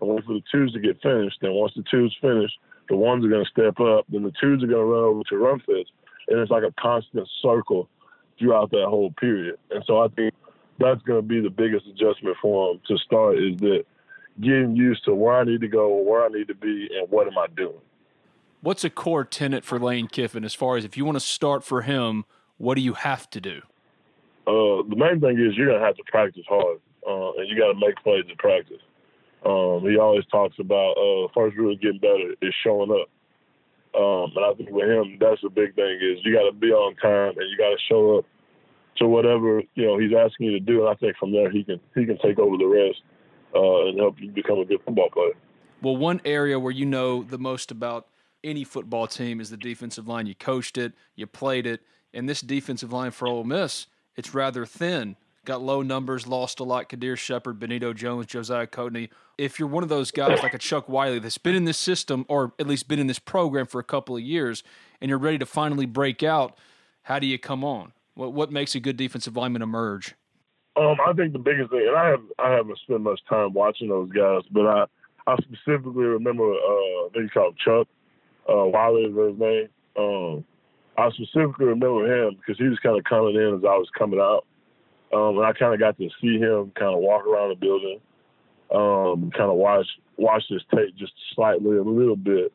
and 0.00 0.10
wait 0.10 0.24
for 0.24 0.34
the 0.34 0.42
twos 0.50 0.72
to 0.72 0.80
get 0.80 1.00
finished. 1.02 1.38
Then 1.40 1.52
once 1.52 1.72
the 1.76 1.84
twos 1.90 2.16
finish, 2.20 2.50
the 2.88 2.96
ones 2.96 3.24
are 3.24 3.28
going 3.28 3.44
to 3.44 3.50
step 3.50 3.78
up. 3.80 4.06
Then 4.08 4.24
the 4.24 4.32
twos 4.40 4.62
are 4.62 4.66
going 4.66 4.84
to 4.84 4.84
run 4.84 5.04
over 5.04 5.22
to 5.28 5.36
run 5.36 5.60
fits, 5.60 5.90
and 6.28 6.40
it's 6.40 6.50
like 6.50 6.64
a 6.64 6.74
constant 6.80 7.28
circle 7.40 7.88
throughout 8.38 8.70
that 8.70 8.86
whole 8.88 9.12
period. 9.12 9.56
And 9.70 9.84
so 9.86 10.00
I 10.00 10.08
think 10.08 10.34
that's 10.78 11.02
going 11.02 11.20
to 11.20 11.26
be 11.26 11.40
the 11.40 11.50
biggest 11.50 11.86
adjustment 11.86 12.36
for 12.40 12.72
them 12.72 12.82
to 12.88 12.98
start 12.98 13.38
is 13.38 13.58
that 13.58 13.84
getting 14.40 14.74
used 14.74 15.04
to 15.04 15.14
where 15.14 15.36
I 15.36 15.44
need 15.44 15.60
to 15.60 15.68
go, 15.68 15.94
where 15.96 16.24
I 16.24 16.28
need 16.28 16.48
to 16.48 16.54
be, 16.54 16.88
and 16.98 17.08
what 17.10 17.26
am 17.26 17.38
I 17.38 17.46
doing. 17.54 17.80
What's 18.62 18.84
a 18.84 18.90
core 18.90 19.24
tenet 19.24 19.64
for 19.64 19.78
Lane 19.78 20.06
Kiffin 20.06 20.44
as 20.44 20.54
far 20.54 20.76
as 20.76 20.84
if 20.84 20.96
you 20.96 21.06
want 21.06 21.16
to 21.16 21.24
start 21.24 21.64
for 21.64 21.80
him, 21.80 22.26
what 22.58 22.74
do 22.74 22.82
you 22.82 22.92
have 22.92 23.28
to 23.30 23.40
do? 23.40 23.62
Uh, 24.46 24.84
the 24.88 24.96
main 24.96 25.18
thing 25.18 25.38
is 25.40 25.56
you're 25.56 25.68
going 25.68 25.80
to 25.80 25.86
have 25.86 25.96
to 25.96 26.02
practice 26.06 26.44
hard, 26.46 26.78
uh, 27.08 27.32
and 27.38 27.48
you 27.48 27.58
got 27.58 27.72
to 27.72 27.78
make 27.78 27.96
plays 28.02 28.24
in 28.28 28.36
practice. 28.36 28.82
Um, 29.46 29.80
he 29.88 29.96
always 29.96 30.26
talks 30.26 30.56
about 30.58 30.92
uh, 30.98 31.28
first 31.32 31.56
rule 31.56 31.72
of 31.72 31.80
getting 31.80 32.00
better 32.00 32.34
is 32.42 32.54
showing 32.62 32.90
up. 32.90 33.08
Um, 33.98 34.32
and 34.36 34.44
I 34.44 34.52
think 34.54 34.70
with 34.70 34.88
him, 34.88 35.16
that's 35.18 35.40
the 35.40 35.48
big 35.48 35.74
thing 35.74 35.98
is 36.02 36.18
you 36.22 36.34
got 36.34 36.44
to 36.44 36.52
be 36.52 36.68
on 36.68 36.94
time 36.96 37.38
and 37.38 37.50
you 37.50 37.56
got 37.56 37.70
to 37.70 37.78
show 37.88 38.18
up 38.18 38.26
to 38.96 39.08
whatever 39.08 39.62
you 39.74 39.86
know 39.86 39.98
he's 39.98 40.12
asking 40.12 40.46
you 40.46 40.52
to 40.52 40.60
do. 40.60 40.80
And 40.80 40.90
I 40.90 40.94
think 40.94 41.16
from 41.16 41.32
there 41.32 41.50
he 41.50 41.64
can 41.64 41.80
he 41.94 42.04
can 42.04 42.18
take 42.18 42.38
over 42.38 42.58
the 42.58 42.66
rest 42.66 43.00
uh, 43.54 43.88
and 43.88 43.98
help 43.98 44.16
you 44.20 44.30
become 44.30 44.58
a 44.58 44.64
good 44.66 44.80
football 44.84 45.08
player. 45.10 45.32
Well, 45.82 45.96
one 45.96 46.20
area 46.26 46.60
where 46.60 46.72
you 46.72 46.84
know 46.84 47.22
the 47.22 47.38
most 47.38 47.70
about 47.70 48.06
any 48.42 48.64
football 48.64 49.06
team 49.06 49.40
is 49.40 49.50
the 49.50 49.56
defensive 49.56 50.08
line. 50.08 50.26
You 50.26 50.34
coached 50.34 50.78
it, 50.78 50.92
you 51.14 51.26
played 51.26 51.66
it, 51.66 51.80
and 52.12 52.28
this 52.28 52.40
defensive 52.40 52.92
line 52.92 53.10
for 53.10 53.28
Ole 53.28 53.44
Miss, 53.44 53.86
it's 54.16 54.34
rather 54.34 54.66
thin 54.66 55.16
got 55.44 55.62
low 55.62 55.82
numbers, 55.82 56.26
lost 56.26 56.60
a 56.60 56.64
lot. 56.64 56.88
Qaadir 56.88 57.16
Sheppard, 57.16 57.58
Benito 57.58 57.92
Jones, 57.92 58.26
Josiah 58.26 58.66
Coatney. 58.66 59.08
If 59.38 59.58
you're 59.58 59.68
one 59.68 59.82
of 59.82 59.88
those 59.88 60.10
guys 60.10 60.42
like 60.42 60.54
a 60.54 60.58
Chuck 60.58 60.88
Wiley 60.88 61.18
that's 61.18 61.38
been 61.38 61.54
in 61.54 61.64
this 61.64 61.78
system 61.78 62.24
or 62.28 62.52
at 62.58 62.66
least 62.66 62.88
been 62.88 62.98
in 62.98 63.06
this 63.06 63.18
program 63.18 63.66
for 63.66 63.80
a 63.80 63.84
couple 63.84 64.16
of 64.16 64.22
years 64.22 64.62
and 65.00 65.08
you're 65.08 65.18
ready 65.18 65.38
to 65.38 65.46
finally 65.46 65.86
break 65.86 66.22
out, 66.22 66.58
how 67.02 67.18
do 67.18 67.26
you 67.26 67.38
come 67.38 67.64
on? 67.64 67.92
What 68.14 68.32
what 68.32 68.52
makes 68.52 68.74
a 68.74 68.80
good 68.80 68.96
defensive 68.96 69.36
lineman 69.36 69.62
emerge? 69.62 70.14
Um, 70.76 70.96
I 71.04 71.12
think 71.14 71.32
the 71.32 71.38
biggest 71.38 71.70
thing, 71.70 71.86
and 71.86 71.96
I 71.96 72.08
have 72.08 72.22
I 72.38 72.50
haven't 72.50 72.78
spent 72.78 73.00
much 73.00 73.20
time 73.28 73.52
watching 73.52 73.88
those 73.88 74.10
guys, 74.10 74.42
but 74.50 74.66
I 74.66 74.84
I 75.26 75.36
specifically 75.42 76.04
remember, 76.04 76.52
uh, 76.52 77.28
called 77.32 77.56
Chuck 77.64 77.86
uh, 78.50 78.66
Wiley 78.66 79.02
is 79.02 79.16
his 79.16 79.38
name. 79.38 79.68
Um, 79.96 80.44
I 80.98 81.10
specifically 81.10 81.66
remember 81.66 82.04
him 82.06 82.36
because 82.36 82.58
he 82.58 82.68
was 82.68 82.78
kind 82.80 82.98
of 82.98 83.04
coming 83.04 83.36
in 83.36 83.54
as 83.56 83.64
I 83.64 83.76
was 83.76 83.88
coming 83.96 84.20
out, 84.20 84.44
um, 85.12 85.38
and 85.38 85.46
I 85.46 85.52
kind 85.52 85.72
of 85.72 85.80
got 85.80 85.96
to 85.98 86.08
see 86.20 86.38
him 86.38 86.72
kind 86.76 86.94
of 86.94 87.00
walk 87.00 87.26
around 87.26 87.50
the 87.50 87.54
building, 87.54 88.00
um, 88.74 89.30
kind 89.30 89.50
of 89.50 89.56
watch 89.56 89.86
watch 90.16 90.42
this 90.50 90.62
tape 90.74 90.94
just 90.96 91.12
slightly 91.34 91.76
a 91.76 91.82
little 91.82 92.16
bit. 92.16 92.52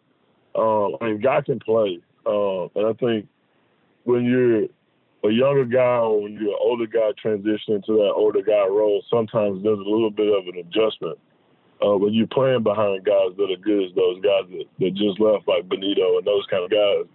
Um, 0.56 0.96
I 1.02 1.06
mean, 1.06 1.22
guy 1.22 1.42
can 1.42 1.60
play, 1.60 2.00
um, 2.26 2.70
and 2.76 2.88
I 2.88 2.94
think 2.94 3.28
when 4.04 4.26
you're 4.26 4.66
a 5.28 5.34
younger 5.34 5.66
guy 5.66 5.98
or 5.98 6.22
when 6.22 6.34
you're 6.34 6.52
an 6.52 6.58
older 6.62 6.88
guy 6.88 7.12
transitioning 7.24 7.84
to 7.86 7.94
that 7.94 8.14
older 8.16 8.42
guy 8.42 8.68
role, 8.68 9.04
sometimes 9.10 9.64
there's 9.64 9.80
a 9.80 9.90
little 9.90 10.12
bit 10.12 10.28
of 10.28 10.48
an 10.48 10.60
adjustment. 10.60 11.18
Uh, 11.84 11.98
when 11.98 12.14
you're 12.14 12.28
playing 12.28 12.64
behind 12.64 13.04
guys 13.04 13.36
that 13.38 13.52
are 13.52 13.62
good 13.62 13.90
as 13.90 13.96
those 13.96 14.22
guys 14.22 14.48
that, 14.50 14.66
that 14.80 14.94
just 14.96 15.20
left, 15.20 15.48
like 15.48 15.68
Benito 15.68 16.18
and 16.18 16.26
those 16.26 16.46
kind 16.50 16.64
of 16.64 16.72
guys, 16.72 17.06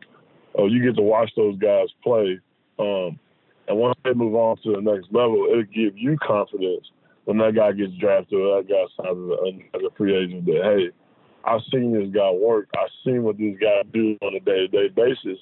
oh, 0.57 0.66
you 0.66 0.83
get 0.83 0.96
to 0.96 1.03
watch 1.03 1.31
those 1.37 1.59
guys 1.59 1.88
play. 2.03 2.38
Um, 2.79 3.18
and 3.68 3.79
once 3.79 3.99
they 4.05 4.12
move 4.12 4.35
on 4.35 4.57
to 4.64 4.73
the 4.73 4.83
next 4.83 5.12
level, 5.12 5.46
it'll 5.51 5.62
give 5.64 5.96
you 5.96 6.16
confidence 6.18 6.90
when 7.25 7.38
that 7.38 7.55
guy 7.55 7.73
gets 7.73 7.92
drafted 7.94 8.38
or 8.38 8.57
that 8.61 8.68
guy 8.68 8.85
signs 8.96 9.33
as 9.75 9.81
a, 9.83 9.94
free 9.96 10.16
agent 10.16 10.44
that, 10.46 10.61
hey, 10.64 10.90
I've 11.44 11.61
seen 11.73 11.92
this 11.92 12.12
guy 12.12 12.31
work. 12.33 12.68
I've 12.77 12.90
seen 13.05 13.23
what 13.23 13.38
these 13.38 13.57
guys 13.59 13.85
do 13.92 14.18
on 14.23 14.35
a 14.35 14.40
day 14.40 14.66
to 14.66 14.68
day 14.68 14.88
basis. 14.88 15.38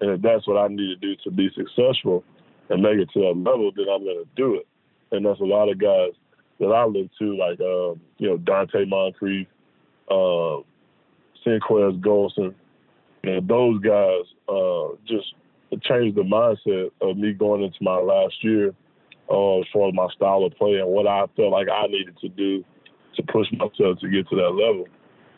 And 0.00 0.10
if 0.10 0.22
that's 0.22 0.46
what 0.46 0.58
I 0.58 0.68
need 0.68 0.88
to 0.88 0.96
do 0.96 1.16
to 1.24 1.30
be 1.30 1.50
successful 1.54 2.24
and 2.68 2.82
make 2.82 2.98
it 2.98 3.08
to 3.14 3.20
that 3.20 3.36
level, 3.36 3.72
then 3.74 3.86
I'm 3.92 4.04
going 4.04 4.24
to 4.24 4.28
do 4.36 4.56
it. 4.56 4.66
And 5.10 5.24
that's 5.24 5.40
a 5.40 5.44
lot 5.44 5.70
of 5.70 5.78
guys 5.78 6.12
that 6.60 6.66
I 6.66 6.84
look 6.84 7.08
to, 7.18 7.36
like, 7.36 7.60
um, 7.60 8.00
you 8.18 8.28
know, 8.28 8.38
Donte 8.38 8.88
Moncrief, 8.88 9.46
uh, 10.10 10.62
Senquez 11.44 12.00
Golson. 12.00 12.54
And 13.24 13.48
those 13.48 13.80
guys 13.80 14.24
uh, 14.48 14.96
just 15.06 15.34
changed 15.82 16.16
the 16.16 16.22
mindset 16.22 16.90
of 17.00 17.16
me 17.16 17.32
going 17.32 17.62
into 17.62 17.78
my 17.82 17.98
last 17.98 18.42
year 18.42 18.74
uh, 19.30 19.60
as 19.60 19.66
far 19.72 19.88
as 19.88 19.94
my 19.94 20.08
style 20.14 20.44
of 20.44 20.54
play 20.56 20.76
and 20.76 20.88
what 20.88 21.06
I 21.06 21.26
felt 21.36 21.52
like 21.52 21.68
I 21.68 21.86
needed 21.86 22.16
to 22.20 22.28
do 22.28 22.64
to 23.16 23.22
push 23.24 23.46
myself 23.52 23.98
to 24.00 24.08
get 24.08 24.28
to 24.28 24.36
that 24.36 24.50
level. 24.50 24.86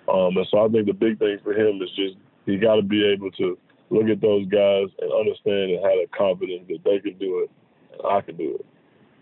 Um, 0.09 0.37
and 0.37 0.47
so 0.51 0.65
I 0.65 0.69
think 0.69 0.87
the 0.87 0.93
big 0.93 1.19
thing 1.19 1.39
for 1.43 1.53
him 1.53 1.81
is 1.83 1.91
just 1.97 2.17
he 2.47 2.57
got 2.57 2.77
to 2.77 2.83
be 2.83 3.05
able 3.07 3.31
to 3.33 3.59
look 3.91 4.09
at 4.09 4.21
those 4.21 4.47
guys 4.47 4.89
and 5.01 5.13
understand 5.13 5.73
and 5.73 5.85
have 5.85 5.99
the 5.99 6.07
confidence 6.17 6.65
that 6.69 6.85
they 6.85 7.01
can 7.01 7.19
do 7.19 7.41
it 7.41 7.51
and 7.93 8.07
I 8.07 8.21
can 8.21 8.37
do 8.37 8.57
it. 8.57 8.67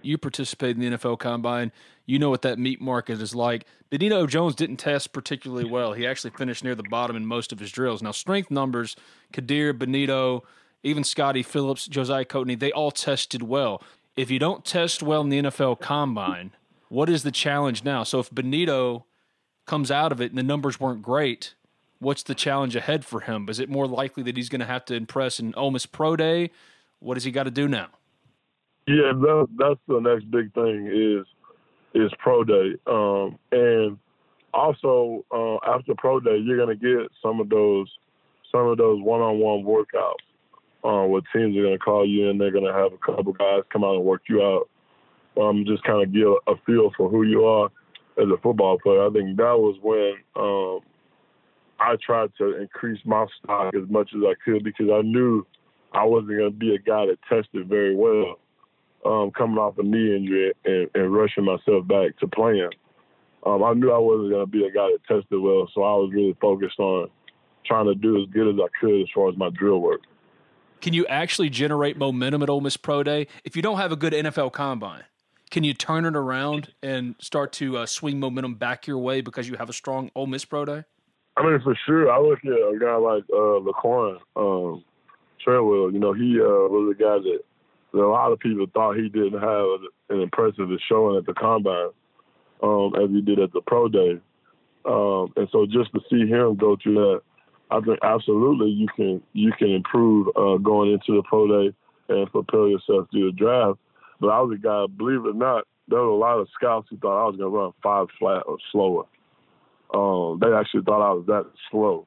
You 0.08 0.16
participated 0.16 0.82
in 0.82 0.90
the 0.90 0.96
NFL 0.96 1.18
Combine. 1.18 1.70
You 2.06 2.18
know 2.18 2.30
what 2.30 2.40
that 2.40 2.58
meat 2.58 2.80
market 2.80 3.20
is 3.20 3.34
like. 3.34 3.66
Benito 3.90 4.26
Jones 4.26 4.54
didn't 4.54 4.78
test 4.78 5.12
particularly 5.12 5.68
well. 5.68 5.92
He 5.92 6.06
actually 6.06 6.30
finished 6.30 6.64
near 6.64 6.74
the 6.74 6.82
bottom 6.82 7.14
in 7.14 7.26
most 7.26 7.52
of 7.52 7.58
his 7.58 7.70
drills. 7.70 8.02
Now, 8.02 8.12
strength 8.12 8.50
numbers, 8.50 8.96
Qaadir, 9.34 9.78
Benito, 9.78 10.44
even 10.82 11.04
Scottie 11.04 11.42
Phillips, 11.42 11.86
Josiah 11.86 12.24
Coatney, 12.24 12.58
they 12.58 12.72
all 12.72 12.90
tested 12.90 13.42
well. 13.42 13.82
If 14.16 14.30
you 14.30 14.38
don't 14.38 14.64
test 14.64 15.02
well 15.02 15.20
in 15.20 15.28
the 15.28 15.42
NFL 15.42 15.78
Combine, 15.78 16.52
what 16.88 17.10
is 17.10 17.22
the 17.22 17.30
challenge 17.30 17.84
now? 17.84 18.02
So 18.02 18.18
if 18.18 18.34
Benito 18.34 19.04
comes 19.66 19.90
out 19.90 20.10
of 20.10 20.22
it 20.22 20.30
and 20.30 20.38
the 20.38 20.42
numbers 20.42 20.80
weren't 20.80 21.02
great, 21.02 21.52
what's 21.98 22.22
the 22.22 22.34
challenge 22.34 22.74
ahead 22.74 23.04
for 23.04 23.20
him? 23.20 23.46
Is 23.50 23.60
it 23.60 23.68
more 23.68 23.86
likely 23.86 24.22
that 24.22 24.38
he's 24.38 24.48
going 24.48 24.60
to 24.60 24.66
have 24.66 24.86
to 24.86 24.94
impress 24.94 25.38
in 25.38 25.54
Ole 25.54 25.70
Miss 25.70 25.84
Pro 25.84 26.16
Day? 26.16 26.50
What 26.98 27.14
does 27.14 27.24
he 27.24 27.30
got 27.30 27.44
to 27.44 27.50
do 27.50 27.68
now? 27.68 27.88
Yeah, 28.88 29.12
that, 29.12 29.48
that's 29.58 29.80
the 29.86 30.00
next 30.00 30.30
big 30.30 30.54
thing 30.54 30.86
is 30.86 31.26
is 31.92 32.10
pro 32.18 32.42
day, 32.42 32.72
um, 32.86 33.38
and 33.52 33.98
also 34.54 35.26
uh, 35.30 35.56
after 35.70 35.94
pro 35.94 36.20
day, 36.20 36.38
you're 36.38 36.56
gonna 36.56 36.74
get 36.74 37.10
some 37.22 37.38
of 37.38 37.50
those 37.50 37.86
some 38.50 38.66
of 38.66 38.78
those 38.78 39.02
one-on-one 39.02 39.62
workouts 39.62 40.24
uh, 40.84 41.06
where 41.06 41.20
teams 41.34 41.54
are 41.58 41.64
gonna 41.64 41.78
call 41.78 42.08
you 42.08 42.30
and 42.30 42.40
they're 42.40 42.50
gonna 42.50 42.72
have 42.72 42.94
a 42.94 42.98
couple 42.98 43.34
guys 43.34 43.60
come 43.70 43.84
out 43.84 43.96
and 43.96 44.04
work 44.04 44.22
you 44.26 44.40
out. 44.40 44.70
Um, 45.38 45.66
just 45.66 45.84
kind 45.84 46.02
of 46.02 46.10
get 46.10 46.24
a 46.24 46.56
feel 46.64 46.90
for 46.96 47.10
who 47.10 47.24
you 47.24 47.44
are 47.44 47.66
as 48.16 48.28
a 48.32 48.40
football 48.42 48.78
player. 48.78 49.06
I 49.06 49.10
think 49.10 49.36
that 49.36 49.58
was 49.58 49.76
when 49.82 50.14
um, 50.34 50.80
I 51.78 51.96
tried 52.04 52.30
to 52.38 52.58
increase 52.58 53.00
my 53.04 53.26
stock 53.42 53.74
as 53.74 53.86
much 53.90 54.12
as 54.16 54.22
I 54.24 54.32
could 54.42 54.64
because 54.64 54.88
I 54.90 55.02
knew 55.02 55.46
I 55.92 56.04
wasn't 56.04 56.38
to 56.38 56.50
be 56.50 56.74
a 56.74 56.78
guy 56.78 57.04
that 57.04 57.18
tested 57.28 57.68
very 57.68 57.94
well 57.94 58.36
um, 59.04 59.30
coming 59.30 59.58
off 59.58 59.78
a 59.78 59.82
knee 59.82 60.16
injury 60.16 60.52
and, 60.64 60.90
and, 60.94 61.14
rushing 61.14 61.44
myself 61.44 61.86
back 61.86 62.16
to 62.18 62.26
playing. 62.26 62.70
Um, 63.46 63.62
I 63.62 63.72
knew 63.74 63.92
I 63.92 63.98
wasn't 63.98 64.30
going 64.30 64.44
to 64.44 64.50
be 64.50 64.64
a 64.64 64.70
guy 64.70 64.90
that 64.90 64.98
tested 65.06 65.40
well, 65.40 65.68
so 65.74 65.82
I 65.82 65.94
was 65.94 66.10
really 66.12 66.36
focused 66.40 66.78
on 66.78 67.08
trying 67.64 67.86
to 67.86 67.94
do 67.94 68.20
as 68.20 68.28
good 68.30 68.48
as 68.48 68.60
I 68.60 68.68
could 68.80 69.02
as 69.02 69.08
far 69.14 69.28
as 69.28 69.36
my 69.36 69.50
drill 69.50 69.80
work. 69.80 70.00
Can 70.80 70.94
you 70.94 71.06
actually 71.06 71.50
generate 71.50 71.96
momentum 71.96 72.42
at 72.42 72.50
Ole 72.50 72.60
Miss 72.60 72.76
Pro 72.76 73.02
Day 73.02 73.26
if 73.44 73.56
you 73.56 73.62
don't 73.62 73.78
have 73.78 73.92
a 73.92 73.96
good 73.96 74.12
NFL 74.12 74.52
combine? 74.52 75.04
Can 75.50 75.64
you 75.64 75.74
turn 75.74 76.04
it 76.04 76.14
around 76.14 76.72
and 76.82 77.14
start 77.20 77.52
to 77.54 77.78
uh, 77.78 77.86
swing 77.86 78.20
momentum 78.20 78.54
back 78.54 78.86
your 78.86 78.98
way 78.98 79.20
because 79.20 79.48
you 79.48 79.56
have 79.56 79.68
a 79.68 79.72
strong 79.72 80.10
Ole 80.14 80.26
Miss 80.26 80.44
Pro 80.44 80.64
Day? 80.64 80.84
I 81.36 81.42
mean, 81.44 81.60
for 81.62 81.76
sure. 81.86 82.10
I 82.10 82.18
look 82.18 82.40
at 82.44 82.50
a 82.50 82.78
guy 82.80 82.96
like 82.96 83.24
uh, 83.32 83.60
Laquon 83.62 84.18
um, 84.36 84.84
Treadwell. 85.42 85.92
You 85.92 86.00
know, 86.00 86.12
he 86.12 86.38
uh, 86.40 86.68
was 86.68 86.94
a 86.94 87.00
guy 87.00 87.18
that, 87.18 87.38
that, 87.38 87.44
a 87.98 88.08
lot 88.08 88.32
of 88.32 88.38
people 88.38 88.66
thought 88.72 88.96
he 88.96 89.08
didn't 89.08 89.40
have 89.40 89.66
an 90.10 90.20
impressive 90.20 90.68
showing 90.88 91.16
at 91.16 91.26
the 91.26 91.34
combine 91.34 91.90
um, 92.62 92.92
as 93.02 93.10
he 93.10 93.20
did 93.20 93.38
at 93.38 93.52
the 93.52 93.60
pro 93.66 93.88
day. 93.88 94.20
Um, 94.84 95.32
and 95.36 95.48
so 95.52 95.66
just 95.66 95.92
to 95.92 96.00
see 96.10 96.26
him 96.26 96.56
go 96.56 96.76
through 96.82 96.94
that, 96.94 97.20
I 97.70 97.80
think 97.80 97.98
absolutely 98.02 98.70
you 98.70 98.86
can 98.96 99.22
you 99.34 99.52
can 99.58 99.70
improve 99.70 100.28
uh, 100.28 100.56
going 100.56 100.92
into 100.92 101.16
the 101.16 101.22
pro 101.28 101.46
day 101.46 101.76
and 102.08 102.30
propel 102.30 102.68
yourself 102.68 103.08
through 103.10 103.30
the 103.30 103.36
draft. 103.36 103.78
But 104.20 104.28
I 104.28 104.40
was 104.40 104.56
a 104.56 104.60
guy, 104.60 104.86
believe 104.96 105.24
it 105.24 105.30
or 105.30 105.34
not, 105.34 105.64
there 105.88 106.00
were 106.00 106.08
a 106.08 106.16
lot 106.16 106.38
of 106.38 106.48
scouts 106.54 106.88
who 106.90 106.96
thought 106.96 107.22
I 107.22 107.26
was 107.26 107.36
going 107.36 107.50
to 107.50 107.56
run 107.56 107.72
five 107.82 108.08
flat 108.18 108.42
or 108.46 108.56
slower. 108.72 109.04
Um, 109.94 110.38
they 110.40 110.52
actually 110.52 110.82
thought 110.82 111.06
I 111.06 111.12
was 111.12 111.26
that 111.26 111.46
slow. 111.70 112.06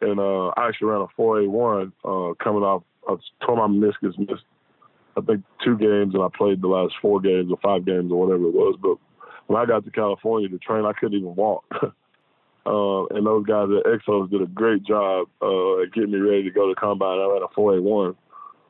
And 0.00 0.18
uh, 0.20 0.48
I 0.56 0.68
actually 0.68 0.88
ran 0.88 1.02
a 1.02 1.06
481 1.16 1.92
uh, 2.04 2.34
coming 2.42 2.62
off. 2.62 2.82
I 3.08 3.16
tore 3.44 3.56
my 3.56 3.66
meniscus, 3.66 4.18
missed 4.18 4.44
I 5.18 5.26
think 5.26 5.44
two 5.64 5.76
games, 5.76 6.14
and 6.14 6.22
I 6.22 6.28
played 6.36 6.62
the 6.62 6.68
last 6.68 6.94
four 7.02 7.20
games 7.20 7.50
or 7.50 7.58
five 7.62 7.84
games 7.84 8.12
or 8.12 8.20
whatever 8.20 8.46
it 8.46 8.54
was. 8.54 8.78
But 8.80 8.96
when 9.46 9.60
I 9.60 9.66
got 9.66 9.84
to 9.84 9.90
California 9.90 10.48
to 10.48 10.58
train, 10.58 10.84
I 10.84 10.92
couldn't 10.92 11.18
even 11.18 11.34
walk. 11.34 11.64
uh, 11.82 13.04
and 13.06 13.26
those 13.26 13.46
guys 13.46 13.68
at 13.76 13.90
Exos 13.90 14.30
did 14.30 14.42
a 14.42 14.46
great 14.46 14.84
job 14.84 15.28
uh, 15.42 15.82
at 15.82 15.92
getting 15.92 16.12
me 16.12 16.18
ready 16.18 16.44
to 16.44 16.50
go 16.50 16.68
to 16.68 16.74
combine. 16.74 17.18
I 17.18 17.30
ran 17.32 17.42
a 17.42 17.54
481. 17.54 18.14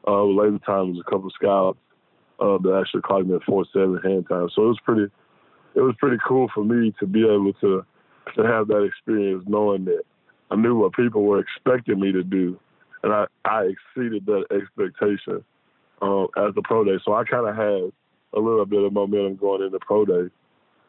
Uh, 0.06 0.24
later 0.24 0.58
times, 0.64 0.98
a 0.98 1.10
couple 1.10 1.26
of 1.26 1.32
scouts 1.34 1.78
uh, 2.40 2.56
that 2.62 2.80
actually 2.80 3.02
clocked 3.02 3.26
me 3.26 3.34
at 3.34 3.42
4.7 3.42 4.02
hand 4.04 4.26
time. 4.28 4.48
So 4.54 4.62
it 4.62 4.68
was 4.68 4.80
pretty, 4.84 5.12
it 5.74 5.80
was 5.80 5.94
pretty 5.98 6.16
cool 6.26 6.48
for 6.54 6.64
me 6.64 6.94
to 7.00 7.06
be 7.06 7.24
able 7.24 7.52
to 7.60 7.84
to 8.36 8.42
have 8.42 8.68
that 8.68 8.82
experience, 8.82 9.44
knowing 9.46 9.86
that 9.86 10.02
I 10.50 10.56
knew 10.56 10.78
what 10.78 10.92
people 10.92 11.24
were 11.24 11.40
expecting 11.40 11.98
me 11.98 12.12
to 12.12 12.22
do, 12.22 12.58
and 13.02 13.12
I, 13.12 13.26
I 13.44 13.72
exceeded 13.72 14.26
that 14.26 14.44
expectation 14.50 15.44
um, 16.02 16.28
as 16.36 16.54
the 16.54 16.62
pro 16.62 16.84
day. 16.84 16.98
So 17.04 17.14
I 17.14 17.24
kind 17.24 17.48
of 17.48 17.56
had 17.56 17.92
a 18.34 18.40
little 18.40 18.66
bit 18.66 18.82
of 18.82 18.92
momentum 18.92 19.36
going 19.36 19.62
into 19.62 19.78
pro 19.80 20.04
day. 20.04 20.30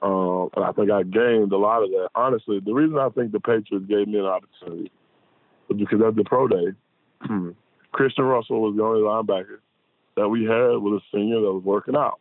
Um, 0.02 0.50
and 0.56 0.64
I 0.64 0.72
think 0.72 0.92
I 0.92 1.04
gained 1.04 1.52
a 1.52 1.58
lot 1.58 1.84
of 1.84 1.90
that. 1.90 2.10
Honestly, 2.16 2.60
the 2.60 2.74
reason 2.74 2.98
I 2.98 3.10
think 3.10 3.32
the 3.32 3.40
Patriots 3.40 3.86
gave 3.88 4.08
me 4.08 4.20
an 4.20 4.26
opportunity 4.26 4.92
was 5.68 5.78
because 5.78 6.02
at 6.06 6.16
the 6.16 6.24
pro 6.24 6.48
day, 6.48 6.68
Christian 7.92 8.26
Russell 8.26 8.62
was 8.62 8.76
the 8.78 8.84
only 8.84 9.02
linebacker 9.02 9.60
that 10.16 10.30
we 10.30 10.44
had 10.44 10.78
with 10.78 10.94
a 10.94 11.02
senior 11.14 11.42
that 11.42 11.52
was 11.52 11.64
working 11.64 11.96
out 11.96 12.20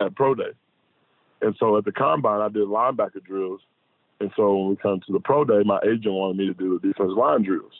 at 0.00 0.14
pro 0.14 0.34
day. 0.34 0.52
And 1.42 1.54
so 1.60 1.76
at 1.76 1.84
the 1.84 1.92
combine, 1.92 2.40
I 2.40 2.48
did 2.48 2.66
linebacker 2.66 3.22
drills 3.24 3.60
and 4.20 4.30
so 4.36 4.56
when 4.56 4.70
we 4.70 4.76
come 4.76 5.00
to 5.06 5.12
the 5.12 5.20
pro 5.20 5.44
day, 5.44 5.62
my 5.64 5.78
agent 5.84 6.12
wanted 6.12 6.36
me 6.38 6.46
to 6.46 6.54
do 6.54 6.78
the 6.78 6.88
defensive 6.88 7.16
line 7.16 7.42
drills. 7.44 7.72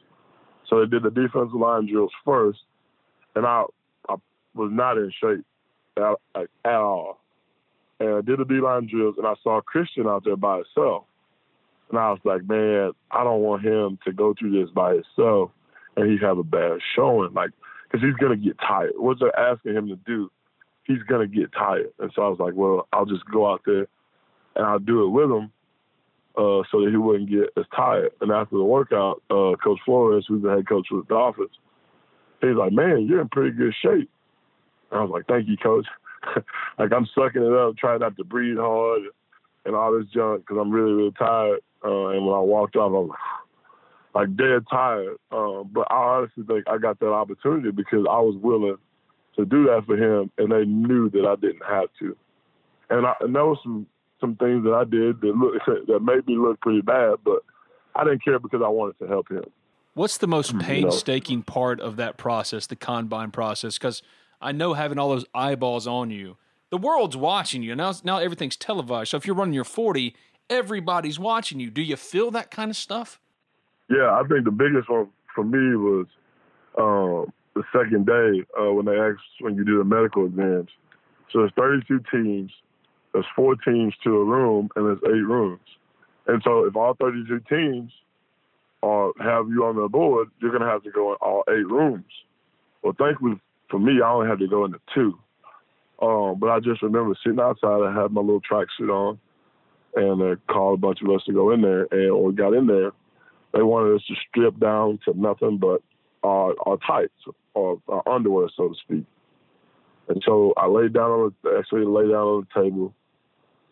So 0.69 0.81
they 0.81 0.87
did 0.87 1.03
the 1.03 1.11
defensive 1.11 1.55
line 1.55 1.87
drills 1.91 2.13
first, 2.25 2.61
and 3.35 3.45
I 3.47 3.63
I 3.63 3.65
was 4.59 4.71
not 4.73 4.99
in 4.99 5.13
shape 5.21 5.45
at, 5.97 6.49
at 6.65 6.75
all. 6.75 7.21
And 8.01 8.11
I 8.11 8.21
did 8.21 8.39
the 8.39 8.45
D 8.45 8.61
line 8.61 8.87
drills, 8.87 9.17
and 9.19 9.27
I 9.27 9.35
saw 9.43 9.61
Christian 9.61 10.07
out 10.07 10.25
there 10.25 10.37
by 10.37 10.57
himself. 10.57 11.05
And 11.91 11.99
I 11.99 12.11
was 12.11 12.21
like, 12.25 12.47
man, 12.47 12.93
I 13.11 13.25
don't 13.25 13.41
want 13.41 13.65
him 13.65 13.99
to 14.05 14.13
go 14.13 14.35
through 14.39 14.61
this 14.61 14.71
by 14.71 14.95
himself 14.95 15.51
and 15.97 16.11
he 16.11 16.19
have 16.25 16.39
a 16.39 16.45
bad 16.45 16.79
showing, 16.95 17.33
like, 17.35 17.51
because 17.85 18.07
he's 18.07 18.17
gonna 18.21 18.37
get 18.37 18.57
tired. 18.59 18.93
What 18.97 19.19
they're 19.19 19.37
asking 19.37 19.75
him 19.75 19.89
to 19.89 19.97
do, 19.97 20.31
he's 20.85 21.03
gonna 21.09 21.27
get 21.27 21.53
tired. 21.53 21.91
And 21.99 22.13
so 22.15 22.23
I 22.23 22.29
was 22.29 22.39
like, 22.39 22.55
well, 22.55 22.87
I'll 22.93 23.07
just 23.07 23.25
go 23.25 23.51
out 23.51 23.63
there 23.67 23.89
and 24.55 24.67
I'll 24.67 24.79
do 24.79 25.05
it 25.05 25.09
with 25.09 25.31
him 25.31 25.51
uh, 26.37 26.63
so 26.71 26.83
that 26.83 26.91
he 26.91 26.97
wouldn't 26.97 27.31
get 27.31 27.51
as 27.57 27.65
tired. 27.75 28.13
And 28.21 28.31
after 28.31 28.57
the 28.57 28.65
workout, 28.65 29.23
uh, 29.31 29.57
Coach 29.63 29.81
Flores, 29.85 30.25
who's 30.29 30.43
the 30.43 30.51
head 30.51 30.69
coach 30.69 30.87
of 30.93 30.99
the 30.99 31.15
Dolphins, 31.15 31.51
he's 32.41 32.55
like, 32.55 32.73
"Man, 32.73 33.07
you're 33.07 33.21
in 33.21 33.29
pretty 33.29 33.57
good 33.57 33.75
shape." 33.83 34.11
And 34.91 35.01
I 35.01 35.03
was 35.03 35.11
like, 35.11 35.27
"Thank 35.27 35.49
you, 35.49 35.57
Coach." 35.57 35.87
like 36.79 36.93
I'm 36.93 37.07
sucking 37.15 37.43
it 37.43 37.53
up, 37.53 37.77
trying 37.77 38.01
not 38.01 38.17
to 38.17 38.25
breathe 38.25 38.59
hard 38.59 39.03
and 39.65 39.75
all 39.75 39.97
this 39.97 40.09
junk 40.13 40.43
because 40.43 40.59
I'm 40.61 40.71
really, 40.71 40.93
really 40.93 41.13
tired. 41.13 41.61
uh, 41.85 42.09
and 42.09 42.27
when 42.27 42.35
I 42.35 42.41
walked 42.41 42.77
off, 42.77 42.91
I 42.91 42.93
was 42.93 43.11
like 44.15 44.37
dead 44.37 44.65
tired. 44.71 45.17
Um, 45.31 45.71
but 45.73 45.87
I 45.91 45.97
honestly 45.97 46.45
think 46.45 46.69
I 46.69 46.79
got 46.79 46.99
that 47.01 47.13
opportunity 47.13 47.71
because 47.71 48.07
I 48.11 48.19
was 48.21 48.37
willing 48.41 48.79
to 49.37 49.45
do 49.45 49.65
that 49.65 49.85
for 49.87 49.97
him, 49.97 50.31
and 50.39 50.51
they 50.51 50.65
knew 50.65 51.09
that 51.11 51.25
I 51.25 51.37
didn't 51.37 51.65
have 51.67 51.89
to. 52.01 52.17
And, 52.91 53.07
I, 53.07 53.15
and 53.21 53.35
there 53.35 53.45
was 53.45 53.59
some 53.63 53.87
some 54.21 54.35
things 54.35 54.65
that 54.65 54.75
I 54.75 54.83
did 54.83 55.21
that 55.21 55.37
look 55.37 55.55
that 55.87 56.01
made 56.01 56.27
me 56.27 56.37
look 56.37 56.61
pretty 56.61 56.81
bad, 56.81 57.17
but 57.25 57.41
I 57.95 58.05
didn't 58.05 58.25
care 58.25 58.39
because 58.39 58.63
I 58.65 58.69
wanted 58.69 58.99
to 58.99 59.07
help 59.07 59.31
him. 59.31 59.45
What's 59.95 60.19
the 60.19 60.29
most 60.29 60.57
painstaking 60.59 61.43
part 61.43 61.81
of 61.81 61.97
that 61.97 62.17
process, 62.17 62.69
the 62.69 62.77
combine 62.77 63.33
process? 63.33 63.79
Because 63.79 64.03
I 64.41 64.53
know 64.53 64.75
having 64.75 64.99
all 64.99 65.11
those 65.11 65.27
eyeballs 65.35 65.87
on 65.87 66.11
you, 66.11 66.37
the 66.71 66.79
world's 66.79 67.17
watching 67.17 67.63
you. 67.63 67.75
Now, 67.75 67.93
now 68.05 68.19
everything's 68.19 68.57
televised. 68.57 69.11
So 69.11 69.17
if 69.17 69.27
you're 69.27 69.37
running 69.37 69.55
your 69.55 69.65
40, 69.65 70.15
everybody's 70.51 71.19
watching 71.19 71.61
you. 71.61 71.71
Do 71.71 71.83
you 71.83 71.97
feel 71.97 72.31
that 72.33 72.51
kind 72.51 72.71
of 72.71 72.77
stuff? 72.77 73.21
Yeah, 73.91 74.13
I 74.13 74.23
think 74.29 74.45
the 74.45 74.51
biggest 74.51 74.89
one 74.89 75.09
for 75.35 75.45
me 75.45 75.77
was 75.77 76.07
um, 76.79 77.33
the 77.55 77.63
second 77.73 78.07
day 78.07 78.45
uh, 78.61 78.73
when 78.73 78.87
they 78.87 78.97
asked 78.97 79.23
when 79.41 79.57
you 79.57 79.65
do 79.65 79.79
the 79.79 79.85
medical 79.85 80.27
exams. 80.27 80.71
So 81.33 81.41
there's 81.41 81.53
32 81.57 82.01
teams. 82.11 82.53
There's 83.13 83.27
four 83.35 83.57
teams 83.57 83.95
to 84.05 84.17
a 84.17 84.25
room, 84.25 84.69
and 84.77 84.87
there's 84.87 85.01
eight 85.07 85.27
rooms. 85.27 85.61
And 86.27 86.43
so 86.45 86.65
if 86.65 86.77
all 86.77 86.95
32 86.95 87.41
teams 87.49 87.91
are 88.83 89.13
have 89.19 89.49
you 89.49 89.65
on 89.65 89.77
the 89.77 89.89
board, 89.89 90.29
you're 90.41 90.51
going 90.51 90.63
to 90.63 90.69
have 90.69 90.83
to 90.85 90.91
go 90.91 91.13
in 91.13 91.17
all 91.21 91.43
eight 91.49 91.67
rooms. 91.67 92.05
Well, 92.83 92.95
thankfully 92.99 93.41
for 93.71 93.79
me, 93.79 94.01
I 94.03 94.11
only 94.11 94.29
had 94.29 94.39
to 94.39 94.49
go 94.49 94.65
into 94.65 94.81
two. 94.95 95.19
Um, 96.01 96.37
but 96.39 96.51
I 96.51 96.61
just 96.61 96.83
remember 96.83 97.15
sitting 97.25 97.41
outside. 97.41 97.83
I 97.83 97.93
had 97.93 98.13
my 98.13 98.21
little 98.21 98.41
tracksuit 98.41 98.91
on, 98.91 99.19
and 99.97 100.21
they 100.21 100.41
called 100.53 100.79
a 100.79 100.81
bunch 100.81 101.01
of 101.03 101.11
us 101.11 101.23
to 101.27 101.33
go 101.33 101.51
in 101.51 101.61
there. 101.61 101.87
And 101.91 102.15
when 102.15 102.25
we 102.25 102.33
got 102.33 102.55
in 102.55 102.67
there, 102.67 102.93
they 103.53 103.63
wanted 103.63 103.97
us 103.97 104.03
to 104.09 104.15
strip 104.29 104.59
down 104.61 104.99
to 105.05 105.19
nothing 105.19 105.59
but 105.59 105.83
our, 106.23 106.55
our 106.67 106.77
tights 106.87 107.15
or 107.55 107.81
our 107.89 108.07
underwear, 108.09 108.49
so 108.57 108.69
to 108.69 108.75
speak. 108.85 109.05
And 110.09 110.23
so 110.25 110.55
I 110.57 110.67
laid 110.67 110.93
down 110.93 111.11
on 111.11 111.35
the, 111.43 111.59
actually 111.59 111.85
laid 111.85 112.11
down 112.11 112.15
on 112.15 112.47
the 112.55 112.63
table, 112.63 112.95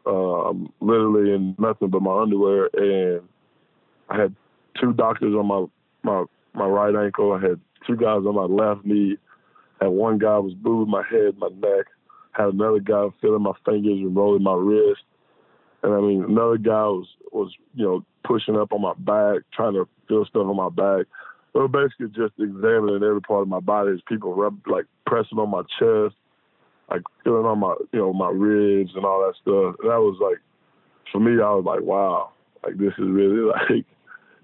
um, 0.06 0.72
literally 0.80 1.32
in 1.32 1.54
nothing 1.58 1.88
but 1.88 2.02
my 2.02 2.22
underwear, 2.22 2.68
and 2.74 3.22
I 4.08 4.20
had 4.20 4.34
two 4.80 4.92
doctors 4.92 5.34
on 5.34 5.46
my 5.46 5.64
my 6.02 6.24
my 6.54 6.66
right 6.66 6.94
ankle. 6.94 7.32
I 7.32 7.40
had 7.40 7.60
two 7.86 7.96
guys 7.96 8.22
on 8.26 8.34
my 8.34 8.44
left 8.44 8.84
knee. 8.84 9.16
Had 9.80 9.88
one 9.88 10.18
guy 10.18 10.38
was 10.38 10.54
moving 10.62 10.90
my 10.90 11.02
head, 11.08 11.36
my 11.38 11.48
neck. 11.48 11.86
Had 12.32 12.54
another 12.54 12.80
guy 12.80 13.06
feeling 13.20 13.42
my 13.42 13.52
fingers 13.64 13.98
and 13.98 14.14
rolling 14.16 14.42
my 14.42 14.54
wrist. 14.54 15.02
And 15.82 15.94
I 15.94 16.00
mean, 16.00 16.24
another 16.24 16.58
guy 16.58 16.82
was 16.84 17.06
was 17.32 17.52
you 17.74 17.84
know 17.84 18.04
pushing 18.24 18.56
up 18.56 18.72
on 18.72 18.82
my 18.82 18.94
back, 18.98 19.42
trying 19.52 19.74
to 19.74 19.88
feel 20.08 20.24
stuff 20.24 20.46
on 20.46 20.56
my 20.56 20.68
back. 20.70 21.06
They 21.52 21.60
were 21.60 21.68
basically 21.68 22.08
just 22.08 22.34
examining 22.38 23.02
every 23.02 23.20
part 23.20 23.42
of 23.42 23.48
my 23.48 23.60
body. 23.60 23.92
As 23.92 24.00
people 24.08 24.34
rub, 24.34 24.58
like 24.66 24.86
pressing 25.06 25.38
on 25.38 25.50
my 25.50 25.62
chest, 25.78 26.16
like 26.90 27.02
feeling 27.24 27.46
on 27.46 27.58
my 27.58 27.74
you 27.92 28.00
know 28.00 28.12
my 28.12 28.30
ribs 28.30 28.92
and 28.94 29.04
all 29.04 29.20
that 29.20 29.34
stuff. 29.40 29.76
And 29.80 29.90
that 29.90 30.00
was 30.00 30.18
like, 30.20 30.38
for 31.12 31.20
me, 31.20 31.32
I 31.32 31.50
was 31.50 31.64
like, 31.64 31.82
wow, 31.82 32.32
like 32.64 32.78
this 32.78 32.92
is 32.98 33.06
really 33.06 33.52
like 33.70 33.86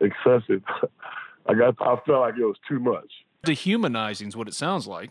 excessive. 0.01 0.63
I 1.47 1.55
got 1.55 1.75
I 1.81 1.97
felt 2.07 2.21
like 2.21 2.35
it 2.39 2.45
was 2.45 2.57
too 2.69 2.79
much. 2.79 3.11
Dehumanizing 3.45 4.29
is 4.29 4.37
what 4.37 4.47
it 4.47 4.55
sounds 4.55 4.87
like. 4.87 5.11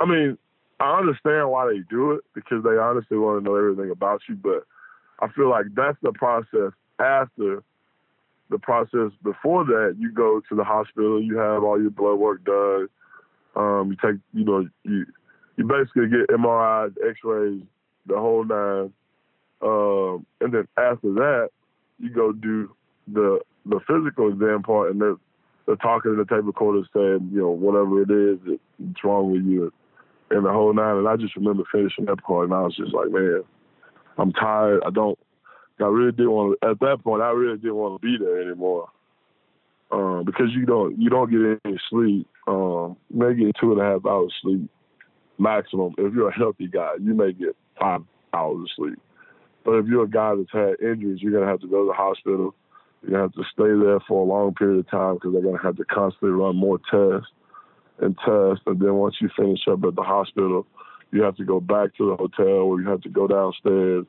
I 0.00 0.06
mean, 0.06 0.38
I 0.80 0.98
understand 0.98 1.50
why 1.50 1.66
they 1.66 1.80
do 1.90 2.12
it 2.12 2.24
because 2.34 2.62
they 2.62 2.78
honestly 2.78 3.18
want 3.18 3.42
to 3.42 3.44
know 3.44 3.56
everything 3.56 3.90
about 3.90 4.20
you, 4.28 4.36
but 4.36 4.64
I 5.20 5.28
feel 5.32 5.50
like 5.50 5.66
that's 5.74 5.98
the 6.02 6.12
process 6.12 6.72
after 7.00 7.62
the 8.50 8.58
process 8.58 9.10
before 9.22 9.64
that. 9.64 9.96
You 9.98 10.12
go 10.12 10.40
to 10.48 10.54
the 10.54 10.64
hospital, 10.64 11.22
you 11.22 11.36
have 11.38 11.64
all 11.64 11.80
your 11.80 11.90
blood 11.90 12.16
work 12.16 12.44
done. 12.44 12.88
Um, 13.56 13.90
you 13.90 13.96
take, 13.96 14.20
you 14.32 14.44
know, 14.44 14.68
you 14.84 15.06
you 15.56 15.66
basically 15.66 16.06
get 16.08 16.28
MRIs, 16.28 16.94
X-rays, 17.04 17.62
the 18.06 18.16
whole 18.16 18.44
nine, 18.44 18.92
um, 19.60 20.24
and 20.40 20.54
then 20.54 20.68
after 20.76 21.12
that, 21.14 21.48
you 21.98 22.10
go 22.10 22.30
do 22.30 22.70
the 23.08 23.40
the 23.66 23.80
physical 23.80 24.28
exam 24.28 24.62
part, 24.62 24.92
and 24.92 25.00
they're, 25.00 25.16
they're 25.66 25.76
talking 25.76 26.12
to 26.12 26.16
the 26.16 26.24
tape 26.24 26.46
recorder 26.46 26.86
saying, 26.94 27.30
you 27.32 27.40
know, 27.40 27.50
whatever 27.50 28.02
it 28.02 28.10
is 28.10 28.58
it's 28.78 29.04
wrong 29.04 29.32
with 29.32 29.42
you, 29.42 29.72
and 30.30 30.44
the 30.44 30.52
whole 30.52 30.72
nine. 30.72 30.96
And 30.96 31.08
I 31.08 31.16
just 31.16 31.36
remember 31.36 31.64
finishing 31.70 32.06
that 32.06 32.22
part, 32.22 32.44
and 32.44 32.54
I 32.54 32.62
was 32.62 32.76
just 32.76 32.94
like, 32.94 33.10
man, 33.10 33.42
I'm 34.16 34.32
tired. 34.32 34.82
I 34.84 34.90
don't. 34.90 35.18
I 35.80 35.84
really 35.84 36.12
didn't 36.12 36.32
want 36.32 36.58
to. 36.60 36.68
At 36.68 36.80
that 36.80 37.04
point, 37.04 37.22
I 37.22 37.30
really 37.30 37.56
didn't 37.56 37.76
want 37.76 38.00
to 38.00 38.06
be 38.06 38.22
there 38.22 38.42
anymore. 38.42 38.88
Um, 39.90 40.24
because 40.26 40.48
you 40.54 40.66
don't 40.66 41.00
you 41.00 41.08
don't 41.08 41.30
get 41.30 41.60
any 41.64 41.78
sleep. 41.88 42.26
Um, 42.46 42.96
you 43.10 43.18
may 43.18 43.34
get 43.34 43.56
two 43.58 43.72
and 43.72 43.80
a 43.80 43.84
half 43.84 44.04
hours 44.04 44.34
sleep 44.42 44.68
maximum. 45.38 45.94
If 45.98 46.14
you're 46.14 46.28
a 46.28 46.34
healthy 46.34 46.66
guy, 46.66 46.92
you 47.00 47.14
may 47.14 47.32
get 47.32 47.56
five 47.78 48.02
hours 48.34 48.62
of 48.62 48.68
sleep. 48.76 48.98
But 49.64 49.74
if 49.74 49.86
you're 49.86 50.04
a 50.04 50.10
guy 50.10 50.34
that's 50.34 50.52
had 50.52 50.80
injuries, 50.86 51.20
you're 51.22 51.32
gonna 51.32 51.50
have 51.50 51.60
to 51.60 51.68
go 51.68 51.84
to 51.84 51.88
the 51.88 51.94
hospital. 51.94 52.54
You're 53.02 53.12
gonna 53.12 53.22
have 53.22 53.32
to 53.34 53.44
stay 53.52 53.84
there 53.84 54.00
for 54.06 54.22
a 54.22 54.24
long 54.24 54.54
period 54.54 54.80
of 54.80 54.90
time 54.90 55.14
because 55.14 55.32
they're 55.32 55.42
gonna 55.42 55.62
have 55.62 55.76
to 55.76 55.84
constantly 55.84 56.30
run 56.30 56.56
more 56.56 56.78
tests 56.90 57.30
and 58.00 58.16
test. 58.18 58.62
And 58.66 58.80
then 58.80 58.94
once 58.94 59.16
you 59.20 59.28
finish 59.36 59.60
up 59.70 59.84
at 59.84 59.94
the 59.94 60.02
hospital, 60.02 60.66
you 61.10 61.22
have 61.22 61.36
to 61.36 61.44
go 61.44 61.60
back 61.60 61.94
to 61.96 62.10
the 62.10 62.16
hotel 62.16 62.46
or 62.46 62.80
you 62.80 62.88
have 62.88 63.00
to 63.02 63.08
go 63.08 63.26
downstairs 63.26 64.04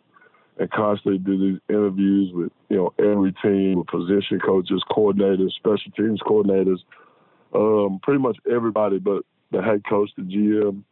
and 0.57 0.69
constantly 0.71 1.17
do 1.17 1.37
these 1.37 1.61
interviews 1.69 2.31
with, 2.33 2.51
you 2.69 2.77
know, 2.77 2.93
every 2.99 3.33
team, 3.41 3.79
with 3.79 3.87
position 3.87 4.39
coaches, 4.45 4.83
coordinators, 4.91 5.53
special 5.53 5.91
teams 5.95 6.19
coordinators, 6.21 6.79
um, 7.55 7.99
pretty 8.03 8.19
much 8.19 8.37
everybody 8.51 8.99
but 8.99 9.23
the 9.51 9.61
head 9.61 9.81
coach, 9.87 10.09
the 10.17 10.23
GM, 10.23 10.83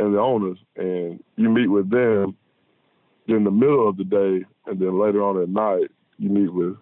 and 0.00 0.14
the 0.14 0.18
owners. 0.18 0.58
And 0.76 1.22
you 1.36 1.48
meet 1.48 1.68
with 1.68 1.90
them 1.90 2.36
in 3.28 3.44
the 3.44 3.50
middle 3.50 3.88
of 3.88 3.96
the 3.96 4.04
day, 4.04 4.44
and 4.66 4.80
then 4.80 5.00
later 5.00 5.22
on 5.22 5.40
at 5.40 5.48
night, 5.48 5.90
you 6.18 6.28
meet 6.28 6.52
with 6.52 6.76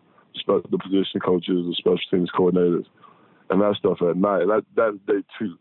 the 0.47 0.79
position 0.79 1.21
coaches, 1.21 1.67
the 1.67 1.75
special 1.79 1.99
teams 2.11 2.31
coordinators, 2.37 2.87
and 3.53 3.61
that 3.61 3.77
stuff 3.77 4.01
at 4.01 4.17
night. 4.17 4.47
That 4.47 4.65
that's 4.75 4.97
day 5.07 5.23
two. 5.39 5.59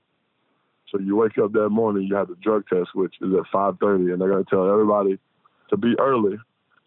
So 0.90 1.00
you 1.00 1.16
wake 1.16 1.38
up 1.38 1.52
that 1.54 1.70
morning, 1.70 2.08
you 2.08 2.16
have 2.16 2.30
the 2.30 2.36
drug 2.36 2.64
test, 2.68 2.90
which 2.96 3.16
is 3.22 3.34
at 3.34 3.52
5:30, 3.54 4.14
and 4.14 4.22
they're 4.22 4.30
to 4.44 4.50
tell 4.50 4.72
everybody 4.72 5.20
to 5.70 5.78
be 5.78 5.96
early. 6.00 6.38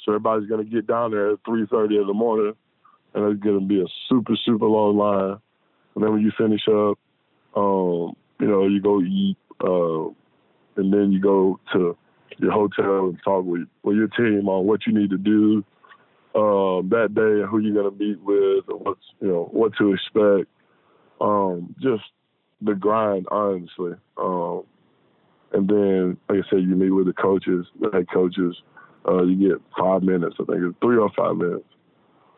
So 0.03 0.13
everybody's 0.13 0.49
to 0.65 0.71
get 0.71 0.87
down 0.87 1.11
there 1.11 1.33
at 1.33 1.43
3:30 1.45 2.01
in 2.01 2.07
the 2.07 2.15
morning, 2.15 2.55
and 3.13 3.25
it's 3.25 3.43
to 3.61 3.61
be 3.61 3.83
a 3.83 3.87
super 4.09 4.35
super 4.45 4.67
long 4.67 4.97
line. 4.97 5.37
And 5.95 6.03
then 6.03 6.13
when 6.13 6.23
you 6.23 6.33
finish 6.37 6.67
up, 6.69 6.99
um, 7.55 8.17
you 8.41 8.49
know, 8.49 8.67
you 8.67 8.81
go 8.81 9.01
eat, 9.01 9.37
uh, 9.63 10.09
and 10.77 10.93
then 10.93 11.13
you 11.13 11.21
go 11.21 11.61
to 11.75 11.97
your 12.39 12.51
hotel 12.51 13.09
and 13.09 13.19
talk 13.23 13.45
with 13.45 13.69
with 13.83 13.97
your 13.97 14.09
team 14.09 14.49
on 14.49 14.67
what 14.67 14.87
you 14.87 14.95
need 14.95 15.11
to 15.11 15.19
do 15.19 15.63
um, 16.35 16.89
that 16.89 17.15
day 17.15 17.43
and 17.43 17.49
who 17.49 17.59
you're 17.59 17.91
to 17.91 17.97
meet 17.97 18.21
with, 18.23 18.65
and 18.69 18.81
what's 18.81 19.05
you 19.21 19.29
know 19.29 19.49
what 19.53 19.73
to 19.77 19.93
expect. 19.93 20.49
Um, 21.21 21.75
just 21.81 22.05
the 22.61 22.75
grind, 22.75 23.27
honestly. 23.31 23.93
Um, 24.17 24.65
and 25.53 25.69
then, 25.69 26.17
like 26.29 26.45
I 26.45 26.51
said, 26.51 26.63
you 26.63 26.75
meet 26.75 26.91
with 26.91 27.07
the 27.07 27.13
coaches, 27.13 27.67
the 27.81 27.91
head 27.93 28.07
coaches. 28.13 28.57
Uh, 29.07 29.23
you 29.23 29.51
get 29.51 29.61
five 29.79 30.03
minutes, 30.03 30.37
I 30.41 30.45
think 30.45 30.63
it's 30.63 30.77
three 30.81 30.97
or 30.97 31.11
five 31.17 31.37
minutes. 31.37 31.67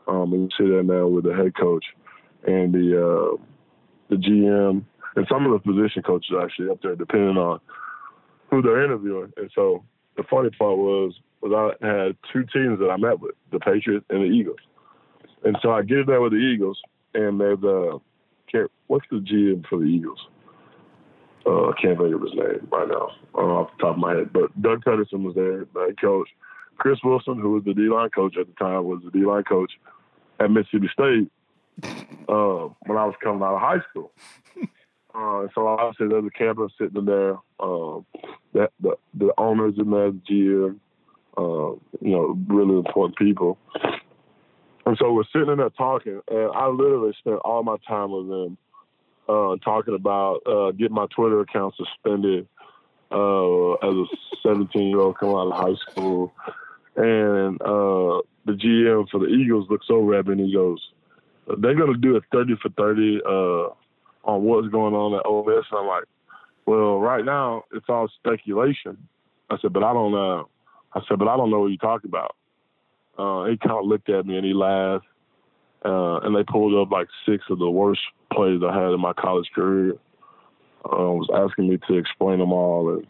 Um, 0.08 0.32
and 0.32 0.42
you 0.42 0.48
sit 0.56 0.68
there 0.68 0.82
now 0.82 1.06
with 1.06 1.24
the 1.24 1.34
head 1.34 1.56
coach 1.56 1.84
and 2.46 2.72
the 2.72 2.96
uh, 2.96 3.42
the 4.08 4.16
GM 4.16 4.84
and 5.16 5.26
some 5.30 5.46
of 5.46 5.52
the 5.52 5.72
position 5.72 6.02
coaches 6.02 6.36
actually 6.40 6.70
up 6.70 6.82
there, 6.82 6.94
depending 6.94 7.36
on 7.36 7.60
who 8.50 8.62
they're 8.62 8.84
interviewing. 8.84 9.32
And 9.36 9.50
so 9.54 9.84
the 10.16 10.24
funny 10.24 10.50
part 10.50 10.76
was 10.76 11.14
was 11.40 11.74
I 11.82 11.86
had 11.86 12.16
two 12.32 12.44
teams 12.52 12.78
that 12.78 12.90
I 12.90 12.96
met 12.96 13.20
with, 13.20 13.34
the 13.50 13.58
Patriots 13.58 14.06
and 14.10 14.20
the 14.20 14.34
Eagles. 14.34 14.58
And 15.44 15.56
so 15.62 15.70
I 15.70 15.82
get 15.82 16.06
there 16.06 16.20
with 16.20 16.32
the 16.32 16.38
Eagles, 16.38 16.80
and 17.14 17.40
there's 17.40 17.62
uh, 17.62 17.98
can't, 17.98 18.02
what's 18.86 19.06
the 19.10 19.16
GM 19.16 19.66
for 19.66 19.78
the 19.78 19.84
Eagles? 19.84 20.18
Uh, 21.46 21.68
I 21.68 21.72
can't 21.80 21.96
think 21.98 22.14
of 22.14 22.22
his 22.22 22.34
name 22.34 22.68
right 22.72 22.88
now 22.88 23.10
uh, 23.34 23.38
off 23.38 23.70
the 23.76 23.82
top 23.82 23.94
of 23.94 23.98
my 23.98 24.14
head. 24.14 24.32
But 24.32 24.60
Doug 24.60 24.84
Pederson 24.84 25.22
was 25.22 25.34
there, 25.36 25.66
the 25.72 25.86
head 25.86 26.00
coach. 26.00 26.28
Chris 26.78 26.98
Wilson, 27.04 27.38
who 27.38 27.52
was 27.52 27.64
the 27.64 27.72
D 27.72 27.82
line 27.82 28.10
coach 28.10 28.36
at 28.36 28.46
the 28.46 28.52
time, 28.54 28.84
was 28.84 29.00
the 29.04 29.10
D 29.10 29.24
line 29.24 29.44
coach 29.44 29.72
at 30.40 30.50
Mississippi 30.50 30.90
State 30.92 31.30
uh, 32.28 32.68
when 32.86 32.98
I 32.98 33.06
was 33.06 33.14
coming 33.22 33.42
out 33.42 33.54
of 33.54 33.60
high 33.60 33.82
school. 33.90 34.12
Uh, 35.14 35.46
so 35.54 35.66
obviously 35.66 36.08
there's 36.08 36.26
a 36.26 36.30
campus 36.30 36.72
sitting 36.78 37.04
there. 37.06 37.38
Uh, 37.58 38.00
that 38.52 38.72
the 38.80 38.96
the 39.14 39.32
owners 39.38 39.74
in 39.78 39.90
there, 39.90 40.10
the 40.10 40.20
GM, 40.30 40.78
uh, 41.38 41.76
you 42.00 42.12
know, 42.12 42.38
really 42.48 42.76
important 42.76 43.16
people. 43.16 43.56
And 44.84 44.96
so 44.98 45.12
we're 45.12 45.24
sitting 45.32 45.50
in 45.50 45.58
there 45.58 45.70
talking, 45.70 46.20
and 46.28 46.50
I 46.52 46.68
literally 46.68 47.14
spent 47.18 47.36
all 47.44 47.62
my 47.62 47.76
time 47.88 48.10
with 48.10 48.28
them 48.28 48.58
uh, 49.28 49.56
talking 49.64 49.94
about 49.94 50.40
uh, 50.46 50.70
getting 50.72 50.94
my 50.94 51.06
Twitter 51.14 51.40
account 51.40 51.74
suspended 51.76 52.46
uh, 53.10 53.72
as 53.74 53.94
a 53.94 54.06
17 54.42 54.88
year 54.88 55.00
old 55.00 55.18
coming 55.18 55.36
out 55.36 55.52
of 55.52 55.52
high 55.52 55.90
school, 55.90 56.32
and 56.96 57.60
uh, 57.62 58.22
the 58.46 58.52
GM 58.52 59.08
for 59.10 59.20
the 59.20 59.26
Eagles 59.26 59.68
looks 59.70 59.86
over 59.90 60.14
at 60.14 60.26
me 60.26 60.32
and 60.32 60.40
he 60.40 60.52
goes, 60.52 60.80
"They're 61.58 61.74
gonna 61.74 61.96
do 61.96 62.16
a 62.16 62.20
thirty 62.32 62.54
for 62.60 62.70
thirty 62.70 63.20
uh, 63.24 63.68
on 64.24 64.42
what's 64.42 64.68
going 64.68 64.94
on 64.94 65.18
at 65.18 65.26
Ole 65.26 65.44
Miss." 65.44 65.64
And 65.70 65.80
I'm 65.80 65.86
like, 65.86 66.04
"Well, 66.64 66.98
right 66.98 67.24
now 67.24 67.64
it's 67.72 67.86
all 67.88 68.08
speculation." 68.08 68.96
I 69.50 69.58
said, 69.60 69.72
"But 69.72 69.84
I 69.84 69.92
don't 69.92 70.12
know." 70.12 70.48
I 70.92 71.00
said, 71.08 71.18
"But 71.18 71.28
I 71.28 71.36
don't 71.36 71.50
know 71.50 71.60
what 71.60 71.68
you're 71.68 71.76
talking 71.76 72.10
about." 72.10 72.34
Uh, 73.18 73.44
he 73.46 73.56
kind 73.56 73.78
of 73.78 73.86
looked 73.86 74.10
at 74.10 74.26
me 74.26 74.36
and 74.36 74.44
he 74.44 74.52
laughed, 74.52 75.06
uh, 75.84 76.18
and 76.18 76.34
they 76.34 76.44
pulled 76.44 76.74
up 76.74 76.90
like 76.90 77.08
six 77.28 77.44
of 77.50 77.58
the 77.58 77.70
worst 77.70 78.00
plays 78.32 78.60
I 78.66 78.74
had 78.74 78.92
in 78.92 79.00
my 79.00 79.12
college 79.12 79.48
career. 79.54 79.92
Uh, 80.84 81.10
was 81.12 81.28
asking 81.34 81.68
me 81.68 81.78
to 81.88 81.96
explain 81.96 82.38
them 82.38 82.52
all, 82.52 82.88
and 82.90 83.06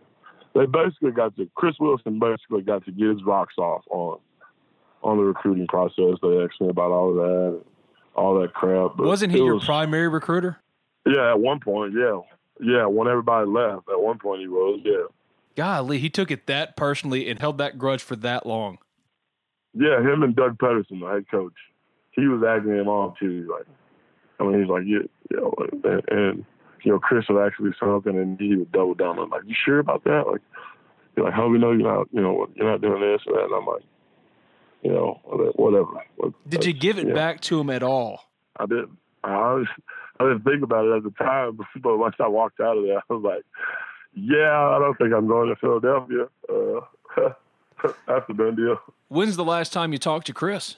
they 0.55 0.65
basically 0.65 1.11
got 1.11 1.37
to 1.37 1.49
Chris 1.55 1.75
Wilson 1.79 2.19
basically 2.19 2.63
got 2.63 2.85
to 2.87 2.93
get 2.93 3.09
his 3.09 3.23
rocks 3.25 3.55
off 3.59 3.83
on 3.91 4.19
on 5.03 5.19
the 5.19 5.25
recruiting 5.25 5.67
process. 5.67 6.17
They 6.23 6.43
asked 6.43 6.61
me 6.61 6.69
about 6.69 6.91
all 6.91 7.11
of 7.11 7.17
that, 7.17 7.63
all 8.15 8.41
that 8.41 8.55
crap. 8.55 8.97
But 8.97 9.07
Wasn't 9.07 9.31
he 9.31 9.39
your 9.39 9.55
was, 9.55 9.65
primary 9.65 10.09
recruiter? 10.09 10.57
Yeah, 11.07 11.31
at 11.31 11.39
one 11.39 11.61
point, 11.61 11.95
yeah, 11.95 12.21
yeah. 12.61 12.87
When 12.87 13.09
everybody 13.09 13.47
left, 13.47 13.89
at 13.91 14.01
one 14.01 14.19
point 14.19 14.41
he 14.41 14.49
was, 14.49 14.81
yeah. 14.85 15.05
Golly, 15.55 15.99
he 15.99 16.11
took 16.11 16.31
it 16.31 16.47
that 16.47 16.77
personally 16.77 17.29
and 17.29 17.39
held 17.39 17.59
that 17.59 17.79
grudge 17.79 18.03
for 18.03 18.17
that 18.17 18.47
long. 18.47 18.79
Yeah, 19.75 20.01
him 20.01 20.23
and 20.23 20.35
Doug 20.35 20.59
Pederson, 20.59 21.01
the 21.01 21.07
head 21.07 21.27
coach, 21.31 21.53
he 22.17 22.27
was 22.27 22.43
acting 22.43 22.75
him 22.75 22.89
on 22.89 23.15
too. 23.21 23.49
Like, 23.51 23.67
I 24.41 24.45
mean, 24.45 24.61
he's 24.61 24.69
like, 24.69 24.83
yeah, 24.87 25.07
you 25.31 25.37
know, 25.37 25.55
and, 25.85 26.03
and 26.09 26.45
you 26.83 26.93
know, 26.93 26.99
Chris 26.99 27.27
would 27.29 27.45
actually 27.45 27.73
something, 27.79 28.19
and 28.19 28.41
he 28.41 28.57
would 28.57 28.73
double 28.73 28.95
down 28.95 29.19
on 29.19 29.31
like, 29.31 29.43
you 29.47 29.55
sure 29.55 29.79
about 29.79 30.05
that? 30.05 30.25
Like, 30.27 30.41
you're 31.15 31.27
like, 31.27 31.35
how 31.35 31.47
do 31.47 31.51
we 31.51 31.59
know 31.59 31.73
you're 31.73 31.93
not, 31.93 32.09
you 32.13 32.21
know, 32.21 32.49
you're 32.55 32.71
not 32.71 32.81
doing 32.81 33.01
this 33.01 33.23
or 33.27 33.35
that? 33.35 33.45
And 33.45 33.55
I'm 33.55 33.67
like, 33.67 33.83
you 34.83 34.93
know, 34.93 35.21
whatever. 35.57 36.05
Did 36.49 36.65
you 36.65 36.73
give 36.73 36.99
it 36.99 37.09
yeah. 37.09 37.15
back 37.15 37.41
to 37.43 37.61
him 37.61 37.71
at 37.71 37.83
all? 37.83 38.31
I 38.57 38.67
didn't. 38.67 38.97
I, 39.25 39.55
was, 39.55 39.67
I 40.21 40.25
didn't 40.25 40.45
think 40.45 40.63
about 40.63 40.87
it 40.87 40.97
at 40.97 41.03
the 41.03 41.11
time, 41.11 41.59
but 41.83 41.97
once 41.97 42.17
I 42.21 42.29
walked 42.29 42.61
out 42.61 42.79
of 42.79 42.85
there, 42.85 42.99
I 42.99 43.13
was 43.13 43.23
like, 43.23 43.45
yeah, 44.15 44.57
I 44.57 44.79
don't 44.79 44.97
think 44.97 45.13
I'm 45.13 45.27
going 45.27 45.49
to 45.49 45.57
Philadelphia. 45.57 46.29
Uh, 46.49 46.81
that's 48.07 48.31
a 48.31 48.33
done 48.33 48.57
deal. 48.57 48.79
When's 49.09 49.37
the 49.37 49.45
last 49.45 49.73
time 49.73 49.93
you 49.93 49.99
talked 49.99 50.27
to 50.29 50.33
Chris? 50.33 50.77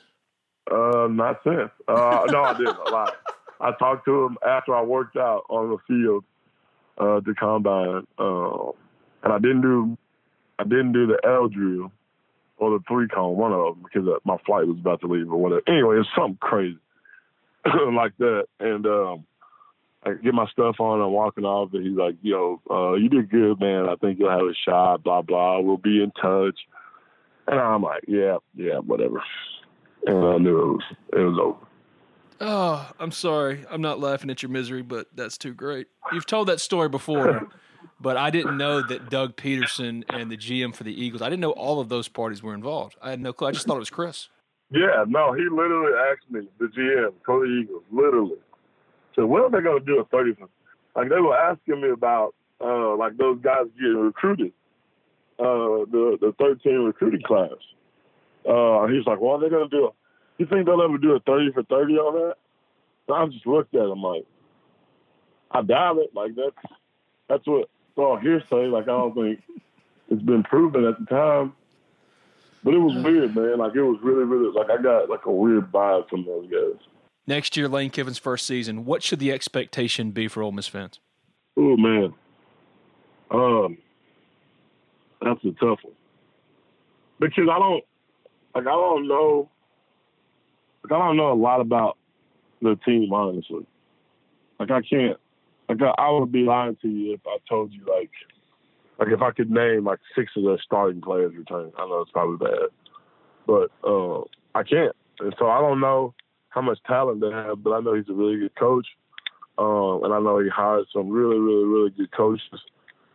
Uh, 0.71 1.09
not 1.09 1.41
since. 1.45 1.71
Uh, 1.87 2.27
no, 2.31 2.43
I 2.43 2.55
didn't. 2.57 2.77
A 2.77 2.91
lot. 2.91 3.15
I 3.61 3.73
talked 3.73 4.05
to 4.05 4.25
him 4.25 4.39
after 4.47 4.75
I 4.75 4.83
worked 4.83 5.17
out 5.17 5.45
on 5.49 5.71
the 5.71 5.79
field, 5.87 6.25
uh, 6.99 7.21
the 7.21 7.35
combine, 7.39 8.07
uh, 8.19 8.73
and 9.23 9.33
I 9.33 9.39
didn't 9.39 9.63
do, 9.63 9.97
I 10.59 10.65
didn't 10.65 10.93
do 10.93 11.07
the 11.07 11.19
L 11.27 11.49
drill 11.49 11.93
or 12.59 12.79
the 12.79 12.85
three 12.87 13.09
cone, 13.09 13.37
one 13.37 13.53
of 13.53 13.75
them, 13.75 13.85
because 13.85 14.09
uh, 14.09 14.19
my 14.25 14.37
flight 14.45 14.67
was 14.67 14.77
about 14.79 15.01
to 15.01 15.07
leave 15.07 15.33
or 15.33 15.41
whatever. 15.41 15.63
Anyway, 15.67 15.99
it's 15.99 16.09
something 16.15 16.39
crazy 16.41 16.79
like 17.67 18.17
that, 18.19 18.47
and 18.61 18.87
um, 18.87 19.25
I 20.05 20.15
get 20.15 20.35
my 20.35 20.47
stuff 20.53 20.77
on. 20.81 21.01
I'm 21.01 21.13
walking 21.13 21.45
off, 21.45 21.73
and 21.73 21.87
he's 21.87 21.97
like, 21.97 22.17
"Yo, 22.23 22.61
uh, 22.71 22.95
you 22.95 23.09
did 23.09 23.31
good, 23.31 23.61
man. 23.61 23.89
I 23.89 23.97
think 23.97 24.19
you'll 24.19 24.31
have 24.31 24.41
a 24.41 24.55
shot. 24.65 25.03
Blah 25.03 25.23
blah. 25.23 25.61
We'll 25.61 25.77
be 25.77 26.03
in 26.03 26.11
touch." 26.13 26.59
And 27.47 27.59
I'm 27.59 27.83
like, 27.83 28.05
"Yeah, 28.07 28.39
yeah, 28.55 28.79
whatever." 28.79 29.23
And 30.07 30.25
I 30.25 30.39
knew 30.39 30.59
it 30.59 30.67
was 30.67 30.83
it 31.13 31.19
was 31.21 31.39
over. 31.39 31.69
Oh, 32.41 32.91
I'm 33.01 33.11
sorry. 33.11 33.65
I'm 33.69 33.81
not 33.83 33.99
laughing 33.99 34.31
at 34.31 34.43
your 34.43 34.51
misery, 34.51 34.83
but 34.83 35.09
that's 35.15 35.37
too 35.37 35.53
great. 35.53 35.89
You've 36.13 36.27
told 36.27 36.49
that 36.49 36.61
story 36.61 36.89
before, 36.89 37.49
but 38.01 38.17
I 38.17 38.31
didn't 38.31 38.57
know 38.57 38.81
that 38.87 39.11
Doug 39.11 39.37
Pederson 39.37 40.05
and 40.09 40.31
the 40.31 40.37
GM 40.37 40.75
for 40.75 40.85
the 40.85 40.93
Eagles. 40.93 41.21
I 41.21 41.29
didn't 41.29 41.41
know 41.41 41.51
all 41.51 41.81
of 41.81 41.89
those 41.89 42.07
parties 42.07 42.43
were 42.43 42.55
involved. 42.55 42.97
I 43.03 43.11
had 43.11 43.21
no 43.21 43.33
clue. 43.33 43.49
I 43.49 43.51
just 43.51 43.67
thought 43.67 43.77
it 43.77 43.81
was 43.81 43.91
Chris. 43.91 44.29
Yeah, 44.71 45.05
no, 45.09 45.33
he 45.33 45.43
literally 45.45 45.93
asked 46.11 46.31
me, 46.31 46.47
the 46.59 46.67
GM 46.67 47.13
for 47.25 47.41
the 47.41 47.47
Eagles, 47.47 47.83
literally. 47.91 48.37
Said, 49.17 49.25
when 49.25 49.43
are 49.43 49.51
they 49.51 49.61
going 49.61 49.81
to 49.81 49.85
do 49.85 49.99
a 49.99 50.05
30 50.05 50.37
Like, 50.95 51.09
they 51.09 51.21
were 51.21 51.37
asking 51.37 51.81
me 51.81 51.89
about, 51.91 52.35
uh, 52.61 52.95
like, 52.97 53.17
those 53.17 53.41
guys 53.41 53.65
getting 53.77 53.97
recruited, 53.97 54.53
uh, 55.39 55.89
the, 55.91 56.19
the 56.21 56.35
13 56.39 56.81
recruiting 56.81 57.23
class. 57.23 57.57
Uh, 58.49 58.87
he's 58.87 59.07
like, 59.07 59.21
well, 59.21 59.39
they're 59.39 59.51
going 59.51 59.69
to 59.69 59.77
do 59.77 59.87
a 59.87 59.91
you 60.39 60.47
think 60.47 60.67
they'll 60.67 60.83
ever 60.83 60.99
do 60.99 61.13
a 61.13 61.21
30 61.21 61.53
for 61.53 61.65
30 61.65 61.95
on 61.95 62.15
that? 62.15 63.13
I 63.13 63.27
just 63.27 63.47
looked 63.47 63.75
at 63.75 63.83
him 63.83 64.03
like, 64.03 64.25
I 65.51 65.63
doubt 65.63 65.99
it. 65.99 66.15
Like 66.15 66.35
that's 66.37 66.75
that's 67.29 67.47
what 67.47 67.63
it's 67.63 67.97
all 67.97 68.17
hearsay. 68.17 68.67
Like 68.67 68.85
I 68.85 68.87
don't 68.87 69.15
think 69.15 69.43
it's 70.09 70.23
been 70.23 70.43
proven 70.43 70.85
at 70.85 70.99
the 70.99 71.07
time. 71.07 71.55
But 72.63 72.75
it 72.75 72.79
was 72.79 73.03
weird, 73.03 73.35
man. 73.35 73.59
Like 73.59 73.75
it 73.75 73.83
was 73.83 73.99
really, 74.03 74.25
really 74.25 74.53
like 74.53 74.71
I 74.71 74.81
got 74.81 75.09
like 75.09 75.25
a 75.27 75.33
weird 75.33 75.73
vibe 75.73 76.09
from 76.09 76.25
those 76.25 76.51
guys. 76.51 76.81
Next 77.27 77.57
year, 77.57 77.69
Lane 77.69 77.91
Kiffin's 77.91 78.19
first 78.19 78.47
season. 78.47 78.85
What 78.85 79.03
should 79.03 79.21
the 79.21 79.33
expectation 79.33 80.11
be 80.11 80.29
for 80.29 80.43
Ole 80.43 80.53
Miss 80.53 80.67
fans? 80.67 81.01
Oh 81.57 81.77
man, 81.77 82.13
um, 83.31 83.79
that's 85.23 85.43
a 85.45 85.53
tough 85.53 85.81
one 85.83 85.95
because 87.19 87.49
I 87.51 87.59
don't 87.59 87.85
like 88.59 88.67
I 88.67 88.77
don't 88.77 89.07
know 89.07 89.49
like 90.83 90.93
I 90.93 90.99
don't 90.99 91.17
know 91.17 91.33
a 91.33 91.35
lot 91.35 91.61
about 91.61 91.97
the 92.61 92.77
team 92.85 93.13
honestly. 93.13 93.67
Like 94.59 94.71
I 94.71 94.81
can't. 94.83 95.17
Like 95.69 95.81
I, 95.81 95.95
I 96.03 96.11
would 96.11 96.33
be 96.33 96.43
lying 96.43 96.77
to 96.83 96.89
you 96.89 97.15
if 97.15 97.21
I 97.27 97.37
told 97.49 97.73
you 97.73 97.85
like, 97.87 98.11
like 98.99 99.09
if 99.13 99.23
I 99.23 99.31
could 99.31 99.51
name 99.51 99.85
like 99.85 100.01
six 100.17 100.33
of 100.37 100.43
their 100.43 100.59
starting 100.65 101.01
players 101.01 101.35
returning. 101.37 101.73
I 101.79 101.87
know 101.87 102.01
it's 102.01 102.11
probably 102.11 102.45
bad, 102.45 102.69
but 103.47 103.71
uh, 103.89 104.23
I 104.57 104.65
can't. 104.65 104.97
And 105.21 105.35
so 105.39 105.49
I 105.49 105.61
don't 105.61 105.81
know 105.81 106.15
how 106.49 106.63
much 106.63 106.79
talent 106.85 107.21
they 107.21 107.31
have, 107.31 107.63
but 107.63 107.75
I 107.75 107.81
know 107.81 107.95
he's 107.95 108.09
a 108.09 108.15
really 108.15 108.41
good 108.41 108.55
coach, 108.57 108.87
um, 109.59 110.03
and 110.03 110.13
I 110.13 110.19
know 110.19 110.41
he 110.41 110.49
hired 110.49 110.87
some 110.93 111.11
really, 111.11 111.39
really, 111.39 111.65
really 111.65 111.91
good 111.91 112.11
coaches, 112.11 112.43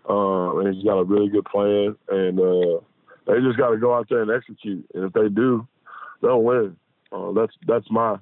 uh, 0.09 0.57
and 0.57 0.73
he's 0.73 0.85
got 0.85 0.99
a 0.99 1.03
really 1.03 1.29
good 1.29 1.45
plan, 1.45 1.95
and 2.09 2.39
uh, 2.39 2.79
they 3.27 3.39
just 3.39 3.57
got 3.57 3.69
to 3.69 3.77
go 3.77 3.93
out 3.93 4.07
there 4.09 4.21
and 4.21 4.31
execute. 4.31 4.85
And 4.93 5.05
if 5.05 5.13
they 5.13 5.29
do, 5.29 5.67
they'll 6.21 6.43
win. 6.43 6.75
Uh, 7.11 7.31
that's 7.31 7.53
that's 7.67 7.89
my 7.89 8.17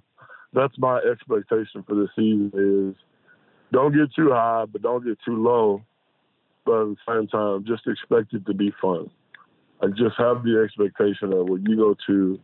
that's 0.54 0.78
my 0.78 1.00
expectation 1.00 1.84
for 1.88 1.96
this 1.96 2.10
season 2.16 2.52
is 2.54 2.96
don't 3.72 3.94
get 3.94 4.14
too 4.14 4.30
high, 4.32 4.66
but 4.72 4.82
don't 4.82 5.06
get 5.06 5.18
too 5.26 5.42
low. 5.42 5.82
But 6.66 6.82
at 6.82 6.88
the 6.88 6.96
same 7.08 7.28
time, 7.28 7.66
just 7.66 7.88
expect 7.88 8.34
it 8.34 8.46
to 8.46 8.54
be 8.54 8.72
fun. 8.82 9.10
Like 9.82 9.96
just 9.96 10.16
have 10.18 10.44
the 10.44 10.62
expectation 10.64 11.32
that 11.32 11.44
when 11.44 11.66
you 11.66 11.76
go 11.76 11.96
to 12.08 12.40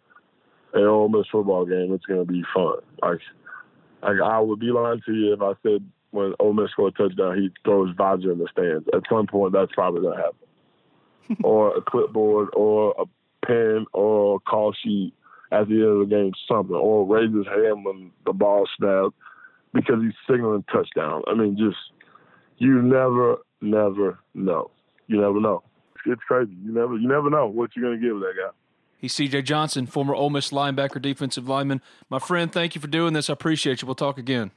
an 0.74 0.84
Ole 0.86 1.10
Miss 1.10 1.28
football 1.32 1.66
game, 1.66 1.94
it's 1.94 2.06
going 2.06 2.26
to 2.26 2.32
be 2.32 2.44
fun. 2.54 2.78
Like, 3.02 3.20
like 4.02 4.18
I 4.24 4.40
would 4.40 4.60
be 4.60 4.72
lying 4.72 5.02
to 5.06 5.14
you 5.14 5.34
if 5.34 5.42
I 5.42 5.54
said 5.62 5.86
when 6.12 6.34
Ole 6.40 6.54
Miss 6.54 6.72
scored 6.72 6.96
a 7.00 7.04
touchdown, 7.04 7.38
he 7.38 7.50
throws 7.64 7.94
visor 7.96 8.32
in 8.32 8.40
the 8.40 8.48
stands. 8.52 8.88
At 8.94 9.04
some 9.10 9.28
point, 9.28 9.54
that's 9.54 9.72
probably 9.74 10.02
going 10.02 10.18
to 10.18 10.24
happen. 10.24 10.47
Or 11.44 11.76
a 11.76 11.82
clipboard, 11.82 12.50
or 12.54 12.94
a 12.98 13.06
pen, 13.46 13.86
or 13.94 14.36
a 14.36 14.40
call 14.40 14.74
sheet 14.84 15.14
at 15.52 15.68
the 15.68 15.76
end 15.76 15.84
of 15.84 16.00
the 16.00 16.16
game 16.16 16.32
something, 16.48 16.76
or 16.76 17.06
raise 17.06 17.34
his 17.34 17.48
hand 17.48 17.86
when 17.86 18.12
the 18.26 18.34
ball 18.34 18.68
snapped 18.78 19.16
because 19.74 20.02
he's 20.02 20.14
signaling 20.30 20.64
touchdown. 20.72 21.22
I 21.28 21.34
mean, 21.34 21.58
just 21.58 21.78
you 22.58 22.82
never, 22.82 23.38
never 23.62 24.20
know. 24.34 24.72
You 25.08 25.22
never 25.22 25.40
know. 25.40 25.64
It's 26.06 26.22
crazy. 26.28 26.52
You 26.64 26.74
never, 26.74 26.98
you 26.98 27.08
never 27.08 27.30
know 27.30 27.48
what 27.48 27.72
you're 27.76 27.86
gonna 27.86 28.02
get 28.02 28.14
with 28.14 28.24
that 28.24 28.34
guy. 28.38 28.52
He's 28.98 29.14
C.J. 29.14 29.44
Johnson, 29.44 29.86
former 29.86 30.16
Ole 30.16 30.32
Miss 30.32 30.50
linebacker, 30.50 31.00
defensive 31.02 31.48
lineman. 31.48 31.82
My 32.10 32.18
friend, 32.18 32.52
thank 32.52 32.74
you 32.74 32.82
for 32.82 32.88
doing 32.88 33.14
this. 33.14 33.30
I 33.30 33.34
appreciate 33.34 33.82
you. 33.82 33.86
We'll 33.86 33.96
talk 33.96 34.18
again. 34.18 34.52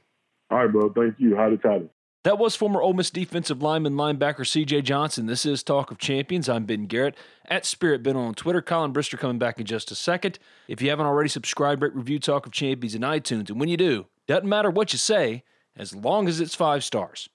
All 0.49 0.57
right, 0.57 0.71
bro. 0.71 0.91
Thank 0.91 1.15
you. 1.19 1.35
Howdy, 1.35 1.57
tidy. 1.57 1.89
That 2.23 2.37
was 2.37 2.55
former 2.55 2.83
Ole 2.83 2.93
Miss 2.93 3.09
defensive 3.09 3.63
lineman 3.63 3.95
linebacker 3.95 4.45
CJ 4.45 4.83
Johnson. 4.83 5.25
This 5.25 5.43
is 5.43 5.63
Talk 5.63 5.89
of 5.89 5.97
Champions. 5.97 6.47
I'm 6.47 6.65
Ben 6.65 6.85
Garrett 6.85 7.17
at 7.45 7.65
Spirit 7.65 8.03
Ben 8.03 8.15
on 8.15 8.35
Twitter. 8.35 8.61
Collin 8.61 8.93
Brister 8.93 9.17
coming 9.17 9.39
back 9.39 9.59
in 9.59 9.65
just 9.65 9.89
a 9.89 9.95
second. 9.95 10.37
If 10.67 10.83
you 10.83 10.91
haven't 10.91 11.07
already 11.07 11.29
subscribed, 11.29 11.81
rate, 11.81 11.95
review 11.95 12.19
Talk 12.19 12.45
of 12.45 12.51
Champions 12.51 12.93
in 12.93 13.01
iTunes. 13.01 13.49
And 13.49 13.59
when 13.59 13.69
you 13.69 13.77
do, 13.77 14.05
doesn't 14.27 14.47
matter 14.47 14.69
what 14.69 14.93
you 14.93 14.99
say, 14.99 15.43
as 15.75 15.95
long 15.95 16.27
as 16.27 16.39
it's 16.39 16.53
five 16.53 16.83
stars. 16.83 17.27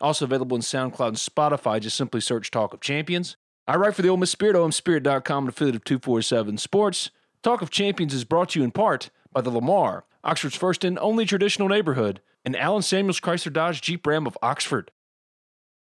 Also 0.00 0.24
available 0.24 0.56
in 0.56 0.62
SoundCloud 0.62 1.08
and 1.08 1.16
Spotify. 1.18 1.78
Just 1.78 1.98
simply 1.98 2.22
search 2.22 2.50
Talk 2.50 2.72
of 2.72 2.80
Champions. 2.80 3.36
I 3.68 3.76
write 3.76 3.94
for 3.94 4.00
the 4.00 4.08
Ole 4.08 4.16
Miss 4.16 4.30
Spirit, 4.30 4.56
omspirit.com, 4.56 5.44
an 5.44 5.48
affiliate 5.50 5.76
of 5.76 5.84
247 5.84 6.56
Sports. 6.56 7.10
Talk 7.42 7.60
of 7.60 7.68
Champions 7.68 8.14
is 8.14 8.24
brought 8.24 8.48
to 8.50 8.60
you 8.60 8.64
in 8.64 8.70
part 8.70 9.10
by 9.30 9.42
the 9.42 9.50
Lamar, 9.50 10.06
Oxford's 10.24 10.56
first 10.56 10.84
and 10.84 10.98
only 11.00 11.26
traditional 11.26 11.68
neighborhood 11.68 12.22
and 12.44 12.56
Allen 12.56 12.82
Samuels 12.82 13.20
Chrysler 13.20 13.52
Dodge 13.52 13.80
Jeep 13.80 14.06
Ram 14.06 14.26
of 14.26 14.38
Oxford. 14.42 14.90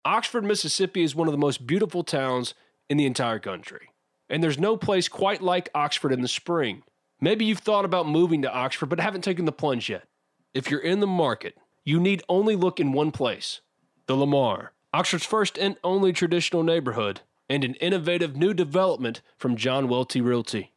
Oxford, 0.05 0.43
Mississippi 0.43 1.03
is 1.03 1.15
one 1.15 1.27
of 1.27 1.31
the 1.31 1.37
most 1.37 1.67
beautiful 1.67 2.03
towns 2.03 2.53
in 2.89 2.97
the 2.97 3.05
entire 3.05 3.39
country. 3.39 3.89
And 4.29 4.43
there's 4.43 4.59
no 4.59 4.77
place 4.77 5.07
quite 5.07 5.41
like 5.41 5.69
Oxford 5.75 6.11
in 6.11 6.21
the 6.21 6.27
spring. 6.27 6.83
Maybe 7.19 7.45
you've 7.45 7.59
thought 7.59 7.85
about 7.85 8.07
moving 8.07 8.41
to 8.41 8.53
Oxford 8.53 8.87
but 8.87 8.99
haven't 8.99 9.23
taken 9.23 9.45
the 9.45 9.51
plunge 9.51 9.89
yet. 9.89 10.07
If 10.53 10.69
you're 10.71 10.79
in 10.79 10.99
the 10.99 11.07
market, 11.07 11.57
you 11.83 11.99
need 11.99 12.23
only 12.29 12.55
look 12.55 12.79
in 12.79 12.91
one 12.91 13.11
place 13.11 13.61
the 14.07 14.15
Lamar, 14.15 14.71
Oxford's 14.93 15.25
first 15.25 15.57
and 15.57 15.75
only 15.83 16.13
traditional 16.13 16.63
neighborhood, 16.63 17.21
and 17.49 17.63
an 17.63 17.75
innovative 17.75 18.37
new 18.37 18.53
development 18.53 19.21
from 19.37 19.57
John 19.57 19.89
Welty 19.89 20.21
Realty. 20.21 20.71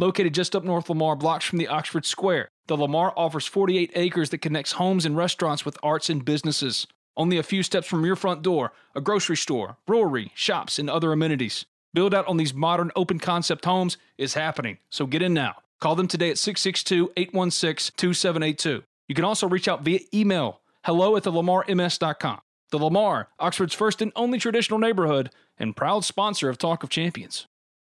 Located 0.00 0.32
just 0.32 0.54
up 0.54 0.62
north 0.62 0.88
Lamar, 0.88 1.16
blocks 1.16 1.44
from 1.44 1.58
the 1.58 1.66
Oxford 1.66 2.06
Square, 2.06 2.50
the 2.68 2.76
Lamar 2.76 3.12
offers 3.16 3.46
48 3.46 3.90
acres 3.96 4.30
that 4.30 4.38
connects 4.38 4.72
homes 4.72 5.04
and 5.04 5.16
restaurants 5.16 5.64
with 5.64 5.76
arts 5.82 6.08
and 6.08 6.24
businesses. 6.24 6.86
Only 7.16 7.36
a 7.36 7.42
few 7.42 7.64
steps 7.64 7.88
from 7.88 8.04
your 8.04 8.14
front 8.14 8.42
door, 8.42 8.72
a 8.94 9.00
grocery 9.00 9.36
store, 9.36 9.76
brewery, 9.86 10.30
shops, 10.36 10.78
and 10.78 10.88
other 10.88 11.10
amenities. 11.10 11.66
Build 11.94 12.14
out 12.14 12.28
on 12.28 12.36
these 12.36 12.54
modern 12.54 12.92
open 12.94 13.18
concept 13.18 13.64
homes 13.64 13.96
is 14.18 14.34
happening, 14.34 14.78
so 14.88 15.04
get 15.04 15.22
in 15.22 15.34
now. 15.34 15.56
Call 15.80 15.96
them 15.96 16.06
today 16.06 16.30
at 16.30 16.38
662 16.38 17.12
816 17.16 17.94
2782. 17.96 18.84
You 19.08 19.14
can 19.16 19.24
also 19.24 19.48
reach 19.48 19.66
out 19.66 19.82
via 19.82 20.00
email 20.14 20.60
hello 20.84 21.16
at 21.16 21.24
thelamarms.com. 21.24 22.40
The 22.70 22.78
Lamar, 22.78 23.28
Oxford's 23.40 23.74
first 23.74 24.00
and 24.00 24.12
only 24.14 24.38
traditional 24.38 24.78
neighborhood, 24.78 25.30
and 25.58 25.74
proud 25.74 26.04
sponsor 26.04 26.48
of 26.48 26.56
Talk 26.56 26.84
of 26.84 26.90
Champions. 26.90 27.46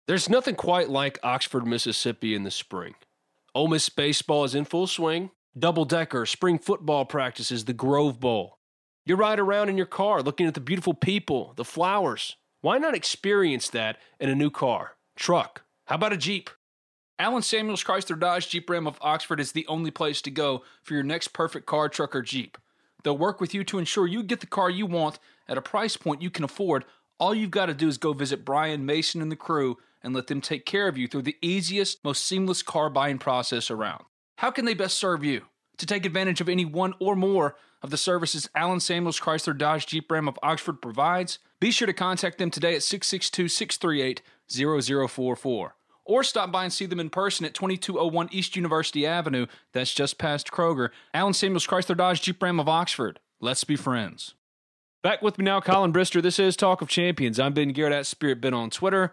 There's 0.07 0.29
nothing 0.29 0.55
quite 0.55 0.89
like 0.89 1.19
Oxford, 1.25 1.67
Mississippi 1.67 2.37
in 2.37 2.45
the 2.45 2.51
spring. 2.53 2.95
Ole 3.57 3.67
Miss 3.67 3.89
baseball 3.89 4.45
is 4.45 4.55
in 4.55 4.65
full 4.65 4.87
swing. 4.87 5.31
Double 5.59 5.85
decker 5.85 6.27
spring 6.27 6.61
football 6.61 7.05
practices, 7.05 7.65
the 7.65 7.73
Grove 7.73 8.21
Bowl. 8.21 8.59
You 9.05 9.17
ride 9.17 9.41
around 9.41 9.69
in 9.69 9.77
your 9.77 9.87
car 9.87 10.23
looking 10.23 10.47
at 10.47 10.55
the 10.55 10.61
beautiful 10.61 10.95
people, 10.95 11.55
the 11.57 11.65
flowers. 11.65 12.37
Why 12.61 12.79
not 12.79 12.95
experience 12.95 13.69
that 13.71 13.97
in 14.21 14.29
a 14.29 14.35
new 14.37 14.51
car, 14.51 14.93
truck? 15.17 15.63
How 15.87 15.97
about 15.97 16.13
a 16.13 16.17
Jeep? 16.17 16.51
Allen 17.19 17.43
Samuels 17.43 17.83
Chrysler 17.83 18.19
Dodge 18.19 18.49
Jeep 18.49 18.71
Ram 18.71 18.87
of 18.87 18.99
Oxford 19.01 19.41
is 19.41 19.53
the 19.53 19.67
only 19.67 19.91
place 19.91 20.23
to 20.23 20.31
go 20.31 20.63
for 20.85 20.95
your 20.95 21.03
next 21.03 21.29
perfect 21.29 21.67
car, 21.67 21.89
truck, 21.89 22.15
or 22.15 22.23
Jeep. 22.23 22.59
They'll 23.03 23.19
work 23.19 23.41
with 23.41 23.55
you 23.55 23.65
to 23.65 23.79
ensure 23.79 24.07
you 24.07 24.23
get 24.23 24.39
the 24.39 24.47
car 24.47 24.71
you 24.71 24.87
want 24.87 25.19
at 25.49 25.59
a 25.59 25.63
price 25.63 25.97
point 25.97 26.23
you 26.23 26.31
can 26.31 26.45
afford. 26.45 26.85
All 27.19 27.35
you've 27.35 27.51
got 27.51 27.67
to 27.67 27.75
do 27.75 27.89
is 27.89 27.99
go 27.99 28.13
visit 28.13 28.45
Brian 28.45 28.87
Mason 28.87 29.21
and 29.21 29.33
the 29.33 29.37
crew 29.37 29.79
and 30.07 30.15
let 30.15 30.29
them 30.29 30.41
take 30.41 30.65
care 30.65 30.87
of 30.87 30.97
you 30.97 31.09
through 31.09 31.23
the 31.23 31.37
easiest, 31.43 32.05
most 32.05 32.25
seamless 32.25 32.63
car 32.63 32.89
buying 32.89 33.19
process 33.19 33.73
around. 33.73 34.05
How 34.37 34.53
can 34.53 34.65
they 34.65 34.73
best 34.73 34.97
serve 34.97 35.25
you? 35.25 35.47
To 35.79 35.87
take 35.87 36.07
advantage 36.07 36.41
of 36.41 36.49
any 36.49 36.65
one 36.65 36.95
or 37.01 37.17
more 37.17 37.57
of 37.83 37.91
the 37.91 37.97
services 37.97 38.49
Allen 38.55 38.79
Samuels 38.79 39.19
Chrysler 39.19 39.59
Dodge 39.59 39.87
Jeep 39.87 40.09
Ram 40.09 40.29
of 40.29 40.39
Oxford 40.45 40.81
provides, 40.81 41.41
be 41.59 41.73
sure 41.73 41.87
to 41.87 41.93
contact 41.93 42.39
them 42.39 42.53
today 42.53 42.77
at 42.77 42.85
662 42.85 43.49
638 43.49 44.23
0044 44.49 45.75
or 46.05 46.23
stop 46.23 46.53
by 46.53 46.63
and 46.63 46.73
see 46.73 46.87
them 46.87 47.01
in 47.01 47.11
person 47.11 47.45
at 47.45 47.55
2201 47.55 48.29
East 48.31 48.55
University 48.55 49.05
Avenue. 49.05 49.47
That's 49.73 49.93
just 49.93 50.19
past 50.19 50.53
Kroger. 50.53 50.91
Allen 51.13 51.35
Samuels 51.35 51.67
Chrysler 51.67 51.97
Dodge 51.97 52.23
Jeep 52.23 52.41
Ram 52.41 52.61
of 52.61 52.69
Oxford. 52.69 53.19
Let's 53.41 53.65
be 53.65 53.75
friends. 53.75 54.35
Back 55.03 55.21
with 55.21 55.37
me 55.37 55.45
now, 55.45 55.61
Collin 55.61 55.93
Brister. 55.93 56.23
This 56.23 56.39
is 56.39 56.55
Talk 56.55 56.81
of 56.81 56.89
Champions. 56.89 57.41
I'm 57.41 57.55
Ben 57.55 57.71
Garrett 57.71 57.93
at 57.93 58.07
Spirit 58.07 58.41
Ben 58.41 58.55
on 58.55 58.71
Twitter. 58.71 59.13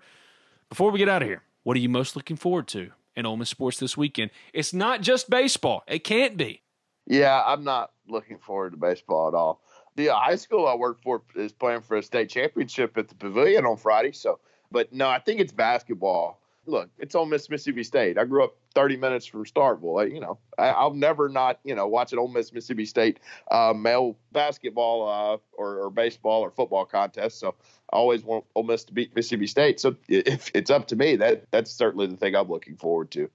Before 0.69 0.91
we 0.91 0.99
get 0.99 1.09
out 1.09 1.21
of 1.21 1.27
here, 1.27 1.43
what 1.63 1.77
are 1.77 1.79
you 1.79 1.89
most 1.89 2.15
looking 2.15 2.37
forward 2.37 2.67
to 2.69 2.91
in 3.15 3.25
Ole 3.25 3.37
Miss 3.37 3.49
sports 3.49 3.77
this 3.79 3.95
weekend? 3.95 4.31
It's 4.53 4.73
not 4.73 5.01
just 5.01 5.29
baseball. 5.29 5.83
It 5.87 6.03
can't 6.03 6.37
be. 6.37 6.61
Yeah, 7.05 7.41
I'm 7.45 7.63
not 7.63 7.91
looking 8.07 8.37
forward 8.37 8.71
to 8.71 8.77
baseball 8.77 9.27
at 9.27 9.33
all. 9.33 9.61
The 9.95 10.07
high 10.07 10.35
school 10.35 10.67
I 10.67 10.75
work 10.75 11.01
for 11.03 11.21
is 11.35 11.51
playing 11.51 11.81
for 11.81 11.97
a 11.97 12.03
state 12.03 12.29
championship 12.29 12.97
at 12.97 13.07
the 13.07 13.15
Pavilion 13.15 13.65
on 13.65 13.77
Friday. 13.77 14.11
So, 14.13 14.39
but 14.71 14.91
no, 14.91 15.07
I 15.07 15.19
think 15.19 15.39
it's 15.39 15.51
basketball. 15.51 16.41
Look, 16.65 16.89
it's 16.97 17.13
Ole 17.13 17.25
Miss 17.25 17.49
Mississippi 17.49 17.83
State. 17.83 18.17
I 18.17 18.23
grew 18.23 18.43
up 18.43 18.55
30 18.73 18.95
minutes 18.95 19.25
from 19.25 19.43
Starkville. 19.43 20.01
I, 20.01 20.05
you 20.05 20.21
know, 20.21 20.37
I, 20.57 20.85
will 20.85 20.93
never 20.93 21.27
not 21.27 21.59
you 21.63 21.75
know 21.75 21.87
watch 21.87 22.13
an 22.13 22.19
Ole 22.19 22.29
Miss 22.29 22.53
Mississippi 22.53 22.85
State 22.85 23.19
uh, 23.51 23.73
male 23.75 24.17
basketball 24.31 25.07
uh, 25.09 25.37
or, 25.53 25.79
or 25.79 25.89
baseball 25.89 26.41
or 26.41 26.51
football 26.51 26.85
contest. 26.85 27.39
So 27.39 27.55
I 27.91 27.97
always 27.97 28.23
want 28.23 28.45
Ole 28.55 28.63
Miss 28.63 28.85
to 28.85 28.93
beat 28.93 29.15
Mississippi 29.15 29.47
State. 29.47 29.79
So 29.79 29.95
if 30.07 30.51
it's 30.53 30.69
up 30.69 30.87
to 30.87 30.95
me, 30.95 31.17
that 31.17 31.51
that's 31.51 31.71
certainly 31.71 32.07
the 32.07 32.17
thing 32.17 32.35
I'm 32.35 32.49
looking 32.49 32.77
forward 32.77 33.11
to. 33.11 33.29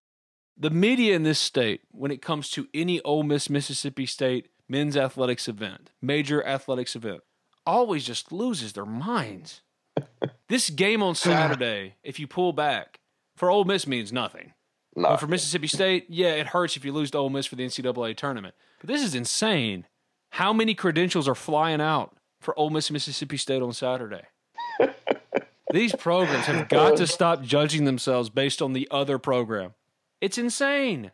The 0.57 0.71
media 0.71 1.15
in 1.15 1.23
this 1.23 1.39
state, 1.39 1.83
when 1.93 2.11
it 2.11 2.23
comes 2.23 2.51
to 2.51 2.67
any 2.73 3.01
Ole 3.03 3.23
Miss 3.23 3.51
Mississippi 3.51 4.07
State 4.07 4.49
men's 4.69 4.97
athletics 4.97 5.49
event, 5.49 5.91
major 6.01 6.45
athletics 6.45 6.97
event, 6.97 7.21
always 7.67 8.05
just 8.05 8.33
loses 8.33 8.73
their 8.73 8.87
minds. 8.87 9.61
this 10.49 10.71
game 10.71 11.03
on 11.03 11.15
Saturday, 11.15 11.95
if 12.03 12.19
you 12.19 12.27
pull 12.27 12.53
back, 12.53 12.98
for 13.39 13.51
Ole 13.51 13.65
Miss 13.65 13.87
means 13.87 14.13
nothing. 14.13 14.53
No. 14.97 15.11
But 15.11 15.19
for 15.19 15.29
Mississippi 15.29 15.69
State, 15.69 16.07
yeah, 16.09 16.33
it 16.35 16.49
hurts 16.49 16.77
if 16.77 16.85
you 16.85 16.93
lose 16.93 17.11
to 17.13 17.19
Ole 17.19 17.31
Miss 17.31 17.47
for 17.47 17.57
the 17.57 17.65
NCAA 17.65 18.17
tournament. 18.17 18.55
But 18.81 18.89
this 18.89 19.03
is 19.03 19.15
insane. 19.15 19.87
How 20.31 20.53
many 20.53 20.75
credentials 20.75 21.29
are 21.29 21.35
flying 21.35 21.81
out 21.81 22.17
for 22.41 22.59
Ole 22.59 22.71
Miss 22.71 22.91
Mississippi 22.91 23.37
State 23.37 23.63
on 23.63 23.73
Saturday? 23.73 24.23
These 25.73 25.95
programs 25.95 26.47
have 26.47 26.69
got 26.69 26.97
to 26.97 27.07
stop 27.07 27.43
judging 27.43 27.85
themselves 27.85 28.31
based 28.31 28.61
on 28.61 28.73
the 28.73 28.89
other 28.91 29.19
program. 29.19 29.75
It's 30.21 30.39
insane. 30.39 31.13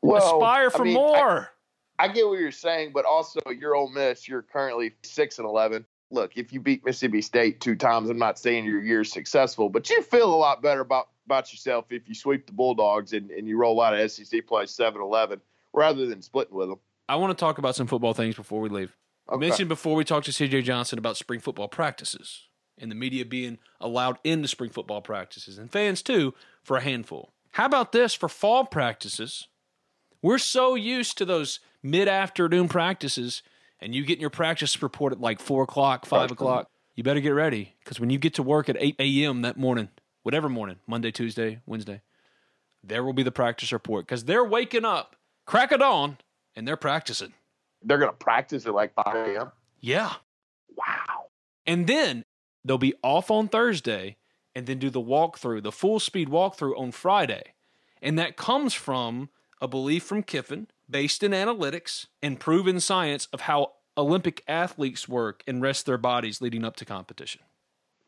Well, 0.00 0.36
Aspire 0.36 0.70
for 0.70 0.82
I 0.82 0.84
mean, 0.84 0.94
more. 0.94 1.50
I, 1.98 2.04
I, 2.04 2.08
get 2.08 2.26
what 2.26 2.38
you're 2.38 2.50
saying, 2.50 2.92
but 2.94 3.04
also 3.04 3.40
you're 3.58 3.74
Ole 3.74 3.90
Miss. 3.90 4.26
You're 4.26 4.42
currently 4.42 4.92
six 5.02 5.38
and 5.38 5.46
eleven. 5.46 5.84
Look, 6.10 6.36
if 6.36 6.52
you 6.52 6.60
beat 6.60 6.84
Mississippi 6.84 7.22
State 7.22 7.60
two 7.60 7.74
times, 7.74 8.10
I'm 8.10 8.18
not 8.18 8.38
saying 8.38 8.64
your 8.64 8.82
year's 8.82 9.12
successful, 9.12 9.68
but 9.68 9.88
you 9.90 10.02
feel 10.02 10.32
a 10.32 10.36
lot 10.36 10.62
better 10.62 10.80
about 10.80 11.08
about 11.26 11.52
yourself 11.52 11.86
if 11.90 12.08
you 12.08 12.14
sweep 12.14 12.46
the 12.46 12.52
Bulldogs 12.52 13.12
and, 13.12 13.30
and 13.30 13.46
you 13.46 13.56
roll 13.56 13.80
out 13.80 13.98
of 13.98 14.10
SEC 14.10 14.46
play 14.46 14.64
7-11 14.64 15.40
rather 15.72 16.06
than 16.06 16.22
splitting 16.22 16.54
with 16.54 16.68
them. 16.68 16.78
I 17.08 17.16
want 17.16 17.36
to 17.36 17.40
talk 17.40 17.58
about 17.58 17.76
some 17.76 17.86
football 17.86 18.14
things 18.14 18.36
before 18.36 18.60
we 18.60 18.68
leave. 18.68 18.96
Okay. 19.28 19.38
Mentioned 19.38 19.68
before 19.68 19.94
we 19.94 20.04
talked 20.04 20.26
to 20.26 20.32
CJ 20.32 20.64
Johnson 20.64 20.98
about 20.98 21.16
spring 21.16 21.40
football 21.40 21.68
practices 21.68 22.48
and 22.78 22.90
the 22.90 22.94
media 22.94 23.24
being 23.24 23.58
allowed 23.80 24.18
into 24.24 24.48
spring 24.48 24.70
football 24.70 25.00
practices 25.00 25.58
and 25.58 25.70
fans 25.70 26.02
too 26.02 26.34
for 26.62 26.76
a 26.76 26.80
handful. 26.80 27.32
How 27.52 27.66
about 27.66 27.92
this 27.92 28.14
for 28.14 28.28
fall 28.28 28.64
practices? 28.64 29.48
We're 30.22 30.38
so 30.38 30.74
used 30.74 31.18
to 31.18 31.24
those 31.24 31.60
mid 31.82 32.08
afternoon 32.08 32.68
practices, 32.68 33.42
and 33.80 33.94
you 33.94 34.04
get 34.04 34.18
your 34.18 34.30
practice 34.30 34.80
report 34.82 35.12
at 35.12 35.20
like 35.20 35.40
four 35.40 35.62
o'clock, 35.64 36.06
five 36.06 36.30
o'clock. 36.30 36.68
You 36.94 37.02
better 37.02 37.20
get 37.20 37.30
ready 37.30 37.74
because 37.82 37.98
when 37.98 38.10
you 38.10 38.18
get 38.18 38.34
to 38.34 38.42
work 38.42 38.68
at 38.68 38.76
8 38.78 38.96
a.m. 38.98 39.42
that 39.42 39.56
morning, 39.56 39.88
whatever 40.22 40.48
morning, 40.48 40.76
Monday, 40.86 41.10
Tuesday, 41.10 41.60
Wednesday, 41.66 42.00
there 42.82 43.04
will 43.04 43.12
be 43.12 43.22
the 43.22 43.32
practice 43.32 43.72
report 43.72 44.06
because 44.06 44.24
they're 44.24 44.44
waking 44.44 44.84
up, 44.84 45.16
crack 45.46 45.72
of 45.72 45.80
dawn, 45.80 46.18
and 46.56 46.66
they're 46.66 46.76
practicing. 46.76 47.32
They're 47.82 47.98
going 47.98 48.10
to 48.10 48.16
practice 48.16 48.66
at 48.66 48.74
like 48.74 48.94
5 48.94 49.14
a.m.? 49.14 49.52
Yeah. 49.80 50.14
Wow. 50.76 51.26
And 51.66 51.86
then 51.86 52.24
they'll 52.64 52.78
be 52.78 52.94
off 53.02 53.30
on 53.30 53.48
Thursday 53.48 54.16
and 54.54 54.66
then 54.66 54.78
do 54.78 54.90
the 54.90 55.00
walkthrough, 55.00 55.62
the 55.62 55.72
full 55.72 55.98
speed 56.00 56.28
walkthrough 56.28 56.78
on 56.78 56.92
Friday. 56.92 57.54
And 58.00 58.18
that 58.18 58.36
comes 58.36 58.74
from 58.74 59.30
a 59.60 59.68
belief 59.68 60.02
from 60.02 60.22
Kiffin 60.22 60.68
based 60.90 61.22
in 61.22 61.32
analytics 61.32 62.06
and 62.22 62.38
proven 62.38 62.80
science 62.80 63.28
of 63.32 63.42
how 63.42 63.72
Olympic 63.96 64.42
athletes 64.48 65.08
work 65.08 65.42
and 65.46 65.62
rest 65.62 65.86
their 65.86 65.98
bodies 65.98 66.40
leading 66.40 66.64
up 66.64 66.76
to 66.76 66.84
competition. 66.84 67.42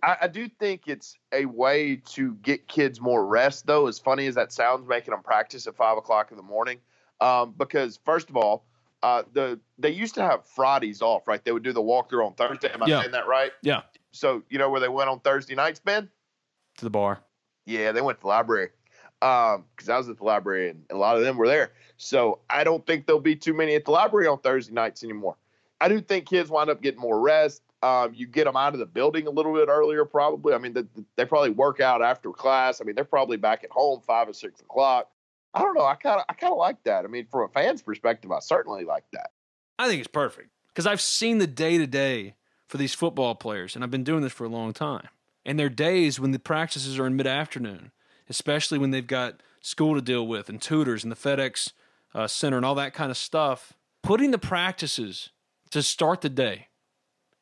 I, 0.04 0.16
I, 0.22 0.28
do 0.28 0.48
think 0.48 0.82
it's 0.86 1.16
a 1.32 1.46
way 1.46 1.96
to 2.10 2.34
get 2.36 2.68
kids 2.68 3.00
more 3.00 3.26
rest, 3.26 3.66
though. 3.66 3.86
As 3.86 3.98
funny 3.98 4.26
as 4.26 4.34
that 4.34 4.52
sounds, 4.52 4.86
making 4.86 5.12
them 5.12 5.22
practice 5.22 5.66
at 5.66 5.76
five 5.76 5.96
o'clock 5.96 6.30
in 6.30 6.36
the 6.36 6.42
morning, 6.42 6.78
um, 7.20 7.54
because 7.56 7.98
first 8.04 8.28
of 8.28 8.36
all, 8.36 8.66
uh, 9.02 9.22
the 9.32 9.58
they 9.78 9.90
used 9.90 10.14
to 10.16 10.22
have 10.22 10.46
Fridays 10.46 11.00
off, 11.00 11.26
right? 11.26 11.42
They 11.42 11.52
would 11.52 11.62
do 11.62 11.72
the 11.72 11.82
walkthrough 11.82 12.26
on 12.26 12.34
Thursday. 12.34 12.70
Am 12.72 12.82
I 12.82 12.86
yeah. 12.86 13.00
saying 13.00 13.12
that 13.12 13.26
right? 13.26 13.52
Yeah. 13.62 13.82
So 14.12 14.42
you 14.50 14.58
know 14.58 14.68
where 14.68 14.80
they 14.80 14.88
went 14.88 15.08
on 15.08 15.20
Thursday 15.20 15.54
nights, 15.54 15.80
Ben? 15.80 16.10
To 16.78 16.84
the 16.84 16.90
bar. 16.90 17.20
Yeah, 17.64 17.92
they 17.92 18.02
went 18.02 18.18
to 18.18 18.22
the 18.22 18.28
library 18.28 18.70
because 19.20 19.88
um, 19.88 19.94
I 19.94 19.96
was 19.96 20.08
at 20.10 20.18
the 20.18 20.24
library 20.24 20.68
and 20.68 20.84
a 20.90 20.96
lot 20.96 21.16
of 21.16 21.22
them 21.22 21.38
were 21.38 21.48
there. 21.48 21.72
So 21.96 22.40
I 22.50 22.62
don't 22.62 22.86
think 22.86 23.06
there'll 23.06 23.22
be 23.22 23.36
too 23.36 23.54
many 23.54 23.74
at 23.74 23.86
the 23.86 23.90
library 23.90 24.26
on 24.26 24.38
Thursday 24.40 24.74
nights 24.74 25.02
anymore. 25.02 25.36
I 25.80 25.88
do 25.88 26.00
think 26.00 26.26
kids 26.26 26.50
wind 26.50 26.68
up 26.68 26.82
getting 26.82 27.00
more 27.00 27.18
rest. 27.18 27.62
Um, 27.84 28.14
you 28.14 28.26
get 28.26 28.44
them 28.44 28.56
out 28.56 28.72
of 28.72 28.78
the 28.78 28.86
building 28.86 29.26
a 29.26 29.30
little 29.30 29.52
bit 29.52 29.68
earlier, 29.68 30.06
probably. 30.06 30.54
I 30.54 30.58
mean, 30.58 30.72
the, 30.72 30.88
the, 30.94 31.04
they 31.16 31.26
probably 31.26 31.50
work 31.50 31.80
out 31.80 32.00
after 32.02 32.30
class. 32.30 32.80
I 32.80 32.84
mean, 32.84 32.94
they're 32.94 33.04
probably 33.04 33.36
back 33.36 33.62
at 33.62 33.70
home 33.70 34.00
five 34.06 34.26
or 34.26 34.32
six 34.32 34.60
o'clock. 34.62 35.10
I 35.52 35.60
don't 35.60 35.74
know. 35.74 35.84
I 35.84 35.94
kind 35.94 36.18
of, 36.18 36.24
I 36.30 36.32
kind 36.32 36.50
of 36.50 36.58
like 36.58 36.82
that. 36.84 37.04
I 37.04 37.08
mean, 37.08 37.26
from 37.30 37.42
a 37.42 37.48
fan's 37.48 37.82
perspective, 37.82 38.32
I 38.32 38.38
certainly 38.38 38.84
like 38.84 39.04
that. 39.12 39.32
I 39.78 39.86
think 39.86 39.98
it's 39.98 40.08
perfect 40.08 40.48
because 40.68 40.86
I've 40.86 41.02
seen 41.02 41.38
the 41.38 41.46
day 41.46 41.76
to 41.76 41.86
day 41.86 42.36
for 42.66 42.78
these 42.78 42.94
football 42.94 43.34
players, 43.34 43.74
and 43.74 43.84
I've 43.84 43.90
been 43.90 44.02
doing 44.02 44.22
this 44.22 44.32
for 44.32 44.44
a 44.44 44.48
long 44.48 44.72
time. 44.72 45.08
And 45.44 45.58
their 45.58 45.68
days 45.68 46.18
when 46.18 46.30
the 46.30 46.38
practices 46.38 46.98
are 46.98 47.06
in 47.06 47.16
mid 47.16 47.26
afternoon, 47.26 47.92
especially 48.30 48.78
when 48.78 48.92
they've 48.92 49.06
got 49.06 49.42
school 49.60 49.94
to 49.94 50.00
deal 50.00 50.26
with 50.26 50.48
and 50.48 50.60
tutors 50.60 51.04
and 51.04 51.12
the 51.12 51.16
FedEx 51.16 51.72
uh, 52.14 52.26
Center 52.26 52.56
and 52.56 52.64
all 52.64 52.76
that 52.76 52.94
kind 52.94 53.10
of 53.10 53.18
stuff. 53.18 53.74
Putting 54.02 54.30
the 54.30 54.38
practices 54.38 55.30
to 55.70 55.82
start 55.82 56.22
the 56.22 56.30
day 56.30 56.68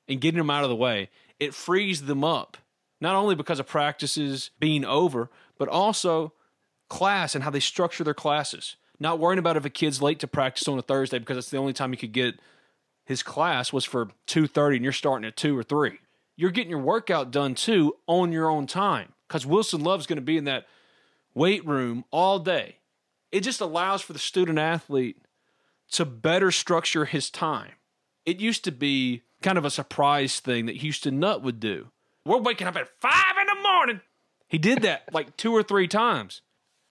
and 0.09 0.21
getting 0.21 0.39
them 0.39 0.51
out 0.51 0.65
of 0.65 0.71
the 0.71 0.77
way, 0.77 1.11
it 1.39 1.55
frees 1.55 2.03
them 2.03 2.25
up. 2.25 2.57
Not 3.01 3.17
only 3.17 3.35
because 3.35 3.59
of 3.59 3.67
practices 3.67 4.51
being 4.61 4.85
over, 4.85 5.31
but 5.59 5.69
also 5.69 6.33
class 6.89 7.35
and 7.35 7.43
how 7.43 7.51
they 7.51 7.61
structure 7.61 8.05
their 8.05 8.15
classes. 8.15 8.77
Not 9.01 9.19
worrying 9.19 9.39
about 9.39 9.57
if 9.57 9.65
a 9.65 9.71
kid's 9.71 10.01
late 10.01 10.21
to 10.21 10.29
practice 10.29 10.69
on 10.69 10.79
a 10.79 10.83
Thursday 10.83 11.19
because 11.19 11.37
it's 11.37 11.51
the 11.51 11.57
only 11.57 11.73
time 11.73 11.93
you 11.93 11.99
could 11.99 12.13
get 12.13 12.39
his 13.05 13.23
class 13.23 13.73
was 13.73 13.85
for 13.85 14.11
2:30 14.27 14.77
and 14.77 14.85
you're 14.85 14.93
starting 14.93 15.27
at 15.27 15.37
2 15.37 15.59
or 15.59 15.65
3. 15.65 15.99
You're 16.37 16.51
getting 16.51 16.71
your 16.71 16.79
workout 16.79 17.31
done 17.31 17.55
too 17.55 17.97
on 18.07 18.31
your 18.31 18.49
own 18.49 18.67
time 18.67 19.15
cuz 19.29 19.45
Wilson 19.45 19.83
Love's 19.83 20.07
going 20.07 20.19
to 20.19 20.23
be 20.23 20.37
in 20.37 20.45
that 20.45 20.67
weight 21.35 21.67
room 21.67 22.05
all 22.11 22.39
day. 22.39 22.79
It 23.33 23.41
just 23.41 23.61
allows 23.61 24.03
for 24.03 24.13
the 24.13 24.19
student 24.19 24.59
athlete 24.59 25.17
to 25.93 26.05
better 26.05 26.51
structure 26.51 27.07
his 27.07 27.31
time. 27.31 27.73
It 28.25 28.41
used 28.41 28.65
to 28.65 28.73
be 28.73 29.23
kind 29.43 29.59
of 29.59 29.65
a 29.65 29.71
surprise 29.71 30.41
thing 30.41 30.67
that 30.67 30.77
Houston 30.77 31.19
Nutt 31.19 31.43
would 31.43 31.61
do. 31.61 31.89
We're 32.25 32.39
waking 32.39 32.67
up 32.67 32.77
at 32.77 32.89
five 33.01 33.37
in 33.41 33.47
the 33.47 33.63
morning. 33.63 34.01
He 34.49 34.59
did 34.59 34.83
that 34.83 35.09
like 35.13 35.37
two 35.37 35.53
or 35.53 35.63
three 35.63 35.89
times. 35.89 36.43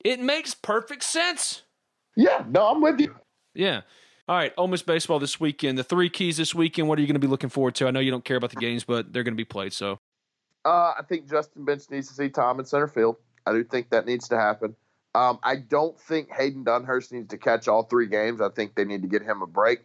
It 0.03 0.19
makes 0.19 0.53
perfect 0.53 1.03
sense. 1.03 1.61
Yeah, 2.15 2.43
no, 2.47 2.67
I'm 2.67 2.81
with 2.81 2.99
you. 2.99 3.15
Yeah. 3.53 3.81
All 4.27 4.35
right, 4.35 4.53
Ole 4.57 4.67
Miss 4.67 4.81
baseball 4.81 5.19
this 5.19 5.39
weekend. 5.39 5.77
The 5.77 5.83
three 5.83 6.09
keys 6.09 6.37
this 6.37 6.53
weekend. 6.53 6.87
What 6.87 6.97
are 6.97 7.01
you 7.01 7.07
going 7.07 7.15
to 7.15 7.19
be 7.19 7.27
looking 7.27 7.49
forward 7.49 7.75
to? 7.75 7.87
I 7.87 7.91
know 7.91 7.99
you 7.99 8.11
don't 8.11 8.23
care 8.25 8.37
about 8.37 8.51
the 8.51 8.57
games, 8.57 8.83
but 8.83 9.11
they're 9.11 9.23
going 9.23 9.33
to 9.33 9.37
be 9.37 9.45
played. 9.45 9.73
So, 9.73 9.99
uh, 10.65 10.93
I 10.97 11.01
think 11.07 11.29
Justin 11.29 11.65
Bench 11.65 11.83
needs 11.89 12.07
to 12.09 12.13
see 12.13 12.29
Tom 12.29 12.59
in 12.59 12.65
center 12.65 12.87
field. 12.87 13.17
I 13.45 13.53
do 13.53 13.63
think 13.63 13.89
that 13.89 14.05
needs 14.05 14.27
to 14.29 14.37
happen. 14.37 14.75
Um, 15.13 15.39
I 15.43 15.57
don't 15.57 15.99
think 15.99 16.31
Hayden 16.31 16.63
Dunhurst 16.63 17.11
needs 17.11 17.29
to 17.29 17.37
catch 17.37 17.67
all 17.67 17.83
three 17.83 18.07
games. 18.07 18.39
I 18.41 18.49
think 18.49 18.75
they 18.75 18.85
need 18.85 19.01
to 19.01 19.07
get 19.07 19.23
him 19.23 19.41
a 19.41 19.47
break. 19.47 19.81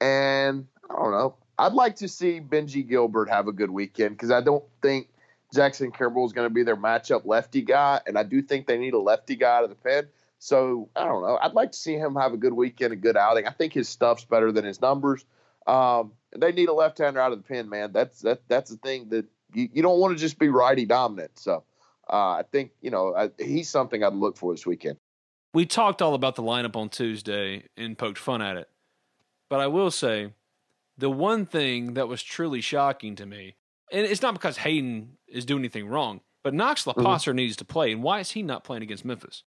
And 0.00 0.66
I 0.90 0.94
don't 0.94 1.12
know. 1.12 1.34
I'd 1.58 1.72
like 1.72 1.96
to 1.96 2.08
see 2.08 2.40
Benji 2.40 2.88
Gilbert 2.88 3.28
have 3.28 3.48
a 3.48 3.52
good 3.52 3.70
weekend 3.70 4.10
because 4.10 4.30
I 4.30 4.40
don't 4.40 4.64
think 4.80 5.08
Jackson 5.52 5.90
Kimbrell 5.90 6.26
is 6.26 6.32
going 6.32 6.46
to 6.46 6.54
be 6.54 6.62
their 6.62 6.76
matchup 6.76 7.22
lefty 7.24 7.62
guy, 7.62 8.00
and 8.06 8.18
I 8.18 8.22
do 8.22 8.42
think 8.42 8.66
they 8.66 8.78
need 8.78 8.94
a 8.94 8.98
lefty 8.98 9.34
guy 9.34 9.58
out 9.58 9.64
of 9.64 9.70
the 9.70 9.76
pen. 9.76 10.08
So 10.38 10.88
I 10.94 11.04
don't 11.04 11.22
know. 11.22 11.38
I'd 11.40 11.54
like 11.54 11.72
to 11.72 11.78
see 11.78 11.94
him 11.94 12.14
have 12.14 12.32
a 12.32 12.36
good 12.36 12.52
weekend, 12.52 12.92
a 12.92 12.96
good 12.96 13.16
outing. 13.16 13.46
I 13.46 13.50
think 13.50 13.72
his 13.72 13.88
stuff's 13.88 14.24
better 14.24 14.52
than 14.52 14.64
his 14.64 14.80
numbers. 14.80 15.24
Um, 15.66 16.12
they 16.36 16.52
need 16.52 16.68
a 16.68 16.72
left-hander 16.72 17.20
out 17.20 17.32
of 17.32 17.38
the 17.38 17.44
pen, 17.44 17.68
man. 17.68 17.92
That's 17.92 18.20
that 18.22 18.42
that's 18.48 18.70
the 18.70 18.76
thing 18.76 19.08
that 19.08 19.24
you, 19.52 19.68
you 19.72 19.82
don't 19.82 19.98
want 19.98 20.16
to 20.16 20.20
just 20.20 20.38
be 20.38 20.48
righty 20.48 20.86
dominant. 20.86 21.38
So 21.38 21.64
uh, 22.08 22.32
I 22.32 22.44
think 22.52 22.70
you 22.80 22.90
know 22.90 23.14
I, 23.14 23.30
he's 23.38 23.68
something 23.68 24.04
I'd 24.04 24.14
look 24.14 24.36
for 24.36 24.52
this 24.52 24.66
weekend. 24.66 24.98
We 25.54 25.66
talked 25.66 26.02
all 26.02 26.14
about 26.14 26.36
the 26.36 26.42
lineup 26.42 26.76
on 26.76 26.88
Tuesday 26.88 27.64
and 27.76 27.98
poked 27.98 28.18
fun 28.18 28.42
at 28.42 28.56
it, 28.56 28.68
but 29.48 29.60
I 29.60 29.66
will 29.66 29.90
say 29.90 30.32
the 30.98 31.10
one 31.10 31.46
thing 31.46 31.94
that 31.94 32.08
was 32.08 32.22
truly 32.22 32.60
shocking 32.60 33.14
to 33.16 33.26
me, 33.26 33.56
and 33.90 34.04
it's 34.04 34.22
not 34.22 34.34
because 34.34 34.58
Hayden 34.58 35.16
is 35.26 35.44
doing 35.44 35.60
anything 35.60 35.88
wrong, 35.88 36.20
but 36.42 36.52
Knox 36.52 36.84
Loposser 36.84 37.28
mm-hmm. 37.28 37.36
needs 37.36 37.56
to 37.56 37.64
play, 37.64 37.92
and 37.92 38.02
why 38.02 38.20
is 38.20 38.32
he 38.32 38.42
not 38.42 38.64
playing 38.64 38.82
against 38.82 39.04
Memphis? 39.04 39.44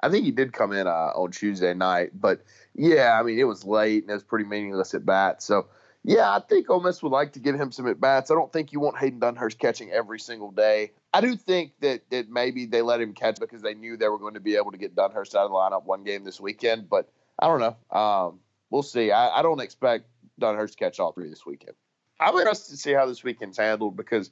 I 0.00 0.10
think 0.10 0.24
he 0.24 0.30
did 0.30 0.52
come 0.52 0.72
in 0.72 0.86
uh, 0.86 1.12
on 1.14 1.30
Tuesday 1.30 1.74
night, 1.74 2.10
but 2.14 2.42
yeah, 2.74 3.18
I 3.18 3.22
mean 3.22 3.38
it 3.38 3.44
was 3.44 3.64
late 3.64 4.02
and 4.02 4.10
it 4.10 4.14
was 4.14 4.24
pretty 4.24 4.44
meaningless 4.44 4.94
at 4.94 5.06
bat. 5.06 5.42
So 5.42 5.68
yeah, 6.04 6.30
I 6.30 6.40
think 6.40 6.70
Ole 6.70 6.80
Miss 6.80 7.02
would 7.02 7.12
like 7.12 7.32
to 7.32 7.40
give 7.40 7.56
him 7.56 7.72
some 7.72 7.88
at 7.88 8.00
bats. 8.00 8.30
I 8.30 8.34
don't 8.34 8.52
think 8.52 8.72
you 8.72 8.78
want 8.78 8.98
Hayden 8.98 9.18
Dunhurst 9.18 9.58
catching 9.58 9.90
every 9.90 10.20
single 10.20 10.52
day. 10.52 10.92
I 11.12 11.20
do 11.20 11.34
think 11.34 11.72
that 11.80 12.02
that 12.10 12.28
maybe 12.28 12.66
they 12.66 12.82
let 12.82 13.00
him 13.00 13.12
catch 13.14 13.40
because 13.40 13.62
they 13.62 13.74
knew 13.74 13.96
they 13.96 14.08
were 14.08 14.18
going 14.18 14.34
to 14.34 14.40
be 14.40 14.56
able 14.56 14.70
to 14.70 14.78
get 14.78 14.94
Dunhurst 14.94 15.34
out 15.34 15.46
of 15.46 15.50
the 15.50 15.56
lineup 15.56 15.84
one 15.84 16.04
game 16.04 16.24
this 16.24 16.40
weekend. 16.40 16.88
But 16.88 17.10
I 17.38 17.48
don't 17.48 17.60
know. 17.60 17.98
Um, 17.98 18.40
we'll 18.70 18.82
see. 18.82 19.10
I, 19.10 19.38
I 19.38 19.42
don't 19.42 19.60
expect 19.60 20.04
Dunhurst 20.40 20.72
to 20.72 20.76
catch 20.76 21.00
all 21.00 21.12
three 21.12 21.28
this 21.28 21.46
weekend. 21.46 21.76
I'm 22.18 22.34
interested 22.36 22.72
to 22.72 22.78
see 22.78 22.92
how 22.92 23.06
this 23.06 23.22
weekend's 23.22 23.58
handled 23.58 23.96
because 23.96 24.30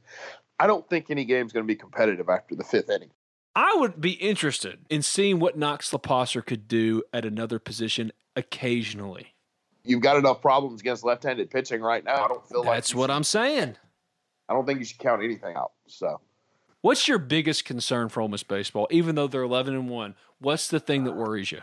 I 0.58 0.66
don't 0.66 0.88
think 0.88 1.10
any 1.10 1.24
game's 1.24 1.52
going 1.52 1.64
to 1.64 1.68
be 1.68 1.76
competitive 1.76 2.28
after 2.28 2.54
the 2.54 2.64
fifth 2.64 2.88
inning. 2.88 3.10
I 3.56 3.74
would 3.76 4.00
be 4.00 4.12
interested 4.12 4.80
in 4.90 5.02
seeing 5.02 5.38
what 5.38 5.56
Knox 5.56 5.90
Loposser 5.90 6.44
could 6.44 6.66
do 6.66 7.02
at 7.12 7.24
another 7.24 7.58
position 7.58 8.12
occasionally. 8.34 9.34
You've 9.84 10.00
got 10.00 10.16
enough 10.16 10.40
problems 10.40 10.80
against 10.80 11.04
left-handed 11.04 11.50
pitching 11.50 11.80
right 11.82 12.02
now. 12.02 12.24
I 12.24 12.28
don't 12.28 12.48
feel 12.48 12.62
That's 12.62 12.66
like 12.66 12.76
that's 12.76 12.94
what 12.94 13.10
I'm 13.10 13.22
saying. 13.22 13.76
I 14.48 14.54
don't 14.54 14.66
think 14.66 14.78
you 14.78 14.84
should 14.84 14.98
count 14.98 15.22
anything 15.22 15.56
out. 15.56 15.72
So, 15.86 16.20
what's 16.80 17.06
your 17.06 17.18
biggest 17.18 17.64
concern 17.64 18.08
for 18.08 18.22
Ole 18.22 18.28
Miss 18.28 18.42
baseball? 18.42 18.88
Even 18.90 19.14
though 19.14 19.26
they're 19.26 19.42
11 19.42 19.74
and 19.74 19.88
one, 19.88 20.14
what's 20.38 20.68
the 20.68 20.80
thing 20.80 21.04
that 21.04 21.12
uh, 21.12 21.16
worries 21.16 21.52
you? 21.52 21.60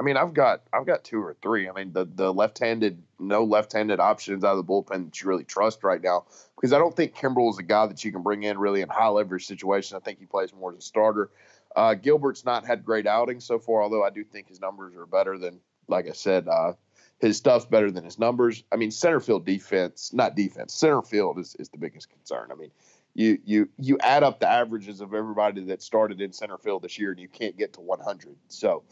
I 0.00 0.02
mean, 0.02 0.16
I've 0.16 0.32
got 0.32 0.62
I've 0.72 0.86
got 0.86 1.04
two 1.04 1.22
or 1.22 1.36
three. 1.42 1.68
I 1.68 1.72
mean, 1.72 1.92
the 1.92 2.06
the 2.06 2.32
left-handed, 2.32 3.02
no 3.18 3.44
left-handed 3.44 4.00
options 4.00 4.42
out 4.44 4.56
of 4.56 4.66
the 4.66 4.72
bullpen 4.72 5.04
that 5.04 5.20
you 5.20 5.28
really 5.28 5.44
trust 5.44 5.84
right 5.84 6.02
now, 6.02 6.24
because 6.56 6.72
I 6.72 6.78
don't 6.78 6.96
think 6.96 7.14
Kimbrell 7.14 7.50
is 7.50 7.58
a 7.58 7.62
guy 7.62 7.86
that 7.86 8.02
you 8.02 8.10
can 8.10 8.22
bring 8.22 8.42
in 8.44 8.56
really 8.56 8.80
in 8.80 8.88
high 8.88 9.08
leverage 9.08 9.46
situation. 9.46 9.98
I 9.98 10.00
think 10.00 10.18
he 10.18 10.24
plays 10.24 10.54
more 10.54 10.72
as 10.72 10.78
a 10.78 10.80
starter. 10.80 11.30
Uh, 11.76 11.92
Gilbert's 11.92 12.46
not 12.46 12.66
had 12.66 12.82
great 12.82 13.06
outings 13.06 13.44
so 13.44 13.58
far, 13.58 13.82
although 13.82 14.02
I 14.02 14.08
do 14.08 14.24
think 14.24 14.48
his 14.48 14.58
numbers 14.58 14.96
are 14.96 15.04
better 15.04 15.36
than, 15.36 15.60
like 15.86 16.08
I 16.08 16.12
said, 16.12 16.48
uh, 16.48 16.72
his 17.18 17.36
stuff's 17.36 17.66
better 17.66 17.90
than 17.90 18.02
his 18.02 18.18
numbers. 18.18 18.64
I 18.72 18.76
mean, 18.76 18.90
center 18.90 19.20
field 19.20 19.44
defense, 19.44 20.14
not 20.14 20.34
defense, 20.34 20.72
center 20.72 21.02
field 21.02 21.38
is, 21.38 21.54
is 21.58 21.68
the 21.68 21.78
biggest 21.78 22.08
concern. 22.08 22.48
I 22.50 22.54
mean, 22.54 22.70
you 23.12 23.38
you 23.44 23.68
you 23.78 23.98
add 24.00 24.22
up 24.22 24.40
the 24.40 24.48
averages 24.48 25.02
of 25.02 25.12
everybody 25.12 25.62
that 25.64 25.82
started 25.82 26.22
in 26.22 26.32
center 26.32 26.56
field 26.56 26.82
this 26.82 26.98
year, 26.98 27.10
and 27.10 27.20
you 27.20 27.28
can't 27.28 27.58
get 27.58 27.74
to 27.74 27.80
100. 27.80 28.36
So 28.48 28.84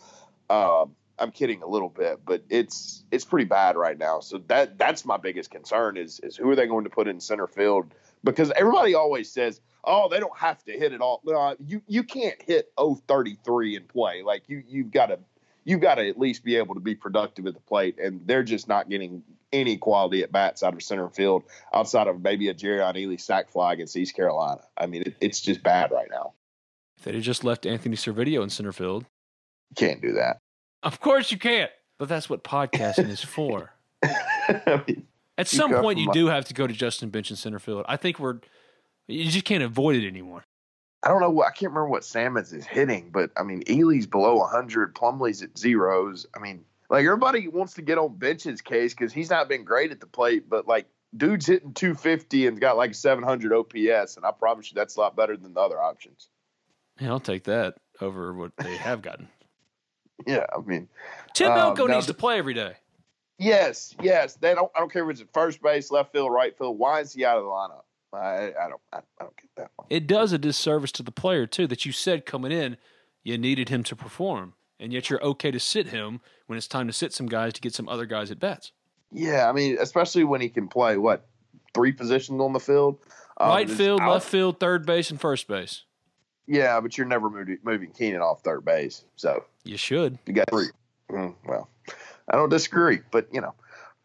um, 0.51 0.95
I'm 1.19 1.31
kidding 1.31 1.63
a 1.63 1.67
little 1.67 1.89
bit, 1.89 2.21
but 2.25 2.43
it's 2.49 3.05
it's 3.11 3.25
pretty 3.25 3.47
bad 3.47 3.77
right 3.77 3.99
now. 3.99 4.21
So 4.21 4.39
that 4.49 4.79
that's 4.79 5.05
my 5.05 5.17
biggest 5.17 5.51
concern 5.51 5.97
is 5.97 6.21
is 6.21 6.37
who 6.37 6.51
are 6.51 6.57
they 6.57 6.67
going 6.67 6.85
to 6.85 6.91
put 6.91 7.09
in 7.09 7.21
center 7.21 7.47
field? 7.47 7.93
Because 8.25 8.51
everybody 8.53 8.95
always 8.95 9.31
says, 9.31 9.61
"Oh, 9.85 10.09
they 10.09 10.21
don't 10.21 10.37
have 10.37 10.63
to 10.65 10.73
hit 10.73 10.93
it 10.93 11.01
all." 11.01 11.21
No, 11.25 11.57
you 11.65 11.83
you 11.87 12.03
can't 12.03 12.41
hit 12.41 12.73
033 12.79 13.77
and 13.77 13.89
play. 13.89 14.23
Like 14.23 14.45
you 14.49 14.63
you've 14.69 14.91
got 14.91 15.07
to 15.07 15.19
you've 15.65 15.81
got 15.81 15.97
to 15.97 16.09
at 16.09 16.19
least 16.19 16.45
be 16.45 16.57
able 16.57 16.75
to 16.75 16.81
be 16.81 16.95
productive 16.95 17.47
at 17.47 17.55
the 17.55 17.61
plate, 17.61 17.99
and 17.99 18.27
they're 18.27 18.45
just 18.45 18.69
not 18.69 18.89
getting 18.89 19.23
any 19.53 19.77
quality 19.77 20.23
at 20.23 20.31
bats 20.31 20.63
out 20.63 20.75
of 20.75 20.83
center 20.83 21.09
field 21.09 21.43
outside 21.73 22.07
of 22.07 22.23
maybe 22.23 22.49
a 22.49 22.55
Jerrion 22.55 22.95
Ealy 22.95 23.21
sac 23.21 23.51
fly 23.51 23.73
against 23.73 23.97
East 23.97 24.15
Carolina. 24.15 24.63
I 24.77 24.87
mean, 24.87 25.03
it, 25.03 25.17
it's 25.21 25.41
just 25.41 25.63
bad 25.63 25.91
right 25.91 26.09
now. 26.11 26.35
If 26.99 27.05
they 27.05 27.13
had 27.13 27.23
just 27.23 27.45
left 27.45 27.65
Anthony 27.65 27.97
Servideo 27.97 28.43
in 28.43 28.51
center 28.51 28.73
field, 28.73 29.07
can't 29.77 30.01
do 30.01 30.13
that. 30.13 30.39
Of 30.83 31.01
course 31.01 31.31
you 31.31 31.39
can't. 31.39 31.71
But 31.99 32.09
that's 32.09 32.31
what 32.31 32.45
podcasting 32.45 33.09
is 33.09 33.23
for. 33.23 33.73
I 34.03 34.83
mean, 34.87 35.07
At 35.37 35.49
some 35.49 35.73
you 35.73 35.81
point, 35.81 35.99
you 35.99 36.07
my... 36.07 36.13
do 36.13 36.27
have 36.27 36.45
to 36.47 36.55
go 36.55 36.67
to 36.67 36.73
Justin 36.73 37.11
Bench 37.11 37.31
in 37.31 37.37
center 37.37 37.59
field. 37.59 37.85
I 37.89 37.97
think 37.97 38.19
we're 38.19 38.39
you 39.09 39.31
just 39.31 39.45
can't 39.45 39.63
avoid 39.63 39.97
it 39.97 40.07
anymore. 40.07 40.45
I 41.03 41.09
don't 41.09 41.21
know 41.21 41.43
I 41.43 41.51
can't 41.51 41.73
remember 41.73 41.89
what 41.89 42.05
Sammons 42.05 42.53
is 42.53 42.65
hitting, 42.65 43.11
but 43.11 43.31
I 43.37 43.43
mean 43.43 43.63
Ealy's 43.65 44.07
below 44.07 44.37
100, 44.37 44.95
Plumlee's 44.95 45.43
at 45.43 45.59
zeros. 45.59 46.27
I 46.37 46.39
mean, 46.39 46.65
like 46.89 47.05
everybody 47.05 47.49
wants 47.49 47.75
to 47.75 47.83
get 47.83 47.99
on 47.99 48.17
Bench's 48.17 48.61
case 48.61 48.95
because 48.95 49.13
he's 49.13 49.31
not 49.31 49.49
been 49.49 49.65
great 49.65 49.91
at 49.91 50.01
the 50.01 50.07
plate, 50.07 50.49
but 50.49 50.69
like 50.69 50.87
dude's 51.17 51.47
hitting 51.47 51.75
250 51.75 52.47
and 52.47 52.61
got 52.61 52.77
like 52.77 52.95
700 52.95 53.53
OPS, 53.53 54.17
and 54.17 54.25
I 54.25 54.31
promise 54.31 54.71
you 54.71 54.75
that's 54.77 54.97
a 54.97 55.01
lot 55.01 55.17
better 55.17 55.37
than 55.37 55.55
the 55.55 55.61
other 55.61 55.81
options. 55.81 56.29
Yeah, 57.01 57.11
I'll 57.11 57.21
take 57.21 57.45
that 57.45 57.77
over 58.01 58.33
what 58.35 58.53
they 58.57 58.77
have 58.77 59.03
gotten. 59.03 59.29
Yeah, 60.27 60.47
I 60.53 60.61
mean, 60.61 60.89
Tim 61.33 61.53
um, 61.53 61.59
Elko 61.59 61.87
needs 61.87 62.07
to 62.07 62.15
play 62.15 62.39
every 62.39 62.53
day. 62.53 62.73
Yes, 63.39 63.95
yes. 64.03 64.35
They 64.35 64.53
don't. 64.53 64.71
I 64.75 64.81
don't 64.81 64.93
care 64.93 65.05
if 65.05 65.11
it's 65.13 65.21
at 65.21 65.33
first 65.33 65.63
base, 65.63 65.93
left 65.93 66.11
field, 66.13 66.33
right 66.33 66.59
field. 66.59 66.77
Why 66.77 67.01
is 67.01 67.13
he 67.13 67.25
out 67.25 67.39
of 67.39 67.45
the 67.45 67.49
lineup? 67.49 67.85
I, 68.13 68.53
I 68.61 68.69
don't. 68.69 68.81
I, 68.93 68.97
I, 68.97 69.01
don't 69.21 69.37
get 69.37 69.51
that 69.57 69.71
one. 69.77 69.87
It 69.91 70.09
does 70.09 70.33
a 70.33 70.39
disservice 70.39 70.91
to 70.93 71.05
the 71.05 71.13
player 71.13 71.47
too 71.47 71.69
that 71.69 71.87
you 71.87 71.93
said 71.93 72.27
coming 72.27 72.51
in 72.51 72.79
you 73.23 73.39
needed 73.39 73.69
him 73.69 73.83
to 73.85 73.97
perform, 73.97 74.55
and 74.81 74.93
yet 74.93 75.11
you're 75.11 75.23
okay 75.23 75.51
to 75.51 75.61
sit 75.61 75.89
him 75.89 76.21
when 76.47 76.57
it's 76.57 76.67
time 76.67 76.87
to 76.87 76.93
sit 76.93 77.13
some 77.13 77.27
guys 77.27 77.53
to 77.55 77.61
get 77.61 77.75
some 77.75 77.89
other 77.89 78.07
guys 78.07 78.31
at 78.31 78.41
bats. 78.41 78.73
Yeah, 79.13 79.49
I 79.49 79.53
mean, 79.53 79.77
especially 79.81 80.25
when 80.25 80.41
he 80.41 80.49
can 80.49 80.69
play 80.69 80.97
what 80.97 81.27
three 81.75 81.93
positions 81.93 82.41
on 82.41 82.53
the 82.53 82.61
field. 82.61 82.99
Um, 83.37 83.51
right 83.51 83.71
field, 83.71 84.03
left 84.03 84.27
field, 84.27 84.59
third 84.59 84.85
base, 84.87 85.11
and 85.11 85.21
first 85.21 85.47
base. 85.47 85.85
Yeah, 86.49 86.81
but 86.81 86.97
you're 86.97 87.07
never 87.07 87.29
moving, 87.29 87.59
moving 87.63 87.91
Keenan 87.91 88.23
off 88.23 88.43
third 88.43 88.65
base. 88.65 89.05
So 89.17 89.45
you 89.65 89.77
should. 89.77 90.19
You 90.27 90.33
got 90.33 90.49
three. 90.51 90.69
Mm, 91.11 91.35
well, 91.47 91.69
I 92.33 92.37
don't 92.37 92.49
disagree, 92.49 93.01
but 93.11 93.29
you 93.33 93.43
know, 93.43 93.55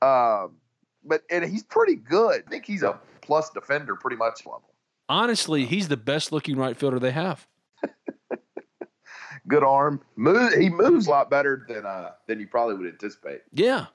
um, 0.06 0.58
but 1.06 1.24
and 1.32 1.44
he's 1.46 1.64
pretty 1.64 1.96
good. 1.96 2.44
I 2.46 2.50
think 2.50 2.66
he's 2.66 2.84
a 2.84 3.00
plus 3.22 3.50
defender, 3.50 3.96
pretty 3.96 4.18
much 4.18 4.46
level. 4.46 4.74
Honestly, 5.08 5.66
he's 5.66 5.88
the 5.88 5.98
best 5.98 6.32
looking 6.32 6.58
right 6.58 6.76
fielder 6.78 7.00
they 7.00 7.12
have. 7.12 7.48
good 9.48 9.64
arm. 9.64 10.02
Move, 10.16 10.54
he 10.54 10.70
moves 10.70 11.08
a 11.08 11.10
lot 11.10 11.30
better 11.30 11.66
than 11.68 11.86
uh, 11.86 12.12
than 12.28 12.42
you 12.42 12.48
probably 12.48 12.76
would 12.76 12.88
anticipate. 12.88 13.42
Yeah, 13.54 13.88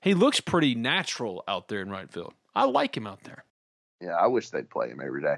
he 0.00 0.14
looks 0.14 0.40
pretty 0.40 0.74
natural 0.74 1.44
out 1.46 1.68
there 1.68 1.80
in 1.80 1.90
right 1.90 2.10
field. 2.10 2.34
I 2.56 2.64
like 2.64 2.96
him 2.96 3.06
out 3.06 3.22
there. 3.22 3.44
Yeah, 4.00 4.16
I 4.16 4.26
wish 4.26 4.50
they'd 4.50 4.68
play 4.68 4.88
him 4.88 5.00
every 5.04 5.22
day. 5.22 5.36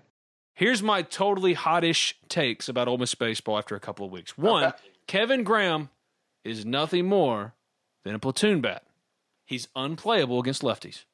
Here's 0.57 0.82
my 0.82 1.02
totally 1.02 1.54
hottish 1.54 2.14
takes 2.30 2.66
about 2.70 2.88
Ole 2.88 2.96
Miss 2.96 3.14
baseball 3.14 3.59
after 3.59 3.76
a 3.76 3.80
couple 3.80 4.07
of 4.07 4.11
weeks. 4.11 4.38
One, 4.38 4.72
Kevin 5.07 5.44
Graham 5.44 5.90
is 6.44 6.64
nothing 6.64 7.04
more 7.04 7.52
than 8.04 8.14
a 8.14 8.18
platoon 8.18 8.62
bat. 8.62 8.82
He's 9.44 9.68
unplayable 9.76 10.40
against 10.40 10.62
lefties. 10.62 11.04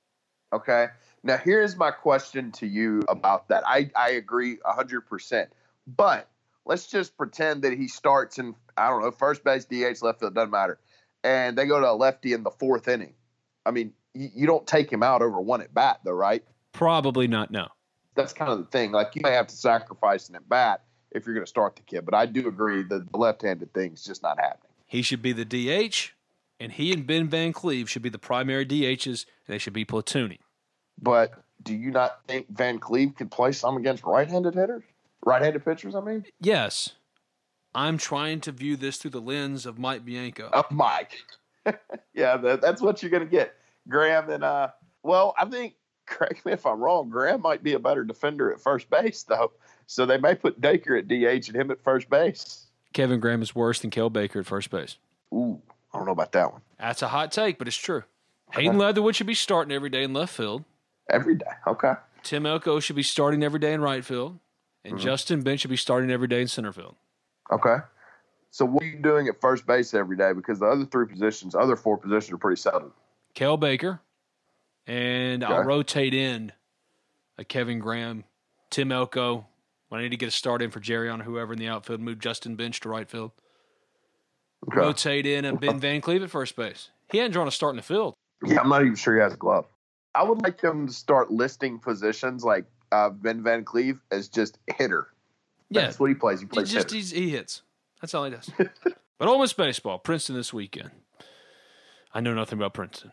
Okay. 0.52 0.86
Now 1.24 1.38
here's 1.38 1.76
my 1.76 1.90
question 1.90 2.52
to 2.52 2.68
you 2.68 3.02
about 3.08 3.48
that. 3.48 3.64
I, 3.66 3.90
I 3.96 4.10
agree 4.10 4.58
100%. 4.58 5.48
But 5.88 6.28
let's 6.64 6.86
just 6.86 7.16
pretend 7.16 7.62
that 7.62 7.72
he 7.72 7.88
starts 7.88 8.38
in, 8.38 8.54
I 8.76 8.90
don't 8.90 9.02
know, 9.02 9.10
first 9.10 9.42
base, 9.42 9.64
DH, 9.64 10.02
left 10.02 10.20
field, 10.20 10.36
doesn't 10.36 10.52
matter. 10.52 10.78
And 11.24 11.58
they 11.58 11.66
go 11.66 11.80
to 11.80 11.90
a 11.90 11.94
lefty 11.94 12.32
in 12.32 12.44
the 12.44 12.52
fourth 12.52 12.86
inning. 12.86 13.14
I 13.66 13.72
mean, 13.72 13.92
you, 14.14 14.28
you 14.36 14.46
don't 14.46 14.68
take 14.68 14.88
him 14.88 15.02
out 15.02 15.20
over 15.20 15.40
one 15.40 15.62
at 15.62 15.74
bat, 15.74 15.98
though, 16.04 16.12
right? 16.12 16.44
Probably 16.72 17.26
not, 17.26 17.50
no 17.50 17.66
that's 18.14 18.32
kind 18.32 18.50
of 18.50 18.58
the 18.58 18.64
thing. 18.66 18.92
Like 18.92 19.14
you 19.14 19.22
may 19.22 19.32
have 19.32 19.46
to 19.48 19.56
sacrifice 19.56 20.28
an 20.28 20.36
at 20.36 20.48
bat 20.48 20.82
if 21.10 21.26
you're 21.26 21.34
going 21.34 21.44
to 21.44 21.50
start 21.50 21.76
the 21.76 21.82
kid. 21.82 22.04
But 22.04 22.14
I 22.14 22.26
do 22.26 22.48
agree 22.48 22.82
that 22.84 23.10
the 23.10 23.18
left-handed 23.18 23.72
thing's 23.72 24.04
just 24.04 24.22
not 24.22 24.38
happening. 24.38 24.70
He 24.86 25.02
should 25.02 25.22
be 25.22 25.32
the 25.32 25.44
DH, 25.44 26.12
and 26.60 26.72
he 26.72 26.92
and 26.92 27.06
Ben 27.06 27.28
Van 27.28 27.52
Cleve 27.52 27.88
should 27.88 28.02
be 28.02 28.10
the 28.10 28.18
primary 28.18 28.66
DHs, 28.66 29.06
and 29.06 29.54
they 29.54 29.58
should 29.58 29.72
be 29.72 29.84
platooning. 29.84 30.38
But 31.00 31.32
do 31.62 31.74
you 31.74 31.90
not 31.90 32.20
think 32.26 32.48
Van 32.50 32.78
Cleve 32.78 33.14
could 33.16 33.30
play 33.30 33.52
some 33.52 33.76
against 33.76 34.04
right-handed 34.04 34.54
hitters, 34.54 34.82
right-handed 35.24 35.64
pitchers? 35.64 35.94
I 35.94 36.00
mean, 36.00 36.26
yes. 36.40 36.90
I'm 37.74 37.96
trying 37.96 38.40
to 38.42 38.52
view 38.52 38.76
this 38.76 38.98
through 38.98 39.12
the 39.12 39.20
lens 39.20 39.64
of 39.64 39.78
Mike 39.78 40.04
Bianco. 40.04 40.50
Of 40.52 40.70
Mike. 40.70 41.16
yeah, 42.14 42.36
that, 42.36 42.60
that's 42.60 42.82
what 42.82 43.02
you're 43.02 43.10
going 43.10 43.24
to 43.24 43.30
get. 43.30 43.54
Graham 43.88 44.28
and 44.30 44.44
uh, 44.44 44.68
well, 45.02 45.34
I 45.38 45.46
think 45.46 45.74
correct 46.06 46.44
me 46.46 46.52
if 46.52 46.66
I'm 46.66 46.80
wrong. 46.80 47.08
Graham 47.08 47.40
might 47.42 47.62
be 47.62 47.74
a 47.74 47.78
better 47.78 48.04
defender 48.04 48.52
at 48.52 48.60
first 48.60 48.88
base 48.90 49.22
though, 49.22 49.52
so 49.86 50.06
they 50.06 50.18
may 50.18 50.34
put 50.34 50.60
Daker 50.60 50.96
at 50.96 51.08
DH 51.08 51.48
and 51.48 51.56
him 51.56 51.70
at 51.70 51.82
first 51.82 52.08
base. 52.10 52.66
Kevin 52.92 53.20
Graham 53.20 53.42
is 53.42 53.54
worse 53.54 53.80
than 53.80 53.90
Cael 53.90 54.12
Baker 54.12 54.40
at 54.40 54.46
first 54.46 54.70
base. 54.70 54.96
Ooh, 55.32 55.60
I 55.92 55.98
don't 55.98 56.06
know 56.06 56.12
about 56.12 56.32
that 56.32 56.52
one. 56.52 56.60
That's 56.78 57.02
a 57.02 57.08
hot 57.08 57.32
take, 57.32 57.58
but 57.58 57.66
it's 57.68 57.76
true. 57.76 58.02
Hayden 58.52 58.76
Leatherwood 58.76 59.16
should 59.16 59.26
be 59.26 59.34
starting 59.34 59.72
every 59.72 59.88
day 59.88 60.02
in 60.02 60.12
left 60.12 60.34
field. 60.34 60.64
Every 61.08 61.34
day, 61.36 61.46
okay. 61.66 61.94
Tim 62.22 62.44
Elko 62.46 62.80
should 62.80 62.96
be 62.96 63.02
starting 63.02 63.42
every 63.42 63.58
day 63.58 63.72
in 63.72 63.80
right 63.80 64.04
field, 64.04 64.38
and 64.84 64.94
Mhm. 64.96 65.00
Justin 65.00 65.40
Bench 65.40 65.60
should 65.60 65.70
be 65.70 65.76
starting 65.76 66.10
every 66.10 66.28
day 66.28 66.42
in 66.42 66.48
center 66.48 66.72
field. 66.72 66.96
Okay. 67.50 67.78
So 68.50 68.66
what 68.66 68.82
are 68.82 68.86
you 68.86 68.98
doing 68.98 69.28
at 69.28 69.40
first 69.40 69.66
base 69.66 69.94
every 69.94 70.16
day? 70.18 70.34
Because 70.34 70.58
the 70.58 70.66
other 70.66 70.84
three 70.84 71.06
positions, 71.06 71.54
other 71.54 71.76
four 71.76 71.96
positions 71.96 72.34
are 72.34 72.38
pretty 72.38 72.60
settled. 72.60 72.92
Cael 73.34 73.56
Baker, 73.58 74.00
and 74.86 75.44
I'll 75.44 75.64
rotate 75.64 76.14
in 76.14 76.52
a 77.38 77.44
Kevin 77.44 77.78
Graham, 77.78 78.24
Tim 78.70 78.92
Elko. 78.92 79.46
When 79.88 80.00
I 80.00 80.04
need 80.04 80.10
to 80.10 80.16
get 80.16 80.28
a 80.28 80.32
start 80.32 80.62
in 80.62 80.70
for 80.70 80.80
Jerrion 80.80 81.20
or 81.20 81.24
whoever 81.24 81.52
in 81.52 81.58
the 81.58 81.68
outfield, 81.68 82.00
move 82.00 82.18
Justin 82.18 82.56
Bench 82.56 82.80
to 82.80 82.88
right 82.88 83.08
field. 83.08 83.32
Okay. 84.68 84.78
Rotate 84.78 85.26
in 85.26 85.44
a 85.44 85.54
Ben 85.54 85.78
Van 85.80 86.00
Cleve 86.00 86.22
at 86.22 86.30
first 86.30 86.56
base. 86.56 86.88
He 87.10 87.18
hadn't 87.18 87.32
drawn 87.32 87.46
a 87.46 87.50
start 87.50 87.72
in 87.72 87.76
the 87.76 87.82
field. 87.82 88.14
Yeah, 88.44 88.60
I'm 88.60 88.70
not 88.70 88.82
even 88.82 88.94
sure 88.94 89.14
he 89.14 89.20
has 89.20 89.34
a 89.34 89.36
glove. 89.36 89.66
I 90.14 90.22
would 90.22 90.42
like 90.42 90.60
them 90.60 90.86
to 90.86 90.92
start 90.92 91.30
listing 91.30 91.78
positions 91.78 92.42
like 92.44 92.64
uh, 92.90 93.10
Ben 93.10 93.42
Van 93.42 93.64
Cleve 93.64 94.00
as 94.10 94.28
just 94.28 94.58
hitter. 94.78 95.08
Yeah. 95.70 95.82
That's 95.82 95.98
what 95.98 96.08
he 96.08 96.14
plays. 96.14 96.40
He 96.40 96.44
He 96.44 96.48
plays 96.48 96.72
just 96.72 96.90
he's, 96.90 97.10
he 97.10 97.30
hits. 97.30 97.62
That's 98.00 98.14
all 98.14 98.24
he 98.24 98.30
does. 98.30 98.50
but 99.18 99.28
Ole 99.28 99.40
Miss 99.40 99.52
baseball, 99.52 99.98
Princeton 99.98 100.36
this 100.36 100.52
weekend. 100.52 100.90
I 102.14 102.20
know 102.20 102.34
nothing 102.34 102.58
about 102.58 102.74
Princeton. 102.74 103.12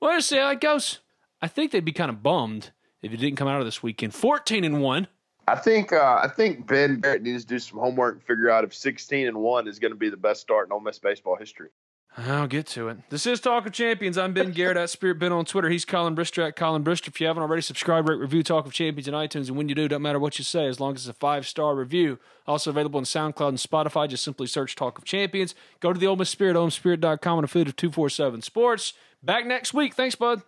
Well, 0.00 0.20
see 0.20 0.36
how 0.36 0.50
it 0.50 0.60
goes. 0.60 1.00
I 1.40 1.48
think 1.48 1.70
they'd 1.70 1.84
be 1.84 1.92
kind 1.92 2.10
of 2.10 2.22
bummed 2.22 2.70
if 3.02 3.12
it 3.12 3.18
didn't 3.18 3.36
come 3.36 3.48
out 3.48 3.60
of 3.60 3.66
this 3.66 3.82
weekend. 3.82 4.14
Fourteen 4.14 4.64
and 4.64 4.80
one. 4.80 5.08
I 5.46 5.56
think 5.56 5.92
uh, 5.92 6.20
I 6.22 6.28
think 6.28 6.66
Ben 6.66 7.00
Garrett 7.00 7.22
needs 7.22 7.44
to 7.44 7.48
do 7.48 7.58
some 7.58 7.78
homework 7.78 8.14
and 8.14 8.22
figure 8.22 8.50
out 8.50 8.64
if 8.64 8.74
16 8.74 9.26
and 9.26 9.36
one 9.36 9.68
is 9.68 9.78
going 9.78 9.92
to 9.92 9.98
be 9.98 10.08
the 10.08 10.16
best 10.16 10.40
start 10.40 10.68
in 10.68 10.72
Ole 10.72 10.80
Miss 10.80 10.98
baseball 10.98 11.36
history. 11.36 11.68
I'll 12.16 12.46
get 12.46 12.66
to 12.68 12.88
it. 12.88 12.98
This 13.10 13.26
is 13.26 13.40
Talk 13.40 13.66
of 13.66 13.72
Champions. 13.72 14.16
I'm 14.16 14.32
Ben 14.32 14.52
Garrett 14.52 14.76
at 14.76 14.88
Spirit 14.88 15.18
Ben 15.18 15.32
on 15.32 15.44
Twitter. 15.44 15.68
He's 15.68 15.84
Collin 15.84 16.14
Brister 16.14 16.46
at 16.46 16.54
Collin 16.54 16.84
Brister. 16.84 17.08
If 17.08 17.20
you 17.20 17.26
haven't 17.26 17.42
already, 17.42 17.62
subscribe, 17.62 18.08
rate, 18.08 18.20
review 18.20 18.44
Talk 18.44 18.66
of 18.66 18.72
Champions 18.72 19.08
in 19.08 19.14
iTunes. 19.14 19.48
And 19.48 19.56
when 19.56 19.68
you 19.68 19.74
do, 19.74 19.88
don't 19.88 20.02
matter 20.02 20.20
what 20.20 20.38
you 20.38 20.44
say, 20.44 20.66
as 20.66 20.78
long 20.78 20.94
as 20.94 21.00
it's 21.00 21.08
a 21.08 21.12
five 21.18 21.46
star 21.46 21.74
review. 21.74 22.20
Also 22.46 22.70
available 22.70 22.98
on 22.98 23.04
SoundCloud 23.04 23.48
and 23.48 23.58
Spotify. 23.58 24.08
Just 24.08 24.22
simply 24.22 24.46
search 24.46 24.76
Talk 24.76 24.96
of 24.96 25.04
Champions. 25.04 25.56
Go 25.80 25.92
to 25.92 25.98
the 25.98 26.06
Ole 26.06 26.16
Miss 26.16 26.30
Spirit, 26.30 26.56
OleMissSpirit.com, 26.56 27.38
and 27.38 27.44
affiliate 27.44 27.68
of 27.68 27.76
247 27.76 28.42
Sports. 28.42 28.92
Back 29.22 29.46
next 29.46 29.74
week. 29.74 29.94
Thanks, 29.94 30.14
bud. 30.14 30.42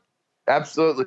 Absolutely. 0.49 1.07